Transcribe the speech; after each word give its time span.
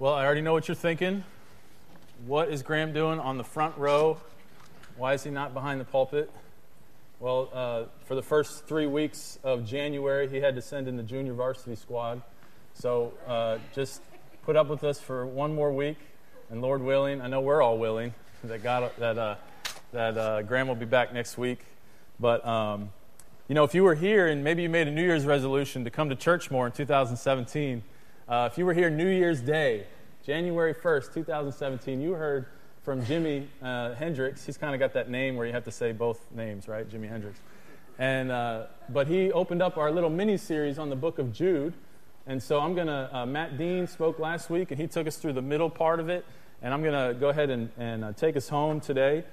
Well, 0.00 0.12
I 0.12 0.24
already 0.24 0.40
know 0.40 0.52
what 0.52 0.66
you're 0.66 0.74
thinking. 0.74 1.22
What 2.26 2.48
is 2.48 2.64
Graham 2.64 2.92
doing 2.92 3.20
on 3.20 3.38
the 3.38 3.44
front 3.44 3.78
row? 3.78 4.18
Why 4.96 5.14
is 5.14 5.22
he 5.22 5.30
not 5.30 5.54
behind 5.54 5.80
the 5.80 5.84
pulpit? 5.84 6.32
Well, 7.20 7.48
uh, 7.54 7.84
for 8.04 8.16
the 8.16 8.22
first 8.22 8.66
three 8.66 8.88
weeks 8.88 9.38
of 9.44 9.64
January, 9.64 10.28
he 10.28 10.38
had 10.38 10.56
to 10.56 10.62
send 10.62 10.88
in 10.88 10.96
the 10.96 11.04
junior 11.04 11.32
varsity 11.32 11.76
squad. 11.76 12.22
So 12.72 13.14
uh, 13.28 13.58
just 13.72 14.02
put 14.42 14.56
up 14.56 14.66
with 14.66 14.82
us 14.82 14.98
for 14.98 15.26
one 15.26 15.54
more 15.54 15.72
week, 15.72 15.98
and 16.50 16.60
Lord 16.60 16.82
willing, 16.82 17.20
I 17.20 17.28
know 17.28 17.40
we're 17.40 17.62
all 17.62 17.78
willing 17.78 18.14
that 18.44 18.64
God 18.64 18.90
that 18.98 19.16
uh, 19.16 19.36
that 19.92 20.18
uh, 20.18 20.42
Graham 20.42 20.66
will 20.66 20.74
be 20.74 20.86
back 20.86 21.14
next 21.14 21.38
week. 21.38 21.60
But 22.18 22.44
um, 22.44 22.90
you 23.46 23.54
know, 23.54 23.62
if 23.62 23.76
you 23.76 23.84
were 23.84 23.94
here 23.94 24.26
and 24.26 24.42
maybe 24.42 24.62
you 24.62 24.68
made 24.68 24.88
a 24.88 24.90
New 24.90 25.04
Year's 25.04 25.24
resolution 25.24 25.84
to 25.84 25.90
come 25.90 26.08
to 26.08 26.16
church 26.16 26.50
more 26.50 26.66
in 26.66 26.72
2017, 26.72 27.84
uh, 28.28 28.48
if 28.50 28.56
you 28.56 28.64
were 28.64 28.72
here 28.72 28.88
New 28.88 29.08
Year's 29.08 29.40
Day, 29.40 29.86
January 30.24 30.72
1st, 30.74 31.12
2017, 31.12 32.00
you 32.00 32.12
heard 32.12 32.46
from 32.82 33.04
Jimi 33.04 33.46
uh, 33.62 33.94
Hendrix. 33.94 34.46
He's 34.46 34.56
kind 34.56 34.74
of 34.74 34.80
got 34.80 34.94
that 34.94 35.10
name 35.10 35.36
where 35.36 35.46
you 35.46 35.52
have 35.52 35.64
to 35.64 35.70
say 35.70 35.92
both 35.92 36.20
names, 36.34 36.66
right? 36.66 36.88
Jimi 36.88 37.08
Hendrix. 37.08 37.38
And, 37.98 38.30
uh, 38.30 38.64
but 38.88 39.08
he 39.08 39.30
opened 39.30 39.60
up 39.60 39.76
our 39.76 39.90
little 39.90 40.08
mini 40.08 40.38
series 40.38 40.78
on 40.78 40.88
the 40.88 40.96
book 40.96 41.18
of 41.18 41.32
Jude. 41.32 41.74
And 42.26 42.42
so 42.42 42.60
I'm 42.60 42.74
going 42.74 42.86
to, 42.86 43.10
uh, 43.12 43.26
Matt 43.26 43.58
Dean 43.58 43.86
spoke 43.86 44.18
last 44.18 44.48
week, 44.48 44.70
and 44.70 44.80
he 44.80 44.86
took 44.86 45.06
us 45.06 45.16
through 45.16 45.34
the 45.34 45.42
middle 45.42 45.68
part 45.68 46.00
of 46.00 46.08
it. 46.08 46.24
And 46.62 46.72
I'm 46.72 46.82
going 46.82 47.08
to 47.08 47.18
go 47.18 47.28
ahead 47.28 47.50
and, 47.50 47.68
and 47.76 48.04
uh, 48.04 48.12
take 48.14 48.38
us 48.38 48.48
home 48.48 48.80
today. 48.80 49.24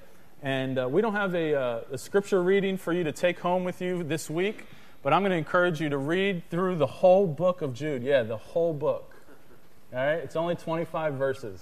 And 0.42 0.78
uh, 0.78 0.86
we 0.86 1.00
don't 1.00 1.14
have 1.14 1.34
a, 1.34 1.82
a 1.90 1.96
scripture 1.96 2.42
reading 2.42 2.76
for 2.76 2.92
you 2.92 3.04
to 3.04 3.12
take 3.12 3.38
home 3.38 3.64
with 3.64 3.80
you 3.80 4.02
this 4.02 4.28
week, 4.28 4.66
but 5.02 5.12
I'm 5.12 5.22
going 5.22 5.32
to 5.32 5.36
encourage 5.36 5.80
you 5.80 5.88
to 5.88 5.98
read 5.98 6.48
through 6.50 6.76
the 6.76 6.86
whole 6.86 7.26
book 7.26 7.60
of 7.60 7.74
Jude. 7.74 8.02
Yeah, 8.02 8.22
the 8.22 8.36
whole 8.36 8.72
book. 8.72 9.14
All 9.92 9.98
right? 9.98 10.18
It's 10.18 10.36
only 10.36 10.54
25 10.54 11.14
verses. 11.14 11.60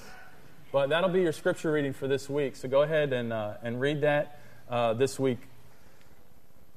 But 0.72 0.90
that'll 0.90 1.10
be 1.10 1.22
your 1.22 1.32
scripture 1.32 1.72
reading 1.72 1.92
for 1.92 2.06
this 2.06 2.28
week. 2.28 2.54
So 2.54 2.68
go 2.68 2.82
ahead 2.82 3.12
and, 3.12 3.32
uh, 3.32 3.54
and 3.62 3.80
read 3.80 4.02
that 4.02 4.40
uh, 4.68 4.94
this 4.94 5.18
week. 5.18 5.38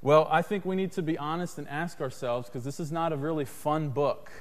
Well, 0.02 0.28
I 0.32 0.42
think 0.42 0.66
we 0.66 0.76
need 0.76 0.94
to 0.94 1.02
be 1.02 1.18
honest 1.18 1.58
and 1.58 1.68
ask 1.68 2.02
ourselves 2.02 2.50
because 2.50 2.64
this 2.64 2.80
is 2.80 2.92
not 2.92 3.14
a 3.14 3.16
really 3.16 3.46
fun 3.46 3.90
book. 3.90 4.32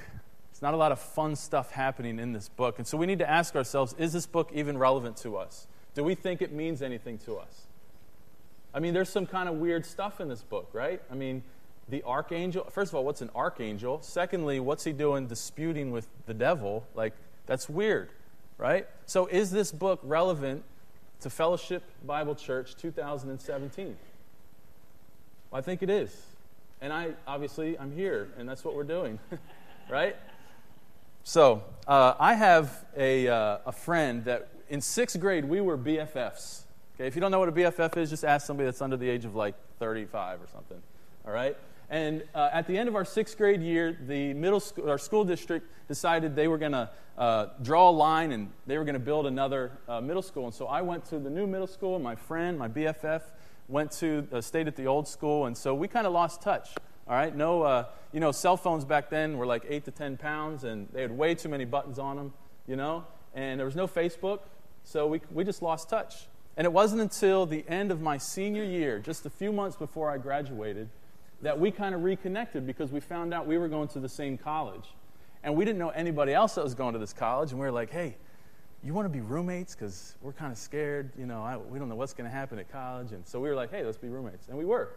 It's 0.51 0.61
not 0.61 0.73
a 0.73 0.77
lot 0.77 0.91
of 0.91 0.99
fun 0.99 1.35
stuff 1.35 1.71
happening 1.71 2.19
in 2.19 2.33
this 2.33 2.49
book. 2.49 2.79
And 2.79 2.87
so 2.87 2.97
we 2.97 3.05
need 3.05 3.19
to 3.19 3.29
ask 3.29 3.55
ourselves 3.55 3.95
is 3.97 4.13
this 4.13 4.25
book 4.25 4.49
even 4.53 4.77
relevant 4.77 5.17
to 5.17 5.37
us? 5.37 5.67
Do 5.93 6.03
we 6.03 6.15
think 6.15 6.41
it 6.41 6.51
means 6.51 6.81
anything 6.81 7.17
to 7.19 7.35
us? 7.35 7.67
I 8.73 8.79
mean, 8.79 8.93
there's 8.93 9.09
some 9.09 9.25
kind 9.25 9.47
of 9.47 9.55
weird 9.55 9.85
stuff 9.85 10.19
in 10.19 10.27
this 10.27 10.41
book, 10.41 10.69
right? 10.73 11.01
I 11.11 11.15
mean, 11.15 11.43
the 11.89 12.03
archangel, 12.03 12.65
first 12.71 12.91
of 12.91 12.95
all, 12.95 13.03
what's 13.03 13.21
an 13.21 13.29
archangel? 13.35 14.01
Secondly, 14.01 14.59
what's 14.59 14.83
he 14.83 14.93
doing 14.93 15.27
disputing 15.27 15.91
with 15.91 16.07
the 16.25 16.33
devil? 16.33 16.85
Like, 16.95 17.13
that's 17.45 17.69
weird 17.69 18.09
right? 18.57 18.87
So, 19.05 19.25
is 19.27 19.51
this 19.51 19.71
book 19.71 19.99
relevant 20.03 20.63
to 21.21 21.29
Fellowship 21.29 21.83
Bible 22.05 22.35
Church 22.35 22.75
2017? 22.77 23.97
Well, 25.51 25.59
I 25.59 25.61
think 25.61 25.83
it 25.83 25.89
is. 25.89 26.15
And 26.81 26.91
I 26.91 27.11
obviously 27.27 27.77
I'm 27.79 27.91
here, 27.91 28.29
and 28.37 28.47
that's 28.47 28.63
what 28.63 28.75
we're 28.75 28.83
doing, 28.83 29.19
right? 29.89 30.15
So, 31.23 31.63
uh, 31.87 32.15
I 32.19 32.33
have 32.33 32.85
a, 32.97 33.27
uh, 33.27 33.57
a 33.65 33.71
friend 33.71 34.25
that 34.25 34.49
in 34.69 34.81
sixth 34.81 35.19
grade 35.19 35.45
we 35.45 35.61
were 35.61 35.77
BFFs. 35.77 36.61
Okay, 36.95 37.07
if 37.07 37.15
you 37.15 37.21
don't 37.21 37.31
know 37.31 37.39
what 37.39 37.49
a 37.49 37.53
BFF 37.53 37.97
is, 37.97 38.09
just 38.09 38.23
ask 38.23 38.45
somebody 38.45 38.65
that's 38.65 38.81
under 38.81 38.97
the 38.97 39.09
age 39.09 39.25
of 39.25 39.35
like 39.35 39.55
35 39.79 40.41
or 40.41 40.47
something. 40.53 40.81
All 41.25 41.33
right? 41.33 41.57
And 41.93 42.23
uh, 42.33 42.49
at 42.51 42.65
the 42.65 42.75
end 42.75 42.89
of 42.89 42.95
our 42.95 43.05
sixth 43.05 43.37
grade 43.37 43.61
year, 43.61 43.95
the 44.07 44.33
middle 44.33 44.59
school, 44.59 44.89
our 44.89 44.97
school 44.97 45.23
district 45.23 45.67
decided 45.87 46.35
they 46.35 46.47
were 46.47 46.57
going 46.57 46.71
to 46.71 46.89
uh, 47.19 47.49
draw 47.61 47.87
a 47.87 47.91
line 47.91 48.31
and 48.31 48.51
they 48.65 48.79
were 48.79 48.83
going 48.83 48.95
to 48.95 48.99
build 48.99 49.27
another 49.27 49.73
uh, 49.87 50.01
middle 50.01 50.23
school. 50.23 50.45
And 50.45 50.55
so 50.55 50.65
I 50.65 50.81
went 50.81 51.05
to 51.09 51.19
the 51.19 51.29
new 51.29 51.45
middle 51.45 51.67
school. 51.67 51.93
And 51.93 52.03
my 52.03 52.15
friend, 52.15 52.57
my 52.57 52.67
BFF, 52.67 53.21
went 53.67 53.91
to 53.91 54.27
stayed 54.41 54.67
at 54.67 54.75
the 54.75 54.87
old 54.87 55.07
school, 55.07 55.45
and 55.45 55.55
so 55.55 55.75
we 55.75 55.87
kind 55.87 56.07
of 56.07 56.13
lost 56.13 56.41
touch. 56.41 56.71
All 57.07 57.13
right, 57.13 57.35
no, 57.35 57.61
uh, 57.61 57.85
you 58.11 58.19
know, 58.19 58.31
cell 58.31 58.57
phones 58.57 58.85
back 58.85 59.11
then 59.11 59.37
were 59.37 59.45
like 59.45 59.63
eight 59.69 59.85
to 59.85 59.91
ten 59.91 60.17
pounds, 60.17 60.63
and 60.63 60.87
they 60.93 61.01
had 61.03 61.15
way 61.15 61.35
too 61.35 61.47
many 61.47 61.63
buttons 61.63 61.99
on 61.99 62.17
them. 62.17 62.33
You 62.65 62.75
know, 62.75 63.05
and 63.35 63.59
there 63.59 63.67
was 63.67 63.75
no 63.75 63.87
Facebook, 63.87 64.39
so 64.83 65.05
we 65.05 65.21
we 65.31 65.43
just 65.43 65.61
lost 65.61 65.89
touch. 65.89 66.25
And 66.57 66.65
it 66.65 66.73
wasn't 66.73 67.03
until 67.03 67.45
the 67.45 67.63
end 67.67 67.91
of 67.91 68.01
my 68.01 68.17
senior 68.17 68.63
year, 68.63 68.97
just 68.97 69.27
a 69.27 69.29
few 69.29 69.53
months 69.53 69.75
before 69.75 70.09
I 70.09 70.17
graduated 70.17 70.89
that 71.43 71.59
we 71.59 71.71
kind 71.71 71.93
of 71.93 72.03
reconnected 72.03 72.65
because 72.65 72.91
we 72.91 73.01
found 73.01 73.33
out 73.33 73.45
we 73.45 73.57
were 73.57 73.67
going 73.67 73.89
to 73.89 73.99
the 73.99 74.09
same 74.09 74.37
college. 74.37 74.87
And 75.43 75.55
we 75.55 75.65
didn't 75.65 75.77
know 75.77 75.89
anybody 75.89 76.33
else 76.33 76.55
that 76.55 76.63
was 76.63 76.73
going 76.73 76.93
to 76.93 76.99
this 76.99 77.11
college. 77.11 77.51
And 77.51 77.59
we 77.59 77.65
were 77.65 77.71
like, 77.71 77.91
hey, 77.91 78.15
you 78.81 78.93
want 78.93 79.05
to 79.05 79.09
be 79.09 79.19
roommates? 79.19 79.75
Because 79.75 80.15
we're 80.21 80.31
kind 80.31 80.53
of 80.53 80.57
scared. 80.57 81.11
You 81.17 81.25
know, 81.25 81.43
I, 81.43 81.57
we 81.57 81.79
don't 81.79 81.89
know 81.89 81.95
what's 81.95 82.13
going 82.13 82.29
to 82.29 82.35
happen 82.35 82.59
at 82.59 82.71
college. 82.71 83.11
And 83.11 83.27
so 83.27 83.41
we 83.41 83.49
were 83.49 83.55
like, 83.55 83.71
hey, 83.71 83.83
let's 83.83 83.97
be 83.97 84.07
roommates. 84.07 84.47
And 84.47 84.57
we 84.57 84.63
were. 84.63 84.91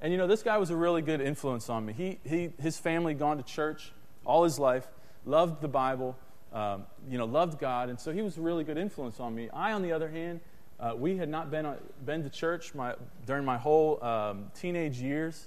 And 0.00 0.10
you 0.12 0.18
know, 0.18 0.26
this 0.26 0.42
guy 0.42 0.58
was 0.58 0.70
a 0.70 0.76
really 0.76 1.00
good 1.00 1.20
influence 1.20 1.70
on 1.70 1.86
me. 1.86 1.92
He, 1.92 2.18
he, 2.24 2.50
his 2.60 2.76
family 2.76 3.14
gone 3.14 3.36
to 3.36 3.44
church 3.44 3.92
all 4.24 4.42
his 4.42 4.58
life, 4.58 4.88
loved 5.24 5.62
the 5.62 5.68
Bible, 5.68 6.18
um, 6.52 6.86
you 7.08 7.18
know, 7.18 7.24
loved 7.24 7.60
God. 7.60 7.88
And 7.88 8.00
so 8.00 8.12
he 8.12 8.20
was 8.20 8.36
a 8.36 8.40
really 8.40 8.64
good 8.64 8.78
influence 8.78 9.20
on 9.20 9.32
me. 9.32 9.48
I, 9.50 9.72
on 9.72 9.82
the 9.82 9.92
other 9.92 10.10
hand, 10.10 10.40
uh, 10.80 10.94
we 10.96 11.16
had 11.16 11.28
not 11.28 11.52
been, 11.52 11.64
uh, 11.64 11.76
been 12.04 12.24
to 12.24 12.30
church 12.30 12.74
my, 12.74 12.96
during 13.26 13.44
my 13.44 13.56
whole 13.56 14.02
um, 14.02 14.50
teenage 14.54 14.98
years 14.98 15.46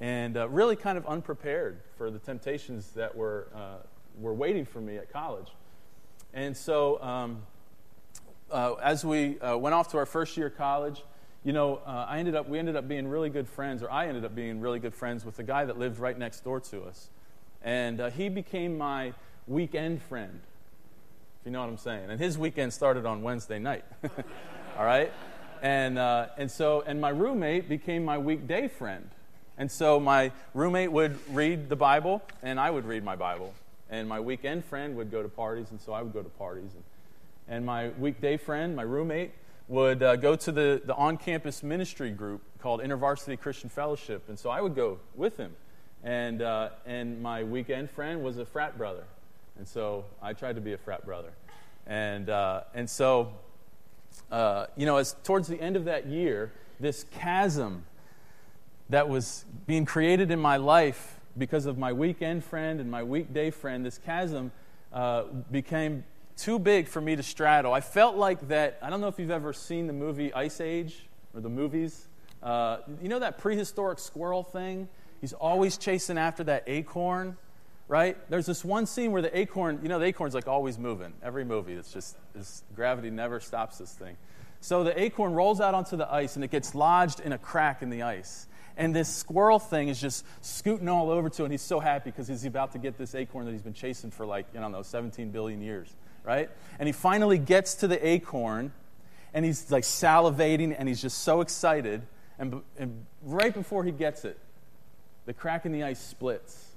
and 0.00 0.36
uh, 0.36 0.48
really 0.48 0.76
kind 0.76 0.98
of 0.98 1.06
unprepared 1.06 1.80
for 1.96 2.10
the 2.10 2.18
temptations 2.18 2.90
that 2.92 3.14
were, 3.14 3.48
uh, 3.54 3.76
were 4.20 4.34
waiting 4.34 4.64
for 4.64 4.80
me 4.80 4.96
at 4.96 5.12
college. 5.12 5.48
And 6.32 6.56
so, 6.56 7.00
um, 7.02 7.42
uh, 8.50 8.74
as 8.74 9.04
we 9.04 9.38
uh, 9.40 9.56
went 9.56 9.74
off 9.74 9.88
to 9.92 9.98
our 9.98 10.06
first 10.06 10.36
year 10.36 10.48
of 10.48 10.56
college, 10.56 11.02
you 11.44 11.52
know, 11.52 11.80
uh, 11.86 12.06
I 12.08 12.18
ended 12.18 12.34
up, 12.34 12.48
we 12.48 12.58
ended 12.58 12.76
up 12.76 12.88
being 12.88 13.06
really 13.06 13.30
good 13.30 13.48
friends, 13.48 13.82
or 13.82 13.90
I 13.90 14.08
ended 14.08 14.24
up 14.24 14.34
being 14.34 14.60
really 14.60 14.78
good 14.78 14.94
friends 14.94 15.24
with 15.24 15.36
the 15.36 15.42
guy 15.42 15.64
that 15.64 15.78
lived 15.78 15.98
right 15.98 16.18
next 16.18 16.40
door 16.42 16.60
to 16.60 16.82
us. 16.82 17.10
And 17.62 18.00
uh, 18.00 18.10
he 18.10 18.28
became 18.28 18.76
my 18.76 19.12
weekend 19.46 20.02
friend, 20.02 20.40
if 21.40 21.46
you 21.46 21.52
know 21.52 21.60
what 21.60 21.68
I'm 21.68 21.78
saying. 21.78 22.10
And 22.10 22.20
his 22.20 22.36
weekend 22.36 22.72
started 22.72 23.06
on 23.06 23.22
Wednesday 23.22 23.58
night. 23.58 23.84
All 24.78 24.84
right? 24.84 25.12
And, 25.62 25.98
and 25.98 26.50
so, 26.50 26.82
and 26.86 27.00
my 27.00 27.10
roommate 27.10 27.68
became 27.68 28.04
my 28.04 28.18
weekday 28.18 28.68
friend. 28.68 29.08
And 29.56 29.70
so 29.70 30.00
my 30.00 30.32
roommate 30.52 30.90
would 30.90 31.18
read 31.32 31.68
the 31.68 31.76
Bible, 31.76 32.22
and 32.42 32.58
I 32.58 32.70
would 32.70 32.84
read 32.84 33.04
my 33.04 33.16
Bible. 33.16 33.54
And 33.90 34.08
my 34.08 34.18
weekend 34.18 34.64
friend 34.64 34.96
would 34.96 35.10
go 35.10 35.22
to 35.22 35.28
parties, 35.28 35.70
and 35.70 35.80
so 35.80 35.92
I 35.92 36.02
would 36.02 36.12
go 36.12 36.22
to 36.22 36.28
parties. 36.28 36.70
And, 36.74 36.84
and 37.46 37.66
my 37.66 37.90
weekday 37.90 38.36
friend, 38.36 38.74
my 38.74 38.82
roommate, 38.82 39.32
would 39.68 40.02
uh, 40.02 40.16
go 40.16 40.36
to 40.36 40.52
the, 40.52 40.82
the 40.84 40.94
on 40.94 41.16
campus 41.16 41.62
ministry 41.62 42.10
group 42.10 42.42
called 42.58 42.80
InterVarsity 42.80 43.38
Christian 43.38 43.70
Fellowship. 43.70 44.28
And 44.28 44.38
so 44.38 44.50
I 44.50 44.60
would 44.60 44.74
go 44.74 44.98
with 45.14 45.36
him. 45.36 45.54
And, 46.02 46.42
uh, 46.42 46.70
and 46.84 47.22
my 47.22 47.44
weekend 47.44 47.90
friend 47.90 48.22
was 48.22 48.38
a 48.38 48.44
frat 48.44 48.76
brother. 48.76 49.04
And 49.56 49.66
so 49.66 50.04
I 50.20 50.32
tried 50.32 50.56
to 50.56 50.60
be 50.60 50.72
a 50.72 50.78
frat 50.78 51.06
brother. 51.06 51.30
And, 51.86 52.28
uh, 52.28 52.62
and 52.74 52.88
so, 52.88 53.32
uh, 54.30 54.66
you 54.76 54.84
know, 54.84 54.96
as 54.96 55.14
towards 55.24 55.48
the 55.48 55.60
end 55.60 55.76
of 55.76 55.84
that 55.84 56.06
year, 56.06 56.52
this 56.80 57.06
chasm 57.12 57.84
that 58.90 59.08
was 59.08 59.44
being 59.66 59.84
created 59.84 60.30
in 60.30 60.38
my 60.38 60.56
life 60.56 61.20
because 61.36 61.66
of 61.66 61.78
my 61.78 61.92
weekend 61.92 62.44
friend 62.44 62.80
and 62.80 62.90
my 62.90 63.02
weekday 63.02 63.50
friend, 63.50 63.84
this 63.84 63.98
chasm 63.98 64.52
uh, 64.92 65.24
became 65.50 66.04
too 66.36 66.58
big 66.58 66.88
for 66.88 67.00
me 67.00 67.16
to 67.16 67.22
straddle. 67.22 67.72
I 67.72 67.80
felt 67.80 68.16
like 68.16 68.48
that. 68.48 68.78
I 68.82 68.90
don't 68.90 69.00
know 69.00 69.08
if 69.08 69.18
you've 69.18 69.30
ever 69.30 69.52
seen 69.52 69.86
the 69.86 69.92
movie 69.92 70.32
Ice 70.34 70.60
Age 70.60 71.06
or 71.34 71.40
the 71.40 71.48
movies. 71.48 72.08
Uh, 72.42 72.78
you 73.02 73.08
know 73.08 73.18
that 73.18 73.38
prehistoric 73.38 73.98
squirrel 73.98 74.42
thing? 74.42 74.88
He's 75.20 75.32
always 75.32 75.78
chasing 75.78 76.18
after 76.18 76.44
that 76.44 76.64
acorn, 76.66 77.36
right? 77.88 78.16
There's 78.28 78.46
this 78.46 78.64
one 78.64 78.84
scene 78.86 79.12
where 79.12 79.22
the 79.22 79.36
acorn, 79.36 79.80
you 79.82 79.88
know, 79.88 79.98
the 79.98 80.04
acorn's 80.04 80.34
like 80.34 80.48
always 80.48 80.78
moving. 80.78 81.14
Every 81.22 81.44
movie, 81.44 81.72
it's 81.74 81.92
just, 81.92 82.16
it's, 82.34 82.62
gravity 82.76 83.10
never 83.10 83.40
stops 83.40 83.78
this 83.78 83.92
thing. 83.92 84.16
So 84.60 84.84
the 84.84 84.98
acorn 85.00 85.32
rolls 85.32 85.60
out 85.60 85.74
onto 85.74 85.96
the 85.96 86.12
ice 86.12 86.36
and 86.36 86.44
it 86.44 86.50
gets 86.50 86.74
lodged 86.74 87.20
in 87.20 87.32
a 87.32 87.38
crack 87.38 87.82
in 87.82 87.90
the 87.90 88.02
ice. 88.02 88.46
And 88.76 88.94
this 88.94 89.08
squirrel 89.08 89.58
thing 89.58 89.88
is 89.88 90.00
just 90.00 90.24
scooting 90.40 90.88
all 90.88 91.10
over 91.10 91.28
to. 91.30 91.44
And 91.44 91.52
he's 91.52 91.62
so 91.62 91.78
happy 91.78 92.10
because 92.10 92.26
he's 92.26 92.44
about 92.44 92.72
to 92.72 92.78
get 92.78 92.98
this 92.98 93.14
acorn 93.14 93.46
that 93.46 93.52
he's 93.52 93.62
been 93.62 93.72
chasing 93.72 94.10
for 94.10 94.26
like, 94.26 94.46
I 94.56 94.60
don't 94.60 94.72
know, 94.72 94.82
17 94.82 95.30
billion 95.30 95.60
years, 95.60 95.94
right? 96.24 96.50
And 96.78 96.86
he 96.88 96.92
finally 96.92 97.38
gets 97.38 97.76
to 97.76 97.88
the 97.88 98.04
acorn 98.06 98.72
and 99.32 99.44
he's 99.44 99.70
like 99.70 99.84
salivating 99.84 100.74
and 100.76 100.88
he's 100.88 101.00
just 101.00 101.18
so 101.18 101.40
excited. 101.40 102.02
And, 102.38 102.62
and 102.78 103.06
right 103.22 103.54
before 103.54 103.84
he 103.84 103.92
gets 103.92 104.24
it, 104.24 104.38
the 105.26 105.32
crack 105.32 105.66
in 105.66 105.72
the 105.72 105.84
ice 105.84 106.00
splits. 106.00 106.72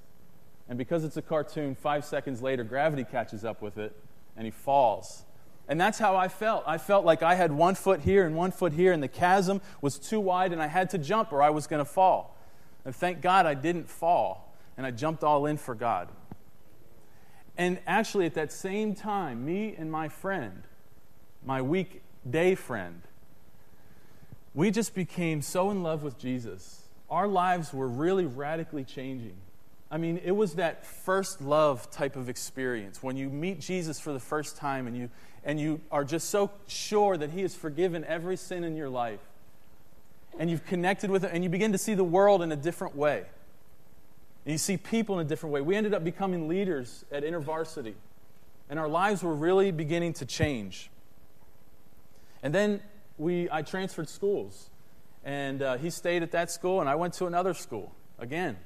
And 0.70 0.78
because 0.78 1.04
it's 1.04 1.18
a 1.18 1.22
cartoon, 1.22 1.76
five 1.76 2.06
seconds 2.06 2.42
later, 2.42 2.64
gravity 2.64 3.06
catches 3.06 3.44
up 3.44 3.62
with 3.62 3.78
it 3.78 3.96
and 4.36 4.46
he 4.46 4.52
falls. 4.52 5.24
And 5.68 5.80
that's 5.80 6.00
how 6.00 6.16
I 6.16 6.30
felt. 6.30 6.64
I 6.66 6.78
felt 6.78 7.06
like 7.06 7.22
I 7.22 7.36
had 7.36 7.52
one 7.52 7.76
foot 7.76 8.02
here 8.02 8.26
and 8.26 8.36
one 8.36 8.52
foot 8.52 8.74
here, 8.74 8.94
and 8.94 9.04
the 9.04 9.08
chasm 9.08 9.62
was 9.82 10.00
too 10.00 10.20
wide, 10.20 10.54
and 10.54 10.62
I 10.62 10.68
had 10.68 10.90
to 10.92 10.98
jump 10.98 11.34
or 11.34 11.42
I 11.42 11.50
was 11.50 11.68
going 11.68 11.84
to 11.84 11.90
fall. 11.90 12.38
And 12.86 12.96
thank 12.96 13.22
God 13.22 13.46
I 13.46 13.54
didn't 13.54 13.90
fall, 13.90 14.56
and 14.78 14.86
I 14.86 14.92
jumped 14.92 15.24
all 15.24 15.46
in 15.46 15.58
for 15.58 15.76
God. 15.76 16.08
And 17.58 17.80
actually, 17.86 18.26
at 18.26 18.36
that 18.36 18.54
same 18.54 18.94
time, 18.96 19.44
me 19.44 19.76
and 19.78 19.92
my 19.92 20.08
friend, 20.08 20.64
my 21.44 21.62
weekday 21.62 22.56
friend, 22.56 23.02
we 24.54 24.72
just 24.72 24.96
became 24.96 25.42
so 25.42 25.70
in 25.70 25.84
love 25.84 26.02
with 26.02 26.18
Jesus. 26.18 26.84
Our 27.10 27.28
lives 27.28 27.74
were 27.74 27.88
really 27.88 28.26
radically 28.26 28.84
changing. 28.84 29.36
I 29.90 29.98
mean, 29.98 30.20
it 30.24 30.32
was 30.32 30.56
that 30.56 30.86
first 30.86 31.42
love 31.42 31.90
type 31.92 32.16
of 32.16 32.28
experience 32.28 33.02
when 33.02 33.16
you 33.16 33.30
meet 33.30 33.60
Jesus 33.60 34.00
for 34.00 34.12
the 34.12 34.20
first 34.20 34.58
time 34.58 34.86
and 34.86 34.98
you, 34.98 35.10
and 35.46 35.60
you 35.60 35.80
are 35.92 36.04
just 36.04 36.30
so 36.30 36.52
sure 36.68 37.16
that 37.16 37.30
He 37.30 37.42
has 37.42 37.56
forgiven 37.56 38.04
every 38.04 38.36
sin 38.36 38.64
in 38.64 38.76
your 38.76 38.90
life. 38.90 39.22
And 40.38 40.52
you've 40.52 40.66
connected 40.66 41.10
with 41.10 41.24
it, 41.24 41.32
and 41.34 41.44
you 41.44 41.50
begin 41.50 41.72
to 41.72 41.78
see 41.78 41.94
the 41.94 42.04
world 42.04 42.42
in 42.42 42.52
a 42.52 42.56
different 42.56 42.96
way. 42.96 43.24
And 44.46 44.52
you 44.52 44.58
see 44.58 44.78
people 44.78 45.20
in 45.20 45.26
a 45.26 45.30
different 45.30 45.54
way. 45.54 45.62
We 45.62 45.76
ended 45.76 45.94
up 45.94 46.04
becoming 46.04 46.48
leaders 46.48 47.06
at 47.12 47.24
InterVarsity, 47.24 47.94
and 48.70 48.78
our 48.78 48.90
lives 48.90 49.24
were 49.24 49.34
really 49.34 49.72
beginning 49.72 50.14
to 50.14 50.26
change. 50.26 50.90
And 52.44 52.54
then 52.54 52.82
we, 53.18 53.50
I 53.50 53.62
transferred 53.62 54.10
schools, 54.10 54.70
and 55.24 55.62
uh, 55.62 55.78
he 55.78 55.90
stayed 55.90 56.24
at 56.24 56.32
that 56.32 56.52
school, 56.52 56.82
and 56.82 56.90
I 56.90 56.96
went 56.96 57.14
to 57.16 57.26
another 57.26 57.54
school 57.54 57.96
again. 58.20 58.58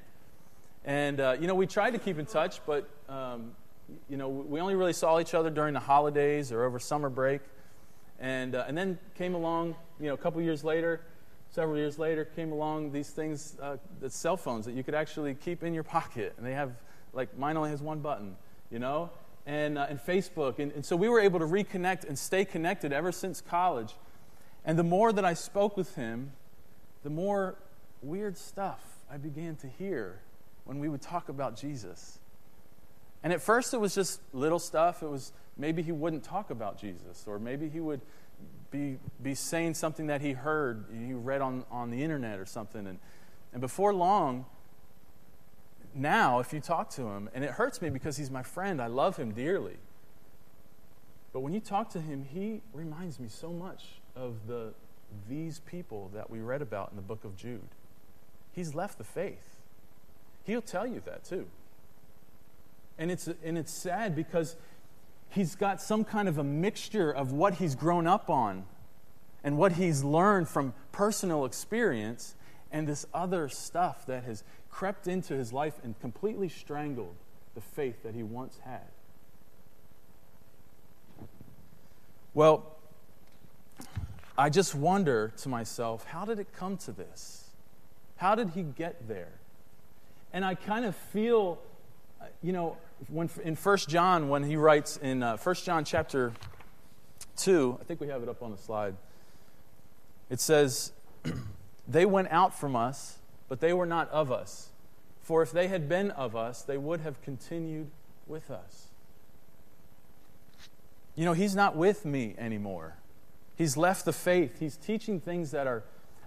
And, 0.84 1.20
uh, 1.20 1.36
you 1.40 1.46
know, 1.46 1.54
we 1.54 1.66
tried 1.66 1.92
to 1.92 1.98
keep 1.98 2.18
in 2.18 2.26
touch, 2.26 2.60
but, 2.66 2.88
um, 3.08 3.52
you 4.08 4.16
know, 4.16 4.28
we 4.28 4.60
only 4.60 4.74
really 4.74 4.92
saw 4.92 5.20
each 5.20 5.34
other 5.34 5.48
during 5.48 5.74
the 5.74 5.80
holidays 5.80 6.50
or 6.50 6.64
over 6.64 6.78
summer 6.80 7.08
break. 7.08 7.40
And, 8.18 8.54
uh, 8.54 8.64
and 8.66 8.76
then 8.76 8.98
came 9.16 9.34
along, 9.34 9.76
you 10.00 10.08
know, 10.08 10.14
a 10.14 10.18
couple 10.18 10.40
years 10.40 10.64
later, 10.64 11.00
several 11.50 11.76
years 11.76 11.98
later, 11.98 12.24
came 12.24 12.50
along 12.50 12.92
these 12.92 13.10
things, 13.10 13.56
uh, 13.60 13.76
the 14.00 14.10
cell 14.10 14.36
phones 14.36 14.64
that 14.64 14.72
you 14.72 14.82
could 14.82 14.94
actually 14.94 15.34
keep 15.34 15.62
in 15.62 15.72
your 15.72 15.82
pocket. 15.98 16.34
And 16.36 16.44
they 16.44 16.54
have, 16.54 16.72
like, 17.12 17.36
mine 17.38 17.56
only 17.56 17.70
has 17.70 17.80
one 17.80 18.00
button, 18.00 18.36
you 18.70 18.78
know? 18.78 19.10
And, 19.46 19.78
uh, 19.78 19.86
and 19.88 20.00
Facebook. 20.00 20.58
And, 20.58 20.72
and 20.72 20.84
so 20.84 20.96
we 20.96 21.08
were 21.08 21.20
able 21.20 21.38
to 21.38 21.46
reconnect 21.46 22.08
and 22.08 22.18
stay 22.18 22.44
connected 22.44 22.92
ever 22.92 23.12
since 23.12 23.40
college. 23.40 23.94
And 24.64 24.78
the 24.78 24.84
more 24.84 25.12
that 25.12 25.24
I 25.24 25.34
spoke 25.34 25.76
with 25.76 25.94
him, 25.94 26.32
the 27.02 27.10
more 27.10 27.56
weird 28.02 28.36
stuff 28.36 28.80
I 29.10 29.16
began 29.16 29.56
to 29.56 29.68
hear 29.68 30.20
when 30.64 30.78
we 30.78 30.88
would 30.88 31.02
talk 31.02 31.28
about 31.28 31.56
Jesus. 31.56 32.18
And 33.22 33.32
at 33.32 33.40
first, 33.40 33.72
it 33.74 33.78
was 33.78 33.94
just 33.94 34.20
little 34.32 34.58
stuff. 34.58 35.02
It 35.02 35.08
was 35.08 35.32
maybe 35.56 35.82
he 35.82 35.92
wouldn't 35.92 36.24
talk 36.24 36.50
about 36.50 36.78
Jesus, 36.78 37.24
or 37.26 37.38
maybe 37.38 37.68
he 37.68 37.80
would 37.80 38.00
be, 38.70 38.98
be 39.22 39.34
saying 39.34 39.74
something 39.74 40.06
that 40.06 40.20
he 40.20 40.32
heard, 40.32 40.86
he 40.92 41.12
read 41.12 41.40
on, 41.40 41.64
on 41.70 41.90
the 41.90 42.02
internet 42.02 42.38
or 42.38 42.46
something. 42.46 42.86
And, 42.86 42.98
and 43.52 43.60
before 43.60 43.94
long, 43.94 44.46
now, 45.94 46.40
if 46.40 46.52
you 46.52 46.60
talk 46.60 46.88
to 46.90 47.02
him, 47.02 47.28
and 47.34 47.44
it 47.44 47.50
hurts 47.50 47.82
me 47.82 47.90
because 47.90 48.16
he's 48.16 48.30
my 48.30 48.42
friend, 48.42 48.80
I 48.80 48.86
love 48.86 49.18
him 49.18 49.32
dearly. 49.32 49.76
But 51.32 51.40
when 51.40 51.52
you 51.52 51.60
talk 51.60 51.90
to 51.90 52.00
him, 52.00 52.24
he 52.24 52.62
reminds 52.72 53.20
me 53.20 53.28
so 53.28 53.50
much 53.52 53.84
of 54.16 54.46
the 54.46 54.72
these 55.28 55.60
people 55.60 56.10
that 56.14 56.30
we 56.30 56.40
read 56.40 56.62
about 56.62 56.90
in 56.90 56.96
the 56.96 57.02
book 57.02 57.24
of 57.24 57.36
Jude. 57.36 57.68
He's 58.52 58.74
left 58.74 58.98
the 58.98 59.04
faith. 59.04 59.56
He'll 60.44 60.62
tell 60.62 60.86
you 60.86 61.02
that 61.04 61.24
too. 61.24 61.46
And 62.98 63.10
it's, 63.10 63.28
and 63.44 63.56
it's 63.56 63.72
sad 63.72 64.14
because 64.14 64.56
he's 65.30 65.54
got 65.54 65.80
some 65.80 66.04
kind 66.04 66.28
of 66.28 66.38
a 66.38 66.44
mixture 66.44 67.10
of 67.10 67.32
what 67.32 67.54
he's 67.54 67.74
grown 67.74 68.06
up 68.06 68.28
on 68.28 68.64
and 69.44 69.56
what 69.56 69.72
he's 69.72 70.04
learned 70.04 70.48
from 70.48 70.74
personal 70.92 71.44
experience 71.44 72.34
and 72.70 72.86
this 72.86 73.06
other 73.12 73.48
stuff 73.48 74.06
that 74.06 74.24
has 74.24 74.44
crept 74.70 75.06
into 75.06 75.34
his 75.34 75.52
life 75.52 75.74
and 75.82 75.98
completely 76.00 76.48
strangled 76.48 77.16
the 77.54 77.60
faith 77.60 78.02
that 78.02 78.14
he 78.14 78.22
once 78.22 78.58
had. 78.64 78.88
Well, 82.34 82.76
I 84.38 84.48
just 84.48 84.74
wonder 84.74 85.32
to 85.38 85.48
myself, 85.48 86.04
how 86.06 86.24
did 86.24 86.38
it 86.38 86.52
come 86.54 86.78
to 86.78 86.92
this? 86.92 87.50
How 88.16 88.34
did 88.34 88.50
he 88.50 88.62
get 88.62 89.06
there? 89.06 89.41
And 90.32 90.44
I 90.44 90.54
kind 90.54 90.84
of 90.84 90.96
feel, 90.96 91.58
uh, 92.20 92.26
you 92.42 92.52
know, 92.52 92.76
when 93.08 93.28
in 93.44 93.54
1 93.54 93.78
John, 93.88 94.28
when 94.28 94.42
he 94.42 94.56
writes 94.56 94.96
in 94.96 95.22
uh, 95.22 95.36
1 95.36 95.54
John 95.56 95.84
chapter 95.84 96.32
2, 97.36 97.78
I 97.80 97.84
think 97.84 98.00
we 98.00 98.08
have 98.08 98.22
it 98.22 98.28
up 98.28 98.42
on 98.42 98.50
the 98.50 98.56
slide, 98.56 98.94
it 100.30 100.40
says, 100.40 100.92
They 101.88 102.06
went 102.06 102.28
out 102.30 102.58
from 102.58 102.76
us, 102.76 103.18
but 103.48 103.60
they 103.60 103.72
were 103.72 103.86
not 103.86 104.08
of 104.10 104.30
us. 104.30 104.68
For 105.20 105.42
if 105.42 105.52
they 105.52 105.68
had 105.68 105.88
been 105.88 106.10
of 106.12 106.34
us, 106.36 106.62
they 106.62 106.78
would 106.78 107.00
have 107.00 107.20
continued 107.22 107.90
with 108.26 108.50
us. 108.50 108.88
You 111.14 111.24
know, 111.24 111.32
he's 111.32 111.54
not 111.54 111.76
with 111.76 112.04
me 112.04 112.34
anymore. 112.38 112.96
He's 113.56 113.76
left 113.76 114.04
the 114.04 114.12
faith. 114.12 114.58
He's 114.58 114.76
teaching 114.76 115.20
things 115.20 115.50
that 115.50 115.66
are, 115.66 115.84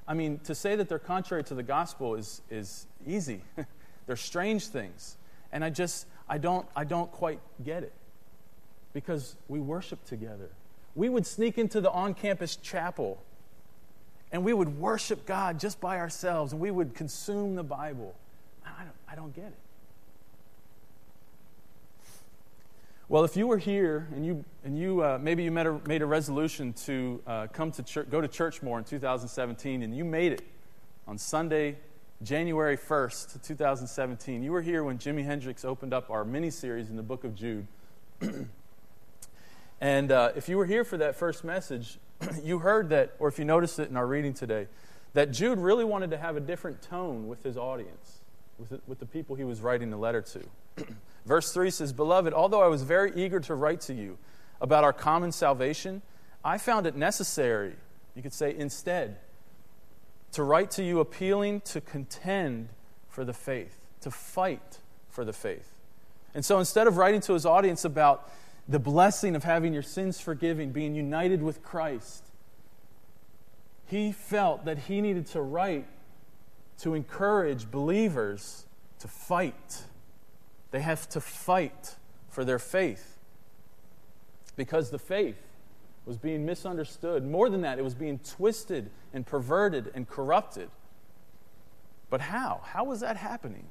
I 0.08 0.14
mean, 0.14 0.40
to 0.40 0.54
say 0.54 0.76
that 0.76 0.88
they're 0.88 1.00
contrary 1.00 1.44
to 1.46 1.56
the 1.56 1.64
gospel 1.64 2.16
is, 2.16 2.42
is 2.50 2.86
easy. 3.08 3.42
They're 4.08 4.16
strange 4.16 4.68
things. 4.68 5.18
And 5.52 5.64
I 5.64 5.70
just, 5.70 6.06
I 6.28 6.38
don't, 6.38 6.68
I 6.76 6.84
don't 6.84 7.12
quite 7.12 7.40
get 7.64 7.84
it 7.84 7.94
because 8.94 9.36
we 9.48 9.60
worship 9.60 10.04
together. 10.06 10.50
We 10.96 11.10
would 11.10 11.26
sneak 11.26 11.58
into 11.58 11.82
the 11.82 11.92
on 11.92 12.14
campus 12.14 12.56
chapel 12.56 13.22
and 14.32 14.44
we 14.44 14.54
would 14.54 14.80
worship 14.80 15.26
God 15.26 15.60
just 15.60 15.80
by 15.80 16.00
ourselves 16.00 16.52
and 16.52 16.62
we 16.62 16.72
would 16.72 16.94
consume 16.94 17.56
the 17.56 17.64
Bible. 17.64 18.16
I 18.66 18.84
don't, 18.84 18.96
I 19.12 19.16
don't 19.16 19.36
get 19.36 19.46
it. 19.46 19.60
Well, 23.08 23.24
if 23.24 23.38
you 23.38 23.46
were 23.46 23.60
here 23.60 24.08
and 24.16 24.26
you, 24.26 24.44
and 24.64 24.78
you 24.78 25.04
uh, 25.04 25.20
maybe 25.22 25.44
you 25.44 25.52
made 25.52 25.68
a, 25.68 25.80
made 25.88 26.02
a 26.02 26.08
resolution 26.08 26.74
to 26.86 27.22
uh, 27.28 27.48
come 27.54 27.72
to 27.74 27.84
church, 27.84 28.10
go 28.10 28.20
to 28.20 28.28
church 28.28 28.64
more 28.64 28.80
in 28.80 28.84
2017 28.84 29.84
and 29.84 29.96
you 29.96 30.04
made 30.04 30.32
it 30.32 30.42
on 31.08 31.20
Sunday, 31.20 31.78
January 32.24 32.78
1st, 32.78 33.44
2017. 33.44 34.42
You 34.42 34.52
were 34.52 34.62
here 34.62 34.84
when 34.84 34.98
Jimi 34.98 35.26
Hendrix 35.26 35.66
opened 35.66 35.94
up 35.94 36.10
our 36.10 36.24
mini 36.24 36.50
series 36.50 36.90
in 36.90 36.96
the 36.96 37.04
book 37.04 37.26
of 37.26 37.36
Jude. 37.36 37.68
and 39.82 40.12
uh, 40.12 40.32
if 40.36 40.48
you 40.48 40.58
were 40.58 40.66
here 40.66 40.86
for 40.86 40.98
that 40.98 41.18
first 41.18 41.44
message, 41.44 41.98
you 42.44 42.60
heard 42.60 42.90
that, 42.90 43.16
or 43.20 43.28
if 43.28 43.38
you 43.38 43.44
noticed 43.44 43.80
it 43.80 43.90
in 43.90 43.98
our 43.98 44.08
reading 44.08 44.34
today, 44.34 44.68
that 45.14 45.32
Jude 45.32 45.60
really 45.60 45.84
wanted 45.84 46.12
to 46.12 46.18
have 46.18 46.38
a 46.38 46.40
different 46.40 46.82
tone 46.82 47.28
with 47.28 47.44
his 47.44 47.58
audience, 47.58 48.22
with 48.58 48.70
the, 48.70 48.80
with 48.88 49.00
the 49.00 49.06
people 49.06 49.36
he 49.36 49.44
was 49.44 49.60
writing 49.60 49.90
the 49.90 49.98
letter 49.98 50.22
to. 50.22 50.86
Verse 51.26 51.52
3 51.52 51.70
says, 51.70 51.92
Beloved, 51.92 52.34
although 52.34 52.62
I 52.62 52.68
was 52.68 52.84
very 52.84 53.12
eager 53.14 53.42
to 53.42 53.56
write 53.56 53.82
to 53.82 53.94
you 53.94 54.18
about 54.62 54.86
our 54.86 54.94
common 54.94 55.34
salvation, 55.34 56.02
I 56.46 56.60
found 56.60 56.88
it 56.88 56.96
necessary, 56.96 57.76
you 58.16 58.22
could 58.22 58.34
say 58.34 58.56
instead, 58.56 59.18
to 60.36 60.44
write 60.44 60.70
to 60.70 60.84
you 60.84 61.00
appealing 61.00 61.62
to 61.62 61.80
contend 61.80 62.68
for 63.08 63.24
the 63.24 63.32
faith, 63.32 63.80
to 64.02 64.12
fight 64.12 64.80
for 65.08 65.24
the 65.24 65.32
faith. 65.32 65.76
And 66.34 66.44
so 66.44 66.60
instead 66.60 66.88
of 66.88 66.98
writing 66.98 67.22
to 67.22 67.34
his 67.34 67.46
audience 67.46 67.86
about 67.86 68.30
the 68.68 68.78
blessing 68.78 69.38
of 69.38 69.46
having 69.46 69.74
your 69.74 69.82
sins 69.82 70.20
forgiven, 70.20 70.72
being 70.72 70.94
united 70.94 71.42
with 71.42 71.64
Christ, 71.64 72.26
he 73.86 74.12
felt 74.12 74.66
that 74.66 74.78
he 74.78 75.00
needed 75.00 75.26
to 75.28 75.42
write 75.42 75.88
to 76.80 76.96
encourage 76.96 77.72
believers 77.72 78.66
to 79.00 79.08
fight. 79.08 79.84
They 80.72 80.82
have 80.82 81.08
to 81.10 81.22
fight 81.22 81.96
for 82.28 82.44
their 82.44 82.60
faith 82.60 83.20
because 84.58 84.90
the 84.90 85.00
faith 85.00 85.45
was 86.06 86.18
being 86.18 86.46
misunderstood. 86.46 87.26
More 87.26 87.50
than 87.50 87.62
that, 87.62 87.80
it 87.80 87.84
was 87.84 87.96
being 87.96 88.20
twisted 88.20 88.90
and 89.14 89.26
perverted 89.26 89.92
and 89.96 90.08
corrupted. 90.08 90.70
But 92.10 92.22
how? 92.22 92.62
How 92.64 92.84
was 92.84 93.00
that 93.00 93.18
happening? 93.18 93.66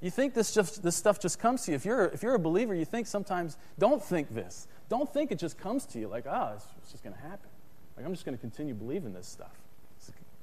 You 0.00 0.10
think 0.10 0.34
this, 0.34 0.52
just, 0.52 0.82
this 0.82 0.96
stuff 0.96 1.20
just 1.20 1.38
comes 1.38 1.62
to 1.64 1.70
you. 1.70 1.76
If 1.76 1.84
you're, 1.84 2.06
if 2.06 2.22
you're 2.22 2.34
a 2.34 2.38
believer, 2.38 2.74
you 2.74 2.84
think 2.84 3.06
sometimes, 3.06 3.56
don't 3.78 4.02
think 4.02 4.34
this. 4.34 4.66
Don't 4.88 5.10
think 5.10 5.32
it 5.32 5.38
just 5.38 5.58
comes 5.58 5.86
to 5.86 5.98
you 5.98 6.08
like, 6.08 6.24
ah, 6.28 6.50
oh, 6.50 6.54
it's, 6.56 6.66
it's 6.82 6.92
just 6.92 7.04
going 7.04 7.14
to 7.14 7.22
happen. 7.22 7.48
Like, 7.96 8.04
I'm 8.04 8.12
just 8.12 8.24
going 8.24 8.36
to 8.36 8.40
continue 8.40 8.74
believing 8.74 9.12
this 9.12 9.26
stuff. 9.26 9.52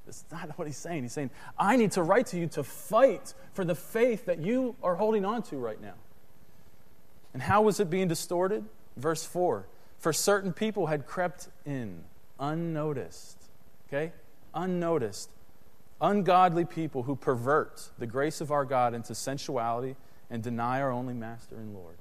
It's 0.06 0.24
not 0.32 0.58
what 0.58 0.66
he's 0.66 0.76
saying. 0.76 1.02
He's 1.02 1.12
saying, 1.12 1.30
I 1.56 1.76
need 1.76 1.92
to 1.92 2.02
write 2.02 2.26
to 2.28 2.38
you 2.38 2.48
to 2.48 2.64
fight 2.64 3.34
for 3.52 3.64
the 3.64 3.74
faith 3.74 4.26
that 4.26 4.40
you 4.40 4.74
are 4.82 4.96
holding 4.96 5.24
on 5.24 5.42
to 5.44 5.56
right 5.56 5.80
now. 5.80 5.94
And 7.32 7.42
how 7.42 7.62
was 7.62 7.78
it 7.80 7.88
being 7.88 8.08
distorted? 8.08 8.64
Verse 8.96 9.24
4 9.24 9.66
for 10.02 10.12
certain 10.12 10.52
people 10.52 10.88
had 10.88 11.06
crept 11.06 11.48
in 11.64 12.02
unnoticed. 12.40 13.38
Okay? 13.86 14.12
Unnoticed. 14.52 15.30
Ungodly 16.00 16.64
people 16.64 17.04
who 17.04 17.14
pervert 17.14 17.88
the 18.00 18.06
grace 18.06 18.40
of 18.40 18.50
our 18.50 18.64
God 18.64 18.94
into 18.94 19.14
sensuality 19.14 19.94
and 20.28 20.42
deny 20.42 20.80
our 20.80 20.90
only 20.90 21.14
Master 21.14 21.54
and 21.54 21.72
Lord. 21.72 21.94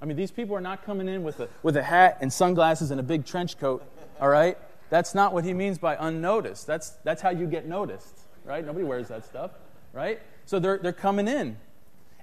I 0.00 0.06
mean, 0.06 0.16
these 0.16 0.30
people 0.30 0.56
are 0.56 0.62
not 0.62 0.82
coming 0.82 1.08
in 1.10 1.22
with 1.22 1.40
a, 1.40 1.48
with 1.62 1.76
a 1.76 1.82
hat 1.82 2.16
and 2.22 2.32
sunglasses 2.32 2.90
and 2.90 2.98
a 2.98 3.02
big 3.02 3.26
trench 3.26 3.58
coat, 3.58 3.84
all 4.18 4.30
right? 4.30 4.56
That's 4.88 5.14
not 5.14 5.34
what 5.34 5.44
he 5.44 5.52
means 5.52 5.76
by 5.76 5.96
unnoticed. 6.00 6.66
That's, 6.66 6.90
that's 7.04 7.20
how 7.20 7.30
you 7.30 7.46
get 7.46 7.66
noticed, 7.66 8.18
right? 8.46 8.64
Nobody 8.64 8.86
wears 8.86 9.08
that 9.08 9.26
stuff, 9.26 9.50
right? 9.92 10.20
So 10.46 10.58
they're, 10.58 10.78
they're 10.78 10.94
coming 10.94 11.28
in 11.28 11.58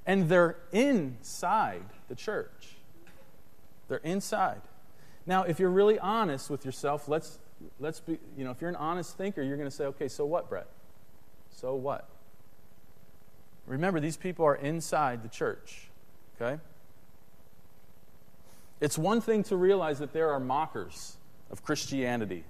And 0.07 0.27
they're 0.27 0.57
inside 0.71 1.85
the 2.07 2.15
church. 2.15 2.78
They're 3.89 3.97
inside. 3.97 4.61
Now, 5.25 5.43
if 5.43 5.59
you're 5.59 5.69
really 5.69 5.99
honest 5.99 6.49
with 6.49 6.63
yourself, 6.63 7.09
let's, 7.09 7.39
let's 7.79 7.99
be, 7.99 8.17
you 8.37 8.45
know, 8.45 8.51
if 8.51 8.61
you're 8.61 8.69
an 8.69 8.75
honest 8.77 9.17
thinker, 9.17 9.41
you're 9.41 9.57
going 9.57 9.69
to 9.69 9.75
say, 9.75 9.85
okay, 9.85 10.07
so 10.07 10.25
what, 10.25 10.47
Brett? 10.47 10.67
So 11.51 11.75
what? 11.75 12.07
Remember, 13.65 13.99
these 13.99 14.17
people 14.17 14.45
are 14.45 14.55
inside 14.55 15.21
the 15.21 15.29
church, 15.29 15.89
okay? 16.39 16.61
It's 18.79 18.97
one 18.97 19.21
thing 19.21 19.43
to 19.43 19.57
realize 19.57 19.99
that 19.99 20.13
there 20.13 20.31
are 20.31 20.39
mockers 20.39 21.17
of 21.51 21.63
Christianity 21.63 22.45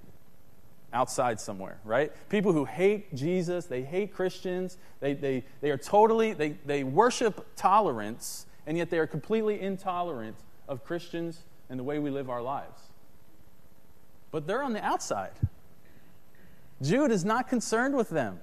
outside 0.94 1.40
somewhere, 1.40 1.80
right? 1.84 2.12
People 2.30 2.54
who 2.54 2.66
hate 2.66 3.14
Jesus, 3.16 3.66
they 3.66 3.82
hate 3.82 4.14
Christians, 4.14 4.78
they, 5.00 5.14
they, 5.14 5.44
they 5.62 5.72
are 5.72 5.78
totally, 5.78 6.34
they, 6.34 6.50
they 6.66 6.84
worship 6.84 7.46
tolerance, 7.56 8.46
and 8.66 8.78
yet 8.78 8.90
they 8.90 9.00
are 9.00 9.08
completely 9.08 9.60
intolerant 9.60 10.36
of 10.70 10.86
Christians 10.86 11.44
and 11.70 11.78
the 11.78 11.84
way 11.84 12.00
we 12.00 12.10
live 12.10 12.30
our 12.30 12.42
lives. 12.42 12.82
But 14.32 14.48
they're 14.48 14.64
on 14.64 14.74
the 14.74 14.86
outside. 14.86 15.32
Jude 16.82 17.12
is 17.12 17.26
not 17.26 17.50
concerned 17.50 17.96
with 17.96 18.10
them. 18.10 18.40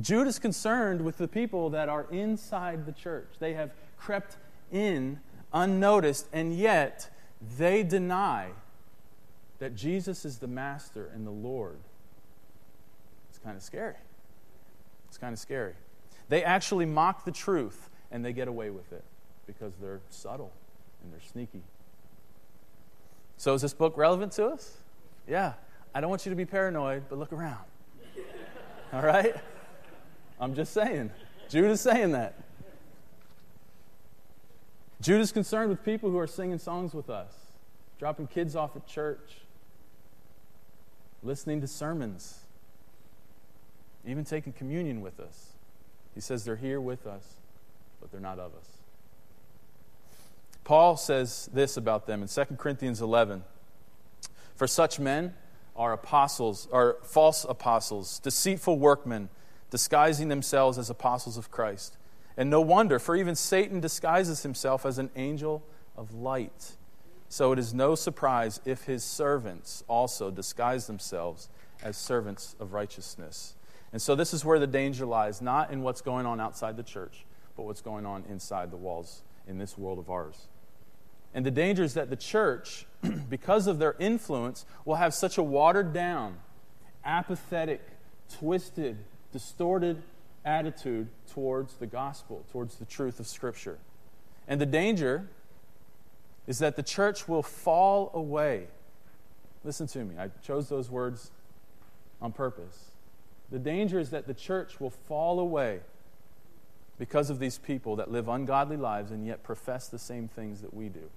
Jude 0.00 0.26
is 0.26 0.38
concerned 0.38 1.02
with 1.02 1.18
the 1.18 1.28
people 1.28 1.70
that 1.70 1.88
are 1.88 2.06
inside 2.10 2.86
the 2.86 2.92
church. 2.92 3.28
They 3.38 3.54
have 3.54 3.72
crept 3.98 4.36
in 4.72 5.20
unnoticed, 5.52 6.26
and 6.32 6.56
yet 6.56 7.10
they 7.58 7.82
deny 7.82 8.48
that 9.58 9.74
Jesus 9.76 10.24
is 10.24 10.38
the 10.38 10.48
master 10.48 11.10
and 11.14 11.26
the 11.26 11.30
Lord. 11.30 11.78
It's 13.28 13.38
kind 13.38 13.56
of 13.56 13.62
scary. 13.62 13.94
It's 15.08 15.18
kind 15.18 15.32
of 15.32 15.38
scary. 15.38 15.74
They 16.28 16.42
actually 16.42 16.86
mock 16.86 17.24
the 17.24 17.32
truth 17.32 17.90
and 18.10 18.24
they 18.24 18.32
get 18.32 18.48
away 18.48 18.70
with 18.70 18.92
it 18.92 19.04
because 19.46 19.74
they're 19.80 20.00
subtle 20.08 20.52
and 21.04 21.12
they're 21.12 21.20
sneaky. 21.20 21.62
So, 23.36 23.54
is 23.54 23.62
this 23.62 23.74
book 23.74 23.96
relevant 23.96 24.32
to 24.32 24.46
us? 24.46 24.78
Yeah. 25.28 25.52
I 25.94 26.00
don't 26.00 26.10
want 26.10 26.26
you 26.26 26.30
to 26.30 26.36
be 26.36 26.44
paranoid, 26.44 27.04
but 27.08 27.18
look 27.18 27.32
around. 27.32 27.64
All 28.92 29.02
right? 29.02 29.36
I'm 30.40 30.54
just 30.54 30.72
saying. 30.72 31.10
Jude 31.48 31.70
is 31.70 31.80
saying 31.80 32.12
that. 32.12 32.34
Jude 35.00 35.20
is 35.20 35.32
concerned 35.32 35.68
with 35.68 35.84
people 35.84 36.10
who 36.10 36.18
are 36.18 36.26
singing 36.26 36.58
songs 36.58 36.94
with 36.94 37.10
us, 37.10 37.32
dropping 37.98 38.26
kids 38.26 38.56
off 38.56 38.74
at 38.74 38.86
church, 38.86 39.42
listening 41.22 41.60
to 41.60 41.66
sermons, 41.66 42.40
even 44.06 44.24
taking 44.24 44.52
communion 44.52 45.00
with 45.00 45.20
us. 45.20 45.52
He 46.14 46.20
says 46.20 46.44
they're 46.44 46.56
here 46.56 46.80
with 46.80 47.06
us, 47.06 47.34
but 48.00 48.10
they're 48.10 48.20
not 48.20 48.38
of 48.38 48.52
us. 48.54 48.68
Paul 50.64 50.96
says 50.96 51.48
this 51.52 51.76
about 51.76 52.06
them 52.06 52.22
in 52.22 52.28
2 52.28 52.44
Corinthians 52.56 53.00
11 53.00 53.44
For 54.56 54.66
such 54.66 54.98
men 54.98 55.34
are 55.76 55.92
apostles, 55.92 56.68
are 56.72 56.96
false 57.02 57.44
apostles, 57.48 58.18
deceitful 58.20 58.78
workmen, 58.78 59.28
disguising 59.70 60.28
themselves 60.28 60.78
as 60.78 60.88
apostles 60.88 61.36
of 61.36 61.50
Christ. 61.50 61.98
And 62.36 62.50
no 62.50 62.60
wonder, 62.60 62.98
for 62.98 63.14
even 63.14 63.36
Satan 63.36 63.80
disguises 63.80 64.42
himself 64.42 64.86
as 64.86 64.98
an 64.98 65.10
angel 65.14 65.62
of 65.96 66.14
light. 66.14 66.72
So 67.28 67.52
it 67.52 67.58
is 67.58 67.74
no 67.74 67.94
surprise 67.94 68.60
if 68.64 68.84
his 68.84 69.04
servants 69.04 69.84
also 69.88 70.30
disguise 70.30 70.86
themselves 70.86 71.48
as 71.82 71.96
servants 71.96 72.56
of 72.58 72.72
righteousness. 72.72 73.54
And 73.92 74.00
so 74.00 74.14
this 74.14 74.34
is 74.34 74.44
where 74.44 74.58
the 74.58 74.66
danger 74.66 75.06
lies, 75.06 75.40
not 75.40 75.70
in 75.70 75.82
what's 75.82 76.00
going 76.00 76.26
on 76.26 76.40
outside 76.40 76.76
the 76.76 76.82
church, 76.82 77.24
but 77.56 77.64
what's 77.64 77.80
going 77.80 78.06
on 78.06 78.24
inside 78.28 78.70
the 78.70 78.76
walls 78.76 79.22
in 79.46 79.58
this 79.58 79.78
world 79.78 79.98
of 79.98 80.10
ours. 80.10 80.48
And 81.34 81.44
the 81.44 81.50
danger 81.50 81.82
is 81.82 81.94
that 81.94 82.10
the 82.10 82.16
church, 82.16 82.86
because 83.28 83.66
of 83.66 83.78
their 83.78 83.96
influence, 83.98 84.64
will 84.84 84.94
have 84.94 85.12
such 85.12 85.36
a 85.36 85.42
watered 85.42 85.92
down, 85.92 86.38
apathetic, 87.04 87.82
twisted, 88.38 88.96
distorted 89.32 90.02
attitude 90.44 91.08
towards 91.32 91.74
the 91.74 91.86
gospel, 91.86 92.44
towards 92.52 92.76
the 92.76 92.84
truth 92.84 93.18
of 93.18 93.26
Scripture. 93.26 93.78
And 94.46 94.60
the 94.60 94.66
danger 94.66 95.26
is 96.46 96.58
that 96.60 96.76
the 96.76 96.82
church 96.82 97.26
will 97.26 97.42
fall 97.42 98.10
away. 98.14 98.68
Listen 99.64 99.86
to 99.88 100.04
me, 100.04 100.14
I 100.18 100.28
chose 100.44 100.68
those 100.68 100.90
words 100.90 101.32
on 102.20 102.32
purpose. 102.32 102.90
The 103.50 103.58
danger 103.58 103.98
is 103.98 104.10
that 104.10 104.26
the 104.26 104.34
church 104.34 104.78
will 104.80 104.90
fall 104.90 105.40
away 105.40 105.80
because 106.98 107.30
of 107.30 107.38
these 107.38 107.58
people 107.58 107.96
that 107.96 108.10
live 108.10 108.28
ungodly 108.28 108.76
lives 108.76 109.10
and 109.10 109.26
yet 109.26 109.42
profess 109.42 109.88
the 109.88 109.98
same 109.98 110.28
things 110.28 110.60
that 110.60 110.72
we 110.72 110.88
do. 110.88 111.10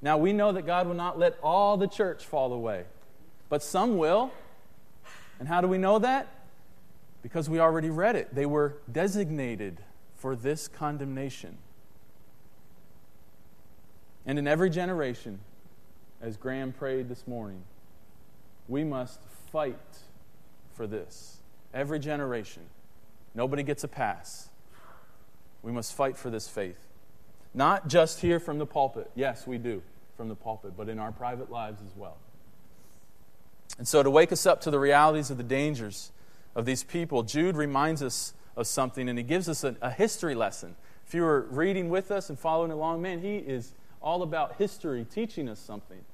Now, 0.00 0.16
we 0.16 0.32
know 0.32 0.52
that 0.52 0.64
God 0.66 0.86
will 0.86 0.94
not 0.94 1.18
let 1.18 1.38
all 1.42 1.76
the 1.76 1.88
church 1.88 2.24
fall 2.24 2.52
away, 2.52 2.84
but 3.48 3.62
some 3.62 3.98
will. 3.98 4.30
And 5.40 5.48
how 5.48 5.60
do 5.60 5.68
we 5.68 5.78
know 5.78 5.98
that? 5.98 6.28
Because 7.22 7.50
we 7.50 7.58
already 7.58 7.90
read 7.90 8.16
it. 8.16 8.34
They 8.34 8.46
were 8.46 8.76
designated 8.90 9.78
for 10.14 10.36
this 10.36 10.68
condemnation. 10.68 11.58
And 14.26 14.38
in 14.38 14.46
every 14.46 14.70
generation, 14.70 15.40
as 16.20 16.36
Graham 16.36 16.72
prayed 16.72 17.08
this 17.08 17.26
morning, 17.26 17.62
we 18.68 18.84
must 18.84 19.20
fight 19.50 19.78
for 20.74 20.86
this. 20.86 21.38
Every 21.72 21.98
generation. 21.98 22.62
Nobody 23.34 23.62
gets 23.62 23.84
a 23.84 23.88
pass. 23.88 24.50
We 25.62 25.72
must 25.72 25.94
fight 25.94 26.16
for 26.16 26.30
this 26.30 26.48
faith. 26.48 26.87
Not 27.54 27.88
just 27.88 28.20
here 28.20 28.38
from 28.38 28.58
the 28.58 28.66
pulpit. 28.66 29.10
Yes, 29.14 29.46
we 29.46 29.58
do 29.58 29.82
from 30.16 30.28
the 30.28 30.34
pulpit, 30.34 30.72
but 30.76 30.88
in 30.88 30.98
our 30.98 31.12
private 31.12 31.50
lives 31.50 31.80
as 31.82 31.96
well. 31.96 32.16
And 33.78 33.86
so, 33.86 34.02
to 34.02 34.10
wake 34.10 34.32
us 34.32 34.46
up 34.46 34.60
to 34.62 34.70
the 34.70 34.78
realities 34.78 35.30
of 35.30 35.36
the 35.36 35.44
dangers 35.44 36.10
of 36.54 36.66
these 36.66 36.82
people, 36.82 37.22
Jude 37.22 37.56
reminds 37.56 38.02
us 38.02 38.34
of 38.56 38.66
something 38.66 39.08
and 39.08 39.16
he 39.16 39.22
gives 39.22 39.48
us 39.48 39.62
a, 39.62 39.76
a 39.80 39.90
history 39.90 40.34
lesson. 40.34 40.74
If 41.06 41.14
you 41.14 41.22
were 41.22 41.42
reading 41.50 41.88
with 41.88 42.10
us 42.10 42.28
and 42.28 42.38
following 42.38 42.72
along, 42.72 43.00
man, 43.00 43.20
he 43.20 43.36
is 43.36 43.72
all 44.02 44.22
about 44.22 44.56
history, 44.56 45.06
teaching 45.08 45.48
us 45.48 45.58
something. 45.58 46.04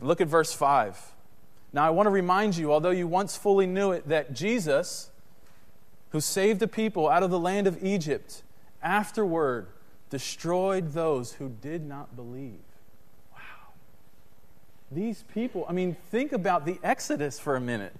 Look 0.00 0.20
at 0.20 0.28
verse 0.28 0.52
5. 0.52 1.12
Now, 1.72 1.84
I 1.84 1.90
want 1.90 2.06
to 2.06 2.10
remind 2.10 2.56
you, 2.56 2.72
although 2.72 2.90
you 2.90 3.06
once 3.06 3.36
fully 3.36 3.66
knew 3.66 3.92
it, 3.92 4.08
that 4.08 4.32
Jesus, 4.32 5.10
who 6.10 6.20
saved 6.20 6.58
the 6.58 6.68
people 6.68 7.08
out 7.08 7.22
of 7.22 7.30
the 7.30 7.38
land 7.38 7.66
of 7.66 7.84
Egypt, 7.84 8.42
afterward 8.82 9.68
destroyed 10.10 10.92
those 10.92 11.34
who 11.34 11.48
did 11.48 11.84
not 11.84 12.16
believe. 12.16 12.60
Wow. 13.32 13.72
These 14.90 15.24
people, 15.34 15.64
I 15.68 15.72
mean, 15.72 15.96
think 16.10 16.32
about 16.32 16.66
the 16.66 16.78
Exodus 16.82 17.38
for 17.38 17.56
a 17.56 17.60
minute. 17.60 17.94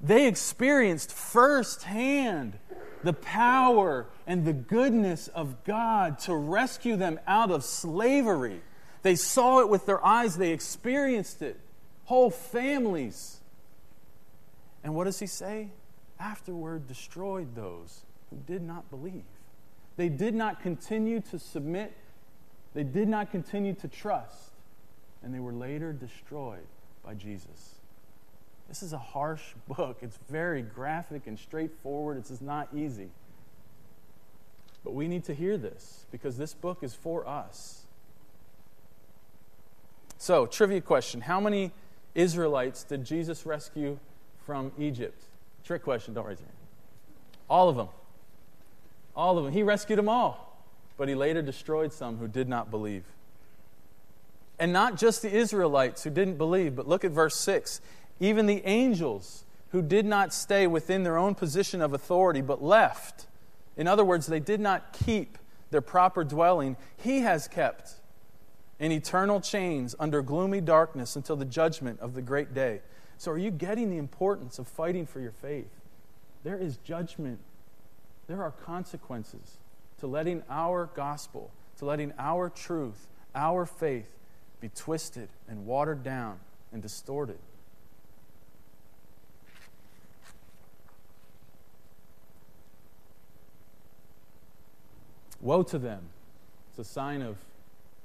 They 0.00 0.26
experienced 0.26 1.12
firsthand 1.12 2.58
the 3.02 3.12
power 3.12 4.06
and 4.26 4.44
the 4.44 4.52
goodness 4.52 5.28
of 5.28 5.64
God 5.64 6.18
to 6.20 6.34
rescue 6.34 6.96
them 6.96 7.18
out 7.26 7.50
of 7.50 7.64
slavery. 7.64 8.60
They 9.02 9.16
saw 9.16 9.60
it 9.60 9.68
with 9.68 9.86
their 9.86 10.04
eyes, 10.04 10.36
they 10.36 10.52
experienced 10.52 11.42
it. 11.42 11.58
Whole 12.04 12.30
families. 12.30 13.40
And 14.82 14.94
what 14.94 15.04
does 15.04 15.18
he 15.18 15.26
say? 15.26 15.70
Afterward, 16.18 16.86
destroyed 16.86 17.54
those 17.54 18.02
who 18.28 18.36
did 18.46 18.62
not 18.62 18.90
believe. 18.90 19.24
They 20.00 20.08
did 20.08 20.34
not 20.34 20.62
continue 20.62 21.20
to 21.30 21.38
submit, 21.38 21.92
they 22.72 22.84
did 22.84 23.06
not 23.06 23.30
continue 23.30 23.74
to 23.74 23.86
trust, 23.86 24.52
and 25.22 25.34
they 25.34 25.40
were 25.40 25.52
later 25.52 25.92
destroyed 25.92 26.66
by 27.04 27.12
Jesus. 27.12 27.74
This 28.66 28.82
is 28.82 28.94
a 28.94 28.98
harsh 28.98 29.42
book. 29.68 29.98
It's 30.00 30.18
very 30.30 30.62
graphic 30.62 31.26
and 31.26 31.38
straightforward. 31.38 32.16
It's 32.16 32.40
not 32.40 32.68
easy. 32.74 33.10
But 34.84 34.94
we 34.94 35.06
need 35.06 35.24
to 35.24 35.34
hear 35.34 35.58
this 35.58 36.06
because 36.10 36.38
this 36.38 36.54
book 36.54 36.78
is 36.80 36.94
for 36.94 37.28
us. 37.28 37.84
So, 40.16 40.46
trivia 40.46 40.80
question 40.80 41.20
How 41.20 41.40
many 41.40 41.72
Israelites 42.14 42.84
did 42.84 43.04
Jesus 43.04 43.44
rescue 43.44 43.98
from 44.46 44.72
Egypt? 44.78 45.24
Trick 45.62 45.82
question, 45.82 46.14
don't 46.14 46.24
raise 46.24 46.40
your 46.40 46.46
hand. 46.46 46.56
All 47.50 47.68
of 47.68 47.76
them. 47.76 47.88
All 49.20 49.36
of 49.36 49.44
them. 49.44 49.52
He 49.52 49.62
rescued 49.62 49.98
them 49.98 50.08
all. 50.08 50.56
But 50.96 51.10
he 51.10 51.14
later 51.14 51.42
destroyed 51.42 51.92
some 51.92 52.16
who 52.16 52.26
did 52.26 52.48
not 52.48 52.70
believe. 52.70 53.04
And 54.58 54.72
not 54.72 54.96
just 54.96 55.20
the 55.20 55.30
Israelites 55.30 56.04
who 56.04 56.10
didn't 56.10 56.38
believe, 56.38 56.74
but 56.74 56.88
look 56.88 57.04
at 57.04 57.10
verse 57.10 57.36
6. 57.36 57.82
Even 58.18 58.46
the 58.46 58.62
angels 58.64 59.44
who 59.72 59.82
did 59.82 60.06
not 60.06 60.32
stay 60.32 60.66
within 60.66 61.02
their 61.02 61.18
own 61.18 61.34
position 61.34 61.82
of 61.82 61.92
authority 61.92 62.40
but 62.40 62.62
left. 62.62 63.26
In 63.76 63.86
other 63.86 64.06
words, 64.06 64.26
they 64.26 64.40
did 64.40 64.58
not 64.58 64.94
keep 64.94 65.36
their 65.70 65.82
proper 65.82 66.24
dwelling. 66.24 66.78
He 66.96 67.20
has 67.20 67.46
kept 67.46 67.96
in 68.78 68.90
eternal 68.90 69.42
chains 69.42 69.94
under 70.00 70.22
gloomy 70.22 70.62
darkness 70.62 71.14
until 71.14 71.36
the 71.36 71.44
judgment 71.44 72.00
of 72.00 72.14
the 72.14 72.22
great 72.22 72.54
day. 72.54 72.80
So, 73.18 73.32
are 73.32 73.38
you 73.38 73.50
getting 73.50 73.90
the 73.90 73.98
importance 73.98 74.58
of 74.58 74.66
fighting 74.66 75.04
for 75.04 75.20
your 75.20 75.32
faith? 75.32 75.68
There 76.42 76.56
is 76.56 76.78
judgment 76.78 77.38
there 78.30 78.44
are 78.44 78.52
consequences 78.52 79.58
to 79.98 80.06
letting 80.06 80.44
our 80.48 80.88
gospel, 80.94 81.50
to 81.78 81.84
letting 81.84 82.12
our 82.16 82.48
truth, 82.48 83.08
our 83.34 83.66
faith 83.66 84.08
be 84.60 84.68
twisted 84.68 85.28
and 85.48 85.66
watered 85.66 86.04
down 86.04 86.38
and 86.72 86.80
distorted. 86.80 87.38
Woe 95.40 95.64
to 95.64 95.78
them. 95.78 96.02
It's 96.68 96.78
a 96.78 96.84
sign 96.84 97.22
of, 97.22 97.36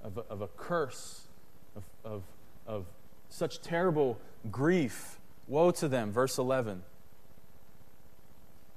of, 0.03 0.17
a, 0.17 0.22
of 0.22 0.41
a 0.41 0.48
curse, 0.48 1.27
of, 1.75 1.84
of, 2.03 2.24
of 2.65 2.86
such 3.29 3.62
terrible 3.62 4.17
grief. 4.50 5.20
Woe 5.48 5.70
to 5.70 5.88
them. 5.88 6.12
Verse 6.12 6.39
11. 6.39 6.82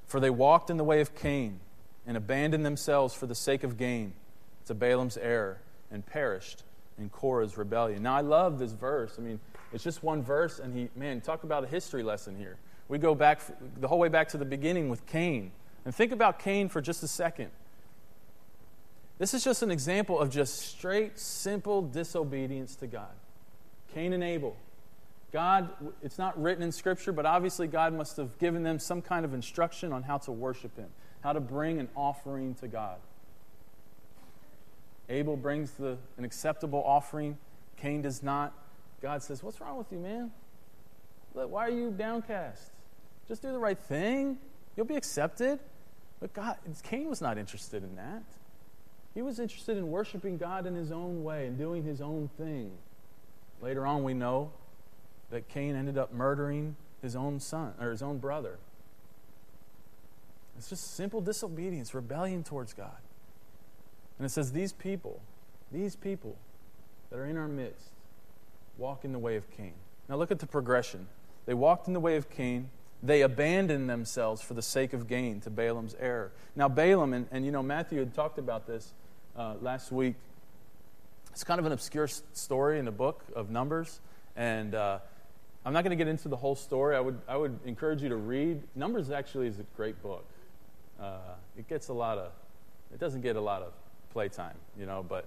For 0.08 0.20
they 0.20 0.30
walked 0.30 0.70
in 0.70 0.76
the 0.76 0.84
way 0.84 1.00
of 1.00 1.14
Cain 1.14 1.60
and 2.06 2.16
abandoned 2.16 2.64
themselves 2.64 3.14
for 3.14 3.26
the 3.26 3.34
sake 3.34 3.62
of 3.62 3.76
gain 3.76 4.14
to 4.66 4.74
Balaam's 4.74 5.16
error 5.16 5.60
and 5.90 6.04
perished 6.04 6.64
in 6.98 7.10
Korah's 7.10 7.56
rebellion. 7.56 8.02
Now, 8.02 8.16
I 8.16 8.22
love 8.22 8.58
this 8.58 8.72
verse. 8.72 9.14
I 9.18 9.20
mean, 9.20 9.38
it's 9.72 9.84
just 9.84 10.02
one 10.02 10.22
verse, 10.22 10.58
and 10.58 10.74
he, 10.74 10.88
man, 10.96 11.20
talk 11.20 11.44
about 11.44 11.62
a 11.62 11.66
history 11.66 12.02
lesson 12.02 12.36
here. 12.36 12.56
We 12.88 12.98
go 12.98 13.14
back 13.14 13.40
the 13.78 13.86
whole 13.86 13.98
way 13.98 14.08
back 14.08 14.28
to 14.30 14.38
the 14.38 14.44
beginning 14.44 14.88
with 14.88 15.06
Cain. 15.06 15.52
And 15.84 15.94
think 15.94 16.12
about 16.12 16.38
Cain 16.38 16.68
for 16.68 16.80
just 16.80 17.02
a 17.02 17.08
second. 17.08 17.50
This 19.18 19.34
is 19.34 19.44
just 19.44 19.62
an 19.62 19.70
example 19.70 20.18
of 20.18 20.30
just 20.30 20.58
straight, 20.58 21.18
simple 21.18 21.82
disobedience 21.82 22.76
to 22.76 22.86
God. 22.86 23.12
Cain 23.94 24.12
and 24.12 24.22
Abel. 24.22 24.56
God, 25.32 25.70
it's 26.02 26.18
not 26.18 26.40
written 26.40 26.62
in 26.62 26.72
Scripture, 26.72 27.12
but 27.12 27.26
obviously 27.26 27.66
God 27.66 27.92
must 27.92 28.16
have 28.16 28.38
given 28.38 28.62
them 28.62 28.78
some 28.78 29.02
kind 29.02 29.24
of 29.24 29.34
instruction 29.34 29.92
on 29.92 30.02
how 30.02 30.18
to 30.18 30.32
worship 30.32 30.76
Him, 30.76 30.88
how 31.20 31.32
to 31.32 31.40
bring 31.40 31.78
an 31.78 31.88
offering 31.94 32.54
to 32.56 32.68
God. 32.68 32.96
Abel 35.10 35.36
brings 35.36 35.72
the, 35.72 35.98
an 36.16 36.24
acceptable 36.24 36.82
offering, 36.84 37.36
Cain 37.76 38.02
does 38.02 38.22
not. 38.22 38.52
God 39.00 39.22
says, 39.22 39.42
What's 39.42 39.60
wrong 39.60 39.76
with 39.76 39.92
you, 39.92 39.98
man? 39.98 40.32
Why 41.32 41.66
are 41.66 41.70
you 41.70 41.90
downcast? 41.90 42.72
Just 43.28 43.42
do 43.42 43.52
the 43.52 43.58
right 43.58 43.78
thing. 43.78 44.38
You'll 44.76 44.86
be 44.86 44.96
accepted. 44.96 45.60
But 46.20 46.32
God, 46.32 46.56
Cain 46.82 47.08
was 47.08 47.20
not 47.20 47.38
interested 47.38 47.84
in 47.84 47.94
that. 47.96 48.24
He 49.14 49.22
was 49.22 49.38
interested 49.38 49.76
in 49.76 49.88
worshiping 49.88 50.36
God 50.36 50.66
in 50.66 50.74
his 50.74 50.90
own 50.90 51.22
way 51.22 51.46
and 51.46 51.56
doing 51.56 51.84
his 51.84 52.00
own 52.00 52.28
thing. 52.36 52.72
Later 53.60 53.86
on, 53.86 54.02
we 54.02 54.14
know 54.14 54.52
that 55.30 55.48
Cain 55.48 55.76
ended 55.76 55.98
up 55.98 56.12
murdering 56.12 56.76
his 57.02 57.14
own 57.14 57.40
son 57.40 57.74
or 57.80 57.90
his 57.90 58.02
own 58.02 58.18
brother. 58.18 58.58
It's 60.56 60.68
just 60.68 60.94
simple 60.94 61.20
disobedience, 61.20 61.94
rebellion 61.94 62.42
towards 62.42 62.72
God. 62.72 62.98
And 64.18 64.26
it 64.26 64.30
says, 64.30 64.52
These 64.52 64.72
people, 64.72 65.20
these 65.70 65.94
people 65.94 66.36
that 67.10 67.18
are 67.18 67.26
in 67.26 67.36
our 67.36 67.48
midst, 67.48 67.90
walk 68.76 69.04
in 69.04 69.12
the 69.12 69.18
way 69.18 69.36
of 69.36 69.48
Cain. 69.50 69.74
Now 70.08 70.16
look 70.16 70.30
at 70.30 70.40
the 70.40 70.46
progression. 70.46 71.06
They 71.46 71.54
walked 71.54 71.86
in 71.86 71.92
the 71.92 72.00
way 72.00 72.16
of 72.16 72.28
Cain. 72.28 72.70
They 73.02 73.22
abandoned 73.22 73.88
themselves 73.88 74.42
for 74.42 74.54
the 74.54 74.62
sake 74.62 74.92
of 74.92 75.06
gain 75.06 75.40
to 75.42 75.50
Balaam's 75.50 75.94
error. 76.00 76.32
Now, 76.56 76.68
Balaam, 76.68 77.12
and, 77.12 77.28
and 77.30 77.44
you 77.44 77.52
know, 77.52 77.62
Matthew 77.62 78.00
had 78.00 78.12
talked 78.12 78.38
about 78.38 78.66
this 78.66 78.92
uh, 79.36 79.54
last 79.60 79.92
week. 79.92 80.16
It's 81.30 81.44
kind 81.44 81.60
of 81.60 81.66
an 81.66 81.72
obscure 81.72 82.08
story 82.08 82.80
in 82.80 82.84
the 82.84 82.90
book 82.90 83.22
of 83.36 83.50
Numbers. 83.50 84.00
And 84.34 84.74
uh, 84.74 84.98
I'm 85.68 85.74
not 85.74 85.84
going 85.84 85.90
to 85.90 86.02
get 86.02 86.08
into 86.08 86.28
the 86.28 86.36
whole 86.36 86.54
story. 86.54 86.96
I 86.96 87.00
would, 87.00 87.20
I 87.28 87.36
would 87.36 87.58
encourage 87.66 88.02
you 88.02 88.08
to 88.08 88.16
read. 88.16 88.62
Numbers 88.74 89.10
actually 89.10 89.48
is 89.48 89.58
a 89.58 89.64
great 89.76 90.02
book. 90.02 90.24
Uh, 90.98 91.18
it 91.58 91.68
gets 91.68 91.88
a 91.88 91.92
lot 91.92 92.16
of, 92.16 92.32
it 92.90 92.98
doesn't 92.98 93.20
get 93.20 93.36
a 93.36 93.40
lot 93.42 93.60
of 93.60 93.74
playtime, 94.10 94.54
you 94.78 94.86
know, 94.86 95.04
but 95.06 95.26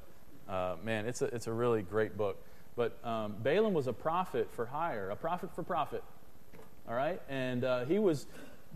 uh, 0.49 0.77
man, 0.83 1.05
it's 1.05 1.21
a, 1.21 1.25
it's 1.25 1.45
a 1.45 1.51
really 1.51 1.83
great 1.83 2.17
book. 2.17 2.43
But 2.75 2.97
um, 3.03 3.35
Balaam 3.43 3.75
was 3.75 3.85
a 3.85 3.93
prophet 3.93 4.49
for 4.51 4.65
hire, 4.65 5.11
a 5.11 5.15
prophet 5.15 5.53
for 5.53 5.61
profit. 5.61 6.03
All 6.89 6.95
right? 6.95 7.21
And 7.29 7.63
uh, 7.63 7.85
he 7.85 7.99
was 7.99 8.25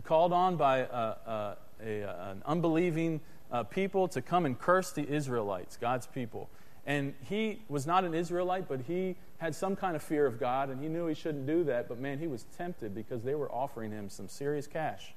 called 0.04 0.32
on 0.32 0.54
by 0.54 0.84
uh, 0.84 1.16
uh 1.26 1.54
a, 1.84 2.02
an 2.30 2.42
unbelieving 2.46 3.20
uh, 3.50 3.64
people 3.64 4.06
to 4.06 4.22
come 4.22 4.46
and 4.46 4.56
curse 4.56 4.92
the 4.92 5.08
Israelites, 5.08 5.76
God's 5.76 6.06
people. 6.06 6.48
And 6.86 7.14
he 7.28 7.62
was 7.68 7.86
not 7.86 8.04
an 8.04 8.14
Israelite, 8.14 8.68
but 8.68 8.80
he 8.86 9.16
had 9.38 9.54
some 9.54 9.74
kind 9.74 9.96
of 9.96 10.02
fear 10.02 10.24
of 10.24 10.38
God, 10.38 10.70
and 10.70 10.80
he 10.80 10.88
knew 10.88 11.08
he 11.08 11.14
shouldn't 11.14 11.46
do 11.46 11.64
that. 11.64 11.88
But 11.88 11.98
man, 11.98 12.18
he 12.18 12.28
was 12.28 12.46
tempted 12.56 12.94
because 12.94 13.22
they 13.22 13.34
were 13.34 13.50
offering 13.50 13.90
him 13.90 14.08
some 14.08 14.28
serious 14.28 14.66
cash. 14.66 15.12